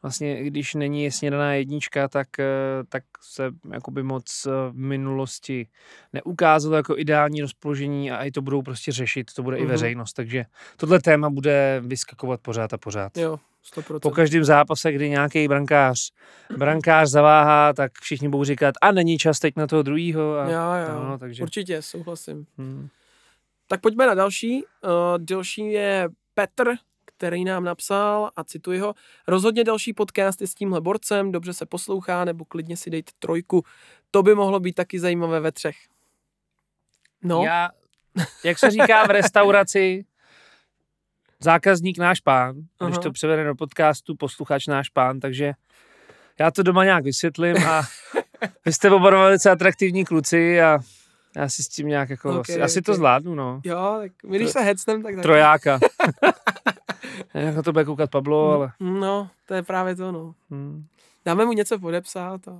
[0.04, 2.46] vlastně, když není jasně daná jednička, tak, eh,
[2.90, 5.68] tak se jakoby moc eh, v minulosti
[6.14, 9.62] neukázalo jako ideální rozpoložení a i to budou prostě řešit, to bude mm-hmm.
[9.62, 9.72] i mhm.
[9.72, 10.46] veřejnost, takže
[10.78, 13.18] tohle téma bude vyskakovat pořád a pořád.
[13.18, 13.40] Jo,
[13.76, 14.00] 100%.
[14.00, 16.12] Po každém zápase, kdy nějaký brankář,
[16.58, 20.38] brankář zaváhá, tak všichni budou říkat, a není čas teď na toho druhýho.
[20.38, 21.44] A, jo, jo, no, takže...
[21.44, 22.46] určitě, souhlasím.
[22.58, 22.88] Hmm.
[23.68, 24.64] Tak pojďme na další.
[24.64, 26.76] Uh, další je Petr,
[27.06, 28.94] který nám napsal a cituji ho.
[29.28, 33.64] Rozhodně další podcast je s tímhle borcem, dobře se poslouchá, nebo klidně si dejte trojku.
[34.12, 35.76] To by mohlo být taky zajímavé ve třech.
[37.24, 37.44] No.
[37.44, 37.70] Já,
[38.44, 40.06] jak se říká v restauraci,
[41.44, 42.90] zákazník náš pán, Aha.
[42.90, 45.54] když to převede do podcastu, posluchač náš pán, takže
[46.40, 47.82] já to doma nějak vysvětlím a
[48.66, 50.80] vy jste oba velice atraktivní kluci a
[51.36, 52.64] já si s tím nějak jako, okay, asi, okay.
[52.64, 53.62] asi to zvládnu, no.
[53.64, 55.22] Jo, tak my když to, se hecnem, tak...
[55.22, 55.80] Trojáka.
[57.34, 58.72] Jak na to bude koukat Pablo, mm, ale...
[58.80, 60.36] No, to je právě to, no.
[60.50, 60.86] Hmm.
[61.26, 62.60] Dáme mu něco podepsat a...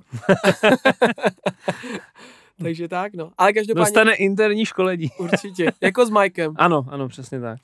[2.62, 3.30] Takže tak, no.
[3.38, 3.84] Ale každopádně...
[3.84, 5.10] Dostane interní školení.
[5.18, 6.54] Určitě, jako s Mikem.
[6.56, 7.58] Ano, ano, přesně tak.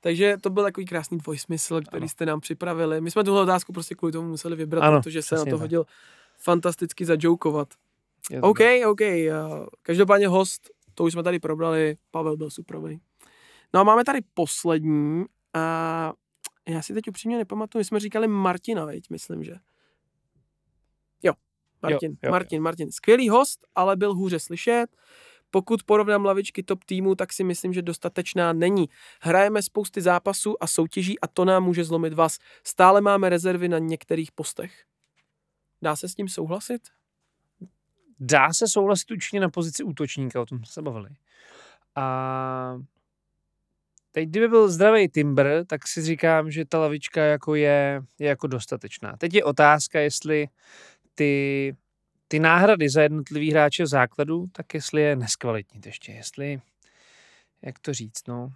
[0.00, 2.08] Takže to byl takový krásný dvojsmysl, který ano.
[2.08, 3.00] jste nám připravili.
[3.00, 5.60] My jsme tuhle otázku prostě kvůli tomu museli vybrat, ano, protože se na to tak.
[5.60, 5.84] hodil
[6.38, 7.68] fantasticky zajoukovat.
[8.40, 9.00] OK, OK.
[9.82, 13.00] Každopádně host, to už jsme tady probrali, Pavel byl superový.
[13.74, 16.12] No a máme tady poslední a
[16.68, 19.54] já si teď upřímně nepamatuju, my jsme říkali Martina, veď, myslím, že.
[21.22, 21.32] Jo,
[21.82, 22.62] Martin, jo, jo, Martin, jo.
[22.62, 22.92] Martin.
[22.92, 24.86] Skvělý host, ale byl hůře slyšet.
[25.50, 28.88] Pokud porovnám lavičky top týmu, tak si myslím, že dostatečná není.
[29.20, 32.38] Hrajeme spousty zápasů a soutěží a to nám může zlomit vás.
[32.64, 34.84] Stále máme rezervy na některých postech.
[35.82, 36.82] Dá se s tím souhlasit?
[38.20, 41.10] Dá se souhlasit určitě na pozici útočníka, o tom jsme se bavili.
[41.94, 42.76] A
[44.12, 48.46] teď, kdyby byl zdravý Timber, tak si říkám, že ta lavička jako je, je jako
[48.46, 49.16] dostatečná.
[49.18, 50.48] Teď je otázka, jestli
[51.14, 51.76] ty,
[52.28, 56.60] ty náhrady za jednotlivý hráče v základu, tak jestli je neskvalitnit ještě, jestli,
[57.62, 58.52] jak to říct, no, mhm.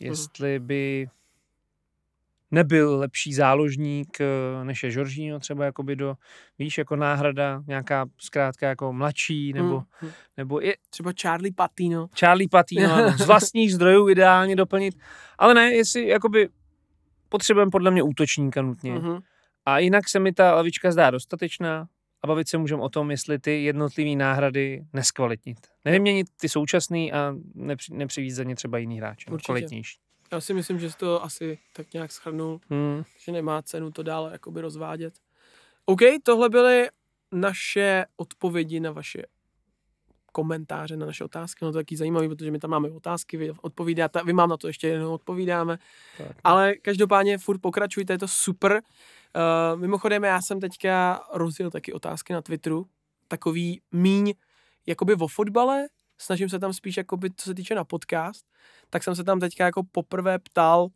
[0.00, 1.08] jestli by
[2.50, 6.14] nebyl lepší záložník, eh, než je Žoržíno třeba jakoby do,
[6.58, 10.10] víš, jako náhrada, nějaká zkrátka jako mladší, nebo, mm.
[10.36, 10.74] nebo je...
[10.90, 12.06] Třeba Charlie Patino.
[12.18, 14.94] Charlie Patino, z vlastních zdrojů ideálně doplnit,
[15.38, 16.48] ale ne, jestli jakoby
[17.28, 18.94] potřebujeme podle mě útočníka nutně.
[18.94, 19.20] Mm-hmm.
[19.66, 21.88] A jinak se mi ta lavička zdá dostatečná
[22.24, 25.58] a bavit se můžeme o tom, jestli ty jednotlivé náhrady neskvalitnit.
[25.84, 29.98] Nevyměnit ty současný a nepři, nepřivít za ně třeba jiný hráč, kvalitnější.
[30.32, 33.02] Já si myslím, že jsi to asi tak nějak schrnul, hmm.
[33.24, 35.14] že nemá cenu to dále jakoby rozvádět.
[35.84, 36.88] OK, tohle byly
[37.32, 39.22] naše odpovědi na vaše
[40.32, 41.64] komentáře na naše otázky.
[41.64, 44.56] No to je taky zajímavý, protože my tam máme otázky, vy odpovídáte, vy mám na
[44.56, 45.78] to ještě jednou odpovídáme.
[46.18, 46.36] Tak.
[46.44, 48.80] Ale každopádně furt pokračujte, je to super.
[49.36, 52.86] Uh, mimochodem, já jsem teďka rozjel taky otázky na Twitteru,
[53.28, 54.34] takový míň
[54.86, 55.86] jakoby o fotbale,
[56.18, 58.46] snažím se tam spíš, jakoby, co se týče na podcast,
[58.90, 60.90] tak jsem se tam teďka jako poprvé ptal, uh,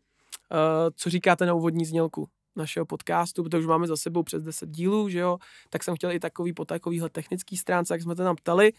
[0.97, 5.09] co říkáte na úvodní znělku našeho podcastu, protože už máme za sebou přes 10 dílů,
[5.09, 5.39] že jo,
[5.71, 8.73] tak jsem chtěl i takový po takovýhle technický stránce, jak jsme to tam ptali.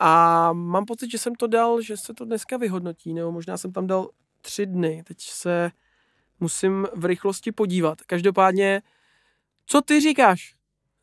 [0.00, 3.72] A mám pocit, že jsem to dal, že se to dneska vyhodnotí, nebo možná jsem
[3.72, 4.08] tam dal
[4.40, 5.70] tři dny, teď se
[6.40, 8.02] musím v rychlosti podívat.
[8.02, 8.82] Každopádně,
[9.68, 10.54] co ty říkáš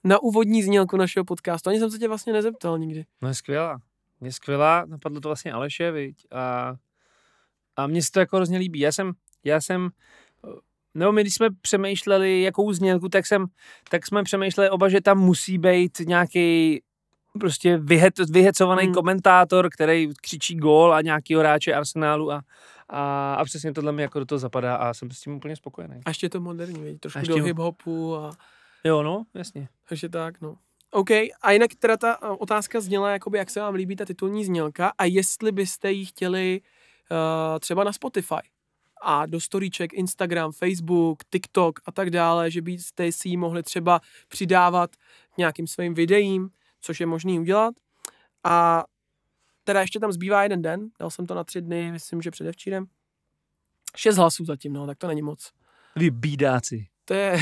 [0.03, 1.69] na úvodní znělku našeho podcastu?
[1.69, 3.05] Ani jsem se tě vlastně nezeptal nikdy.
[3.21, 3.77] No je skvělá.
[4.21, 6.27] Je skvělá, napadlo to vlastně Aleše, viď?
[6.31, 6.75] A,
[7.75, 8.79] a mně se to jako hrozně líbí.
[8.79, 9.11] Já jsem,
[9.43, 9.89] já jsem,
[10.93, 13.45] nebo my když jsme přemýšleli, jakou znělku, tak, jsem,
[13.89, 16.81] tak jsme přemýšleli oba, že tam musí být nějaký
[17.39, 18.93] prostě vyhet, vyhecovaný hmm.
[18.93, 22.41] komentátor, který křičí gól a nějaký hráče Arsenálu a,
[22.89, 26.01] a, a přesně tohle mi jako do toho zapadá a jsem s tím úplně spokojený.
[26.05, 28.31] A ještě to moderní, věď, trošku do hip-hopu a...
[28.83, 29.69] Jo, no, jasně.
[29.89, 30.57] Takže tak, no.
[30.91, 34.91] OK, a jinak teda ta otázka zněla, jakoby, jak se vám líbí ta titulní znělka
[34.97, 36.61] a jestli byste ji chtěli
[37.11, 38.49] uh, třeba na Spotify
[39.01, 44.01] a do storíček Instagram, Facebook, TikTok a tak dále, že byste si ji mohli třeba
[44.27, 44.89] přidávat
[45.37, 46.49] nějakým svým videím,
[46.81, 47.73] což je možný udělat.
[48.43, 48.83] A
[49.65, 52.85] teda ještě tam zbývá jeden den, dal jsem to na tři dny, myslím, že předevčírem.
[53.95, 55.51] Šest hlasů zatím, no, tak to není moc.
[55.95, 56.87] Vy bídáci.
[57.05, 57.39] To je...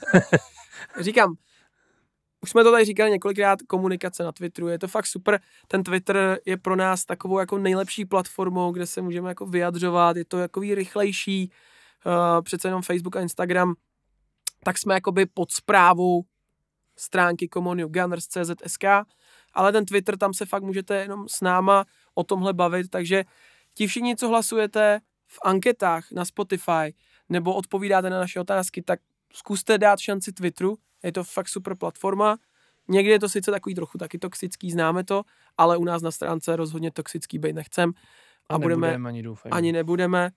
[1.00, 1.34] Říkám,
[2.40, 5.40] už jsme to tady říkali několikrát, komunikace na Twitteru, je to fakt super.
[5.68, 10.24] Ten Twitter je pro nás takovou jako nejlepší platformou, kde se můžeme jako vyjadřovat, je
[10.24, 11.52] to jako rychlejší,
[12.06, 13.74] uh, přece jenom Facebook a Instagram,
[14.64, 16.22] tak jsme jakoby pod zprávou
[16.96, 18.84] stránky Commonio Gunners.cz.sk,
[19.58, 23.24] ale ten Twitter, tam se fakt můžete jenom s náma o tomhle bavit, takže
[23.74, 26.94] ti všichni, co hlasujete v anketách na Spotify
[27.28, 29.00] nebo odpovídáte na naše otázky, tak
[29.32, 32.38] zkuste dát šanci Twitteru, je to fakt super platforma.
[32.88, 35.22] Někdy je to sice takový trochu taky toxický, známe to,
[35.56, 37.92] ale u nás na stránce rozhodně toxický být nechcem.
[38.48, 39.52] A, a budeme, ani, doufám.
[39.52, 40.30] ani nebudeme.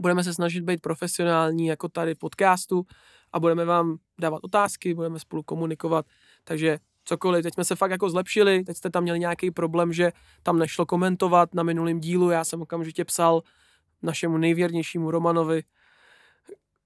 [0.00, 2.86] Budeme se snažit být profesionální jako tady podcastu
[3.32, 6.06] a budeme vám dávat otázky, budeme spolu komunikovat,
[6.44, 6.78] takže
[7.10, 7.42] cokoliv.
[7.42, 10.12] Teď jsme se fakt jako zlepšili, teď jste tam měli nějaký problém, že
[10.42, 13.42] tam nešlo komentovat na minulém dílu, já jsem okamžitě psal
[14.02, 15.62] našemu nejvěrnějšímu Romanovi,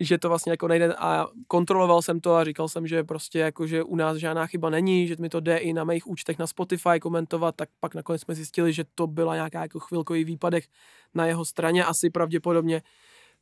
[0.01, 3.67] že to vlastně jako nejde a kontroloval jsem to a říkal jsem, že prostě jako,
[3.67, 6.47] že u nás žádná chyba není, že mi to jde i na mých účtech na
[6.47, 10.65] Spotify komentovat, tak pak nakonec jsme zjistili, že to byla nějaká jako chvilkový výpadek
[11.15, 12.83] na jeho straně, asi pravděpodobně,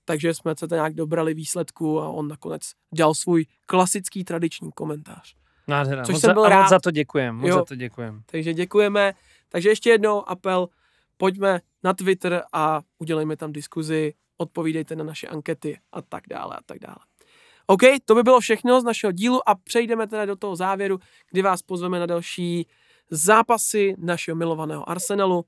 [0.05, 5.42] takže jsme se to nějak dobrali výsledku a on nakonec dal svůj klasický tradiční komentář.
[5.69, 6.05] Nádhera.
[6.05, 6.69] Což moc jsem byl rád.
[6.69, 8.23] za to děkujem, moc jo, za to děkujem.
[8.27, 9.13] Takže děkujeme.
[9.49, 10.69] Takže ještě jednou apel,
[11.17, 16.61] pojďme na Twitter a udělejme tam diskuzi odpovídejte na naše ankety a tak dále a
[16.67, 16.99] tak dále.
[17.67, 20.99] OK, to by bylo všechno z našeho dílu a přejdeme teda do toho závěru,
[21.31, 22.67] kdy vás pozveme na další
[23.11, 25.45] zápasy našeho milovaného Arsenalu.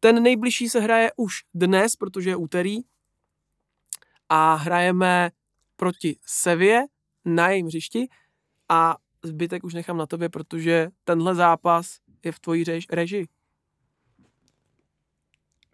[0.00, 2.78] Ten nejbližší se hraje už dnes, protože je úterý
[4.28, 5.30] a hrajeme
[5.76, 6.82] proti Sevě
[7.24, 8.08] na jejím hřišti
[8.68, 13.26] a zbytek už nechám na tobě, protože tenhle zápas je v tvojí režii.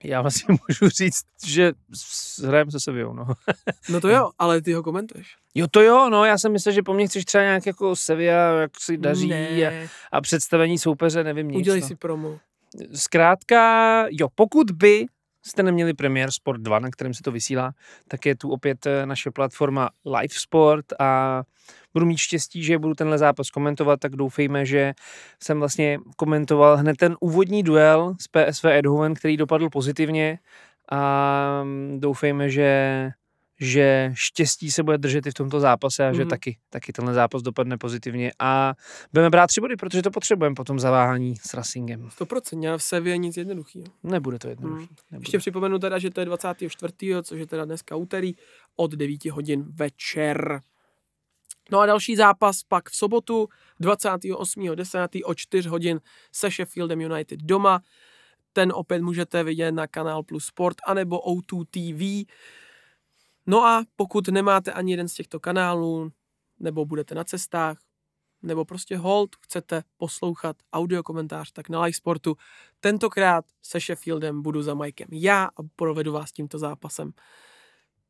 [0.05, 1.73] Já vlastně můžu říct, že
[2.47, 3.27] hrajeme se Sevillou, no.
[3.89, 5.37] no to jo, ale ty ho komentuješ.
[5.55, 8.61] Jo, to jo, no, já jsem myslel, že po mně chceš třeba nějak jako Sevilla,
[8.61, 11.57] jak si daří a, a, představení soupeře, nevím nic.
[11.57, 11.87] Udělej no.
[11.87, 12.39] si promo.
[12.95, 15.07] Zkrátka, jo, pokud by
[15.43, 17.73] jste neměli Premiér Sport 2, na kterém se to vysílá,
[18.09, 21.43] tak je tu opět eh, naše platforma Live Sport a
[21.95, 24.93] budu mít štěstí, že budu tenhle zápas komentovat, tak doufejme, že
[25.43, 30.39] jsem vlastně komentoval hned ten úvodní duel s PSV Eindhoven, který dopadl pozitivně
[30.91, 33.11] a mm, doufejme, že
[33.63, 36.31] že štěstí se bude držet i v tomto zápase a že mhm.
[36.31, 38.75] taky, taky tenhle zápas dopadne pozitivně a
[39.13, 42.09] budeme brát tři body, protože to potřebujeme po tom zaváhání s Racingem.
[42.19, 43.85] 100%, a v Sevě nic jednoduchého.
[44.03, 44.87] Nebude to jednoduché.
[45.11, 45.19] Mm.
[45.19, 46.95] Ještě připomenu teda, že to je 24.
[47.23, 48.35] což je teda dneska úterý
[48.77, 50.61] od 9 hodin večer.
[51.71, 53.49] No a další zápas pak v sobotu
[53.81, 55.21] 28.10.
[55.25, 56.01] o 4 hodin
[56.33, 57.83] se Sheffieldem United doma.
[58.53, 62.33] Ten opět můžete vidět na Kanál Plus Sport anebo O2 TV.
[63.47, 66.13] No a pokud nemáte ani jeden z těchto kanálů,
[66.61, 67.79] nebo budete na cestách,
[68.43, 72.37] nebo prostě hold, chcete poslouchat audio komentář, tak na Live Sportu.
[72.81, 77.13] Tentokrát se Sheffieldem budu za Mikem já a provedu vás tímto zápasem.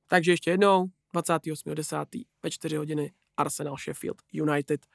[0.06, 2.24] Takže ještě jednou, 28.10.
[2.42, 4.86] ve 4 hodiny Arsenal Sheffield United.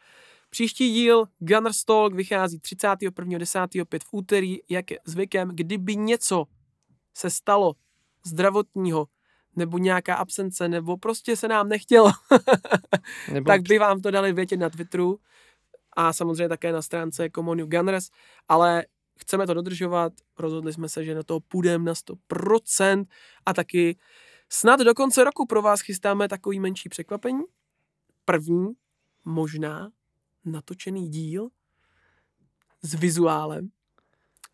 [0.49, 3.81] Příští díl Gunners Talk vychází 31.10.
[3.81, 5.51] opět v úterý, jak je zvykem.
[5.53, 6.45] Kdyby něco
[7.13, 7.73] se stalo
[8.25, 9.07] zdravotního,
[9.57, 12.11] nebo nějaká absence, nebo prostě se nám nechtělo,
[13.33, 13.47] nebo...
[13.47, 15.19] tak by vám to dali vědět na Twitteru
[15.93, 18.09] a samozřejmě také na stránce Common Gunners,
[18.47, 18.85] ale
[19.19, 21.93] chceme to dodržovat, rozhodli jsme se, že na to půjdeme na
[22.33, 23.05] 100%
[23.45, 23.97] a taky
[24.49, 27.43] snad do konce roku pro vás chystáme takový menší překvapení.
[28.25, 28.73] První,
[29.25, 29.91] možná,
[30.45, 31.49] natočený díl
[32.81, 33.69] s vizuálem,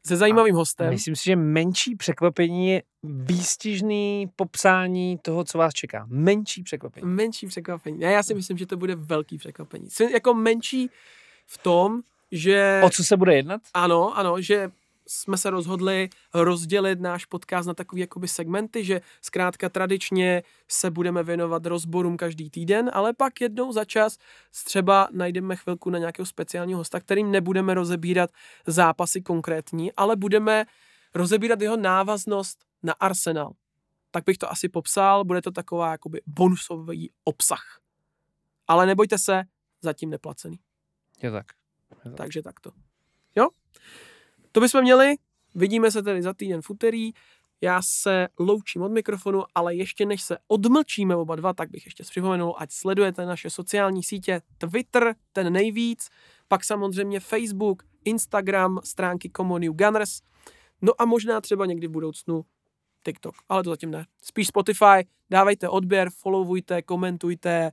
[0.08, 0.90] se zajímavým hostem.
[0.90, 6.06] Myslím si, že menší překvapení je výstižný popsání toho, co vás čeká.
[6.10, 7.08] Menší překvapení.
[7.08, 8.06] Menší překvapení.
[8.06, 9.90] A já si myslím, že to bude velký překvapení.
[9.90, 10.90] Jsem jako menší
[11.46, 12.02] v tom,
[12.32, 12.82] že...
[12.84, 13.62] O co se bude jednat?
[13.74, 14.72] Ano, ano, že
[15.08, 21.24] jsme se rozhodli rozdělit náš podcast na takové jakoby segmenty, že zkrátka tradičně se budeme
[21.24, 24.18] věnovat rozborům každý týden, ale pak jednou za čas
[24.66, 28.30] třeba najdeme chvilku na nějakého speciálního hosta, kterým nebudeme rozebírat
[28.68, 30.66] zápasy konkrétní, ale budeme
[31.14, 33.54] rozebírat jeho návaznost na Arsenal.
[34.12, 37.80] Tak bych to asi popsal, bude to taková jakoby bonusový obsah.
[38.68, 39.44] Ale nebojte se,
[39.82, 40.60] zatím neplacený.
[41.24, 41.46] Je tak.
[42.06, 42.18] Je tak.
[42.18, 42.72] Takže takto.
[43.36, 43.48] Jo?
[44.54, 45.16] To bychom měli,
[45.56, 47.12] vidíme se tedy za týden v úterý,
[47.62, 52.04] já se loučím od mikrofonu, ale ještě než se odmlčíme oba dva, tak bych ještě
[52.04, 54.42] připomenul, ať sledujete naše sociální sítě.
[54.58, 56.10] Twitter, ten nejvíc,
[56.48, 60.22] pak samozřejmě Facebook, Instagram, stránky Common Gunners,
[60.82, 62.46] no a možná třeba někdy v budoucnu
[63.06, 64.06] TikTok, ale to zatím ne.
[64.24, 67.72] Spíš Spotify, dávejte odběr, followujte, komentujte,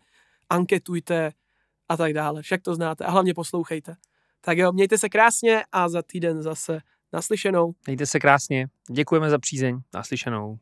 [0.50, 1.32] anketujte
[1.88, 2.42] a tak dále.
[2.42, 3.04] Však to znáte.
[3.04, 3.96] A hlavně poslouchejte.
[4.40, 6.80] Tak jo, mějte se krásně a za týden zase
[7.12, 7.72] naslyšenou.
[7.86, 8.66] Mějte se krásně.
[8.90, 9.80] Děkujeme za přízeň.
[9.94, 10.58] Naslyšenou.